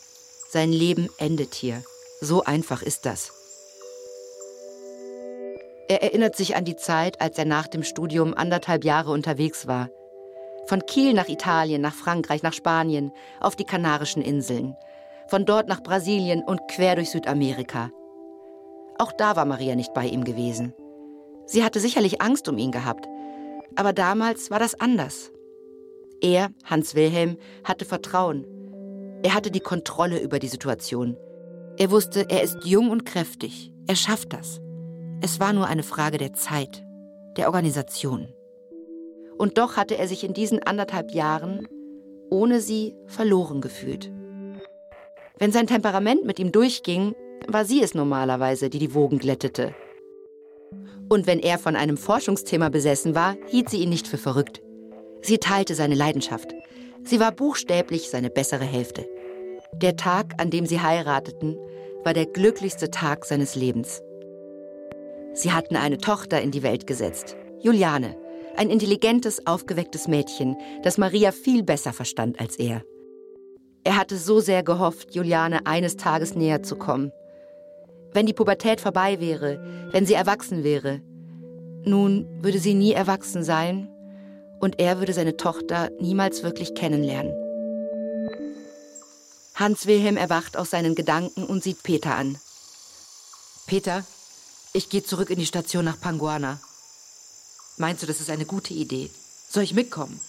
Sein 0.51 0.71
Leben 0.71 1.09
endet 1.17 1.55
hier. 1.55 1.83
So 2.21 2.43
einfach 2.43 2.83
ist 2.83 3.07
das. 3.07 3.33
Er 5.89 6.03
erinnert 6.03 6.35
sich 6.35 6.55
an 6.55 6.63
die 6.63 6.75
Zeit, 6.75 7.21
als 7.21 7.35
er 7.39 7.45
nach 7.45 7.67
dem 7.67 7.83
Studium 7.83 8.35
anderthalb 8.35 8.85
Jahre 8.85 9.09
unterwegs 9.09 9.65
war. 9.65 9.89
Von 10.67 10.85
Kiel 10.85 11.13
nach 11.13 11.27
Italien, 11.27 11.81
nach 11.81 11.95
Frankreich, 11.95 12.43
nach 12.43 12.53
Spanien, 12.53 13.11
auf 13.39 13.55
die 13.55 13.65
Kanarischen 13.65 14.21
Inseln. 14.21 14.75
Von 15.27 15.45
dort 15.45 15.67
nach 15.67 15.81
Brasilien 15.81 16.43
und 16.43 16.61
quer 16.69 16.95
durch 16.95 17.09
Südamerika. 17.09 17.89
Auch 18.99 19.11
da 19.11 19.35
war 19.35 19.45
Maria 19.45 19.75
nicht 19.75 19.93
bei 19.95 20.05
ihm 20.05 20.23
gewesen. 20.23 20.75
Sie 21.45 21.63
hatte 21.63 21.79
sicherlich 21.79 22.21
Angst 22.21 22.47
um 22.47 22.57
ihn 22.57 22.71
gehabt. 22.71 23.07
Aber 23.75 23.93
damals 23.93 24.51
war 24.51 24.59
das 24.59 24.79
anders. 24.79 25.31
Er, 26.21 26.49
Hans 26.63 26.95
Wilhelm, 26.95 27.37
hatte 27.63 27.85
Vertrauen. 27.85 28.45
Er 29.23 29.33
hatte 29.33 29.51
die 29.51 29.59
Kontrolle 29.59 30.19
über 30.19 30.39
die 30.39 30.47
Situation. 30.47 31.17
Er 31.77 31.91
wusste, 31.91 32.25
er 32.29 32.43
ist 32.43 32.63
jung 32.63 32.89
und 32.89 33.05
kräftig. 33.05 33.71
Er 33.87 33.95
schafft 33.95 34.33
das. 34.33 34.61
Es 35.21 35.39
war 35.39 35.53
nur 35.53 35.67
eine 35.67 35.83
Frage 35.83 36.17
der 36.17 36.33
Zeit, 36.33 36.83
der 37.37 37.47
Organisation. 37.47 38.27
Und 39.37 39.57
doch 39.57 39.77
hatte 39.77 39.97
er 39.97 40.07
sich 40.07 40.23
in 40.23 40.33
diesen 40.33 40.61
anderthalb 40.61 41.11
Jahren 41.11 41.67
ohne 42.33 42.61
sie 42.61 42.95
verloren 43.05 43.61
gefühlt. 43.61 44.11
Wenn 45.37 45.51
sein 45.51 45.67
Temperament 45.67 46.25
mit 46.25 46.39
ihm 46.39 46.51
durchging, 46.51 47.15
war 47.47 47.63
sie 47.63 47.83
es 47.83 47.93
normalerweise, 47.93 48.69
die 48.69 48.79
die 48.79 48.95
Wogen 48.95 49.19
glättete. 49.19 49.75
Und 51.13 51.27
wenn 51.27 51.37
er 51.37 51.59
von 51.59 51.75
einem 51.75 51.95
Forschungsthema 51.95 52.69
besessen 52.69 53.13
war, 53.13 53.35
hielt 53.45 53.69
sie 53.69 53.77
ihn 53.77 53.89
nicht 53.89 54.07
für 54.07 54.17
verrückt. 54.17 54.63
Sie 55.21 55.37
teilte 55.37 55.75
seine 55.75 55.93
Leidenschaft. 55.93 56.55
Sie 57.03 57.19
war 57.19 57.31
buchstäblich 57.31 58.09
seine 58.09 58.31
bessere 58.31 58.63
Hälfte. 58.65 59.05
Der 59.75 59.95
Tag, 59.95 60.33
an 60.41 60.49
dem 60.49 60.65
sie 60.65 60.81
heirateten, 60.81 61.55
war 62.03 62.15
der 62.15 62.25
glücklichste 62.25 62.89
Tag 62.89 63.25
seines 63.25 63.53
Lebens. 63.53 64.01
Sie 65.33 65.51
hatten 65.51 65.75
eine 65.75 65.99
Tochter 65.99 66.41
in 66.41 66.49
die 66.49 66.63
Welt 66.63 66.87
gesetzt, 66.87 67.37
Juliane, 67.59 68.17
ein 68.57 68.71
intelligentes, 68.71 69.45
aufgewecktes 69.45 70.07
Mädchen, 70.07 70.57
das 70.81 70.97
Maria 70.97 71.31
viel 71.31 71.61
besser 71.61 71.93
verstand 71.93 72.39
als 72.39 72.55
er. 72.55 72.81
Er 73.83 73.97
hatte 73.97 74.17
so 74.17 74.39
sehr 74.39 74.63
gehofft, 74.63 75.13
Juliane 75.13 75.67
eines 75.67 75.95
Tages 75.95 76.33
näher 76.33 76.63
zu 76.63 76.75
kommen, 76.75 77.11
wenn 78.13 78.25
die 78.25 78.33
Pubertät 78.33 78.81
vorbei 78.81 79.19
wäre, 79.19 79.89
wenn 79.91 80.05
sie 80.05 80.13
erwachsen 80.13 80.63
wäre. 80.63 81.01
Nun 81.85 82.27
würde 82.41 82.59
sie 82.59 82.73
nie 82.73 82.93
erwachsen 82.93 83.43
sein 83.43 83.89
und 84.59 84.79
er 84.79 84.99
würde 84.99 85.13
seine 85.13 85.35
Tochter 85.35 85.89
niemals 85.99 86.43
wirklich 86.43 86.75
kennenlernen. 86.75 87.33
Hans 89.55 89.85
Wilhelm 89.85 90.17
erwacht 90.17 90.57
aus 90.57 90.71
seinen 90.71 90.95
Gedanken 90.95 91.43
und 91.43 91.63
sieht 91.63 91.83
Peter 91.83 92.15
an. 92.15 92.37
Peter, 93.67 94.03
ich 94.73 94.89
gehe 94.89 95.03
zurück 95.03 95.29
in 95.29 95.39
die 95.39 95.45
Station 95.45 95.85
nach 95.85 95.99
Panguana. 95.99 96.59
Meinst 97.77 98.01
du, 98.01 98.07
das 98.07 98.19
ist 98.19 98.29
eine 98.29 98.45
gute 98.45 98.73
Idee? 98.73 99.09
Soll 99.49 99.63
ich 99.63 99.73
mitkommen? 99.73 100.19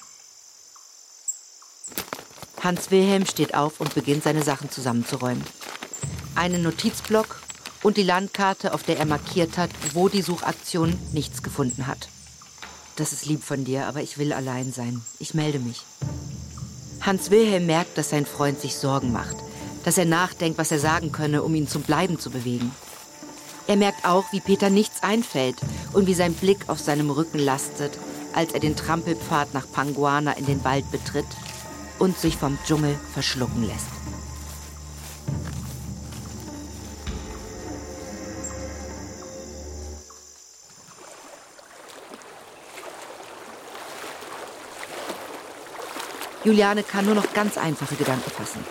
Hans 2.60 2.90
Wilhelm 2.90 3.26
steht 3.26 3.54
auf 3.54 3.80
und 3.80 3.94
beginnt 3.94 4.24
seine 4.24 4.42
Sachen 4.42 4.70
zusammenzuräumen. 4.70 5.44
Einen 6.34 6.62
Notizblock 6.62 7.40
und 7.84 7.98
die 7.98 8.02
Landkarte, 8.02 8.72
auf 8.72 8.82
der 8.82 8.98
er 8.98 9.04
markiert 9.04 9.58
hat, 9.58 9.70
wo 9.92 10.08
die 10.08 10.22
Suchaktion 10.22 10.98
nichts 11.12 11.42
gefunden 11.42 11.86
hat. 11.86 12.08
Das 12.96 13.12
ist 13.12 13.26
lieb 13.26 13.44
von 13.44 13.64
dir, 13.64 13.86
aber 13.86 14.00
ich 14.00 14.16
will 14.18 14.32
allein 14.32 14.72
sein. 14.72 15.02
Ich 15.18 15.34
melde 15.34 15.58
mich. 15.58 15.82
Hans 17.02 17.30
Wilhelm 17.30 17.66
merkt, 17.66 17.98
dass 17.98 18.08
sein 18.08 18.24
Freund 18.24 18.58
sich 18.58 18.76
Sorgen 18.76 19.12
macht, 19.12 19.36
dass 19.84 19.98
er 19.98 20.06
nachdenkt, 20.06 20.56
was 20.56 20.72
er 20.72 20.78
sagen 20.78 21.12
könne, 21.12 21.42
um 21.42 21.54
ihn 21.54 21.68
zum 21.68 21.82
Bleiben 21.82 22.18
zu 22.18 22.30
bewegen. 22.30 22.72
Er 23.66 23.76
merkt 23.76 24.06
auch, 24.06 24.24
wie 24.32 24.40
Peter 24.40 24.70
nichts 24.70 25.02
einfällt 25.02 25.56
und 25.92 26.06
wie 26.06 26.14
sein 26.14 26.32
Blick 26.32 26.68
auf 26.68 26.80
seinem 26.80 27.10
Rücken 27.10 27.38
lastet, 27.38 27.98
als 28.32 28.52
er 28.52 28.60
den 28.60 28.76
Trampelpfad 28.76 29.52
nach 29.52 29.70
Panguana 29.70 30.32
in 30.32 30.46
den 30.46 30.64
Wald 30.64 30.90
betritt 30.90 31.26
und 31.98 32.18
sich 32.18 32.36
vom 32.36 32.58
Dschungel 32.66 32.98
verschlucken 33.12 33.66
lässt. 33.66 33.93
Juliane 46.44 46.82
kann 46.82 47.06
nur 47.06 47.14
noch 47.14 47.32
ganz 47.32 47.56
einfache 47.56 47.94
Gedanken 47.94 48.30
fassen. 48.30 48.62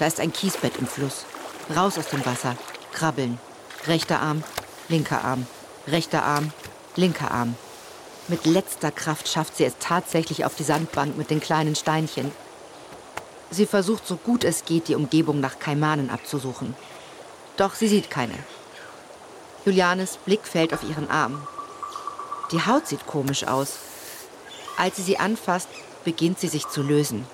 Da 0.00 0.06
ist 0.06 0.18
ein 0.18 0.32
Kiesbett 0.32 0.78
im 0.78 0.88
Fluss. 0.88 1.26
Raus 1.74 1.96
aus 1.96 2.08
dem 2.08 2.26
Wasser. 2.26 2.56
Krabbeln. 2.92 3.38
Rechter 3.86 4.20
Arm, 4.20 4.42
linker 4.88 5.24
Arm. 5.24 5.46
Rechter 5.86 6.24
Arm, 6.24 6.52
linker 6.96 7.30
Arm. 7.30 7.54
Mit 8.26 8.46
letzter 8.46 8.90
Kraft 8.90 9.28
schafft 9.28 9.56
sie 9.56 9.64
es 9.64 9.74
tatsächlich 9.78 10.44
auf 10.44 10.56
die 10.56 10.64
Sandbank 10.64 11.16
mit 11.16 11.30
den 11.30 11.40
kleinen 11.40 11.76
Steinchen. 11.76 12.32
Sie 13.50 13.66
versucht 13.66 14.06
so 14.06 14.16
gut 14.16 14.42
es 14.42 14.64
geht, 14.64 14.88
die 14.88 14.96
Umgebung 14.96 15.38
nach 15.38 15.60
Kaimanen 15.60 16.10
abzusuchen. 16.10 16.74
Doch 17.56 17.74
sie 17.74 17.88
sieht 17.88 18.10
keine. 18.10 18.34
Julianes 19.64 20.16
Blick 20.16 20.44
fällt 20.44 20.74
auf 20.74 20.82
ihren 20.82 21.08
Arm. 21.08 21.46
Die 22.50 22.66
Haut 22.66 22.88
sieht 22.88 23.06
komisch 23.06 23.44
aus. 23.44 23.78
Als 24.76 24.96
sie 24.96 25.02
sie 25.02 25.18
anfasst, 25.18 25.68
beginnt 26.08 26.40
sie 26.40 26.48
sich 26.48 26.66
zu 26.68 26.80
lösen. 26.80 27.26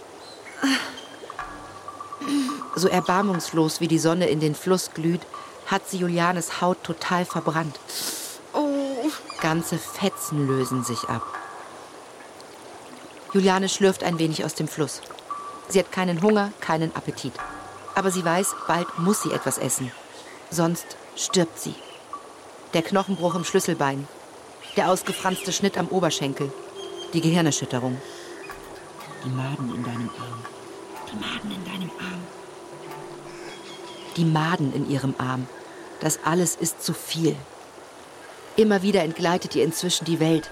So 2.74 2.88
erbarmungslos 2.88 3.80
wie 3.80 3.86
die 3.86 4.00
Sonne 4.00 4.26
in 4.26 4.40
den 4.40 4.56
Fluss 4.56 4.90
glüht, 4.92 5.20
hat 5.66 5.88
sie 5.88 5.98
Julianes 5.98 6.60
Haut 6.60 6.82
total 6.82 7.24
verbrannt. 7.24 7.78
Oh. 8.52 9.08
Ganze 9.40 9.78
Fetzen 9.78 10.48
lösen 10.48 10.82
sich 10.82 11.08
ab. 11.08 11.22
Juliane 13.32 13.68
schlürft 13.68 14.02
ein 14.02 14.18
wenig 14.18 14.44
aus 14.44 14.54
dem 14.54 14.66
Fluss. 14.66 15.02
Sie 15.68 15.78
hat 15.78 15.92
keinen 15.92 16.20
Hunger, 16.20 16.50
keinen 16.60 16.96
Appetit. 16.96 17.34
Aber 17.94 18.10
sie 18.10 18.24
weiß, 18.24 18.56
bald 18.66 18.98
muss 18.98 19.22
sie 19.22 19.30
etwas 19.30 19.58
essen. 19.58 19.92
Sonst 20.50 20.96
stirbt 21.14 21.60
sie. 21.60 21.76
Der 22.72 22.82
Knochenbruch 22.82 23.36
im 23.36 23.44
Schlüsselbein, 23.44 24.08
der 24.76 24.90
ausgefranste 24.90 25.52
Schnitt 25.52 25.78
am 25.78 25.86
Oberschenkel, 25.90 26.52
die 27.12 27.20
Gehirnerschütterung. 27.20 28.00
Die 29.24 29.30
Maden 29.30 29.74
in 29.74 29.82
deinem 29.82 30.10
Arm. 30.10 30.44
Die 31.10 31.16
Maden 31.16 31.50
in 31.50 31.64
deinem 31.64 31.90
Arm. 31.98 32.26
Die 34.18 34.24
Maden 34.24 34.72
in 34.74 34.90
ihrem 34.90 35.14
Arm. 35.16 35.46
Das 36.00 36.18
alles 36.24 36.56
ist 36.56 36.84
zu 36.84 36.92
viel. 36.92 37.34
Immer 38.56 38.82
wieder 38.82 39.02
entgleitet 39.02 39.56
ihr 39.56 39.64
inzwischen 39.64 40.04
die 40.04 40.20
Welt. 40.20 40.50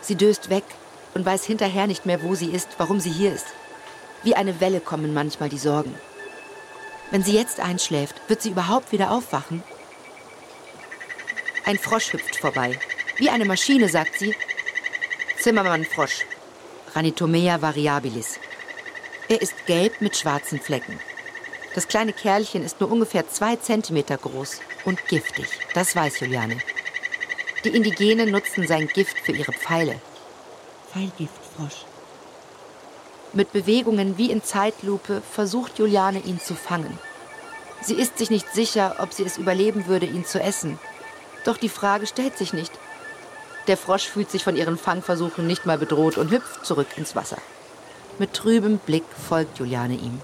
Sie 0.00 0.14
döst 0.14 0.48
weg 0.48 0.64
und 1.12 1.26
weiß 1.26 1.44
hinterher 1.44 1.86
nicht 1.86 2.06
mehr, 2.06 2.22
wo 2.22 2.34
sie 2.34 2.50
ist, 2.50 2.68
warum 2.78 3.00
sie 3.00 3.10
hier 3.10 3.34
ist. 3.34 3.46
Wie 4.22 4.34
eine 4.34 4.60
Welle 4.62 4.80
kommen 4.80 5.12
manchmal 5.12 5.50
die 5.50 5.58
Sorgen. 5.58 5.94
Wenn 7.10 7.22
sie 7.22 7.34
jetzt 7.34 7.60
einschläft, 7.60 8.16
wird 8.28 8.40
sie 8.40 8.50
überhaupt 8.50 8.92
wieder 8.92 9.10
aufwachen? 9.10 9.62
Ein 11.66 11.76
Frosch 11.76 12.14
hüpft 12.14 12.36
vorbei. 12.36 12.78
Wie 13.18 13.28
eine 13.28 13.44
Maschine, 13.44 13.90
sagt 13.90 14.18
sie. 14.18 14.34
Zimmermann-Frosch. 15.38 16.24
Ranitomea 16.94 17.62
variabilis. 17.62 18.38
Er 19.28 19.40
ist 19.40 19.66
gelb 19.66 20.00
mit 20.00 20.16
schwarzen 20.16 20.60
Flecken. 20.60 20.98
Das 21.74 21.86
kleine 21.86 22.12
Kerlchen 22.12 22.64
ist 22.64 22.80
nur 22.80 22.90
ungefähr 22.90 23.28
zwei 23.28 23.54
Zentimeter 23.56 24.16
groß 24.16 24.60
und 24.84 25.06
giftig. 25.06 25.46
Das 25.72 25.94
weiß 25.94 26.18
Juliane. 26.18 26.58
Die 27.64 27.68
Indigenen 27.68 28.30
nutzen 28.30 28.66
sein 28.66 28.88
Gift 28.88 29.18
für 29.20 29.32
ihre 29.32 29.52
Pfeile. 29.52 30.00
Pfeilgiftfrosch. 30.92 31.84
Mit 33.32 33.52
Bewegungen 33.52 34.18
wie 34.18 34.32
in 34.32 34.42
Zeitlupe 34.42 35.22
versucht 35.30 35.78
Juliane 35.78 36.20
ihn 36.20 36.40
zu 36.40 36.56
fangen. 36.56 36.98
Sie 37.82 37.94
ist 37.94 38.18
sich 38.18 38.30
nicht 38.30 38.52
sicher, 38.52 38.96
ob 38.98 39.12
sie 39.12 39.22
es 39.22 39.38
überleben 39.38 39.86
würde, 39.86 40.06
ihn 40.06 40.24
zu 40.24 40.40
essen. 40.40 40.80
Doch 41.44 41.56
die 41.56 41.68
Frage 41.68 42.08
stellt 42.08 42.36
sich 42.36 42.52
nicht. 42.52 42.72
Der 43.66 43.76
Frosch 43.76 44.08
fühlt 44.08 44.30
sich 44.30 44.42
von 44.42 44.56
ihren 44.56 44.78
Fangversuchen 44.78 45.46
nicht 45.46 45.66
mal 45.66 45.78
bedroht 45.78 46.18
und 46.18 46.30
hüpft 46.30 46.64
zurück 46.64 46.88
ins 46.96 47.14
Wasser. 47.14 47.38
Mit 48.18 48.34
trübem 48.34 48.78
Blick 48.78 49.04
folgt 49.28 49.58
Juliane 49.58 49.94
ihm. 49.94 50.20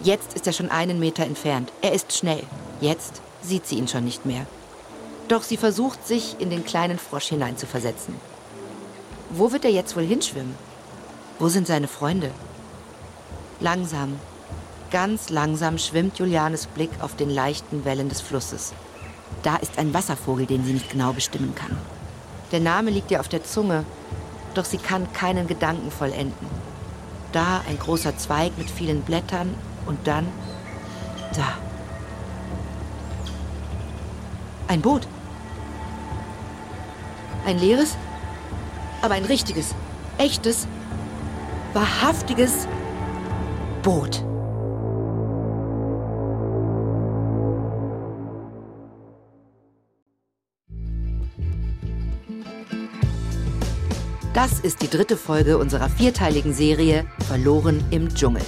Jetzt 0.00 0.34
ist 0.34 0.46
er 0.46 0.52
schon 0.52 0.70
einen 0.70 0.98
Meter 0.98 1.24
entfernt. 1.24 1.72
Er 1.82 1.92
ist 1.92 2.12
schnell. 2.12 2.42
Jetzt 2.80 3.22
sieht 3.42 3.66
sie 3.66 3.76
ihn 3.76 3.88
schon 3.88 4.04
nicht 4.04 4.26
mehr. 4.26 4.46
Doch 5.28 5.42
sie 5.42 5.56
versucht, 5.56 6.06
sich 6.06 6.36
in 6.38 6.50
den 6.50 6.64
kleinen 6.64 6.98
Frosch 6.98 7.28
hineinzuversetzen. 7.28 8.14
Wo 9.30 9.52
wird 9.52 9.64
er 9.64 9.70
jetzt 9.70 9.96
wohl 9.96 10.04
hinschwimmen? 10.04 10.54
Wo 11.38 11.48
sind 11.48 11.66
seine 11.66 11.88
Freunde? 11.88 12.30
Langsam, 13.60 14.18
ganz 14.90 15.30
langsam 15.30 15.78
schwimmt 15.78 16.18
Julianes 16.18 16.66
Blick 16.66 16.90
auf 17.00 17.16
den 17.16 17.30
leichten 17.30 17.84
Wellen 17.84 18.08
des 18.08 18.20
Flusses. 18.20 18.72
Da 19.42 19.56
ist 19.56 19.78
ein 19.78 19.94
Wasservogel, 19.94 20.46
den 20.46 20.64
sie 20.64 20.72
nicht 20.72 20.90
genau 20.90 21.12
bestimmen 21.12 21.54
kann. 21.54 21.76
Der 22.52 22.60
Name 22.60 22.90
liegt 22.90 23.10
ihr 23.10 23.20
auf 23.20 23.28
der 23.28 23.44
Zunge, 23.44 23.84
doch 24.54 24.64
sie 24.64 24.78
kann 24.78 25.12
keinen 25.12 25.46
Gedanken 25.46 25.90
vollenden. 25.90 26.46
Da 27.32 27.62
ein 27.68 27.78
großer 27.78 28.16
Zweig 28.16 28.56
mit 28.56 28.70
vielen 28.70 29.02
Blättern 29.02 29.54
und 29.86 30.06
dann 30.06 30.26
da. 31.34 31.58
Ein 34.68 34.80
Boot. 34.80 35.06
Ein 37.44 37.58
leeres, 37.58 37.96
aber 39.02 39.14
ein 39.14 39.24
richtiges, 39.24 39.74
echtes, 40.18 40.66
wahrhaftiges 41.74 42.66
Boot. 43.82 44.24
Das 54.34 54.58
ist 54.58 54.82
die 54.82 54.90
dritte 54.90 55.16
Folge 55.16 55.58
unserer 55.58 55.88
vierteiligen 55.88 56.52
Serie 56.52 57.06
Verloren 57.28 57.84
im 57.92 58.12
Dschungel. 58.12 58.42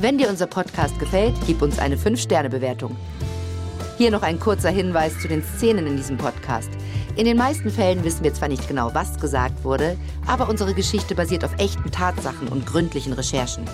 Wenn 0.00 0.16
dir 0.16 0.30
unser 0.30 0.46
Podcast 0.46 0.98
gefällt, 0.98 1.34
gib 1.46 1.60
uns 1.60 1.78
eine 1.78 1.96
5-Sterne-Bewertung. 1.96 2.96
Hier 3.98 4.10
noch 4.10 4.22
ein 4.22 4.40
kurzer 4.40 4.70
Hinweis 4.70 5.20
zu 5.20 5.28
den 5.28 5.44
Szenen 5.44 5.86
in 5.86 5.98
diesem 5.98 6.16
Podcast. 6.16 6.70
In 7.14 7.26
den 7.26 7.36
meisten 7.36 7.68
Fällen 7.68 8.04
wissen 8.04 8.24
wir 8.24 8.32
zwar 8.32 8.48
nicht 8.48 8.68
genau, 8.68 8.94
was 8.94 9.20
gesagt 9.20 9.64
wurde, 9.64 9.98
aber 10.26 10.48
unsere 10.48 10.72
Geschichte 10.72 11.14
basiert 11.14 11.44
auf 11.44 11.52
echten 11.58 11.90
Tatsachen 11.90 12.48
und 12.48 12.64
gründlichen 12.64 13.12
Recherchen. 13.12 13.66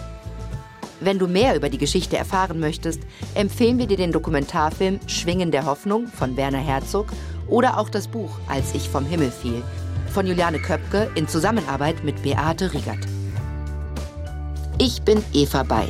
Wenn 0.98 1.20
du 1.20 1.28
mehr 1.28 1.54
über 1.54 1.68
die 1.68 1.78
Geschichte 1.78 2.16
erfahren 2.16 2.58
möchtest, 2.58 3.00
empfehlen 3.36 3.78
wir 3.78 3.86
dir 3.86 3.96
den 3.96 4.10
Dokumentarfilm 4.10 4.98
Schwingen 5.06 5.52
der 5.52 5.66
Hoffnung 5.66 6.08
von 6.08 6.36
Werner 6.36 6.58
Herzog 6.58 7.12
oder 7.46 7.78
auch 7.78 7.90
das 7.90 8.08
Buch 8.08 8.38
Als 8.48 8.74
ich 8.74 8.88
vom 8.88 9.06
Himmel 9.06 9.30
fiel 9.30 9.62
von 10.12 10.26
Juliane 10.26 10.58
Köpke 10.58 11.10
in 11.14 11.26
Zusammenarbeit 11.26 12.04
mit 12.04 12.22
Beate 12.22 12.72
Riegert. 12.72 13.00
Ich 14.78 15.02
bin 15.02 15.22
Eva 15.32 15.62
Bay. 15.62 15.88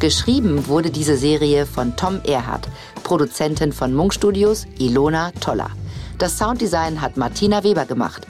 Geschrieben 0.00 0.66
wurde 0.66 0.90
diese 0.90 1.16
Serie 1.16 1.64
von 1.64 1.96
Tom 1.96 2.20
Erhardt, 2.24 2.68
Produzentin 3.04 3.72
von 3.72 3.94
Munk 3.94 4.12
Studios 4.12 4.66
Ilona 4.78 5.30
Toller. 5.40 5.70
Das 6.18 6.36
Sounddesign 6.38 7.00
hat 7.00 7.16
Martina 7.16 7.62
Weber 7.62 7.86
gemacht. 7.86 8.26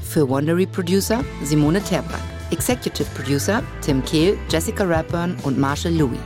Für 0.00 0.28
Wondery 0.28 0.66
Producer 0.66 1.22
Simone 1.44 1.82
Terbrack. 1.82 2.20
Executive 2.50 3.08
Producer 3.14 3.62
Tim 3.80 4.04
Kehl, 4.04 4.36
Jessica 4.48 4.84
Rapburn 4.84 5.36
und 5.44 5.58
Marshall 5.58 5.94
Louis. 5.94 6.18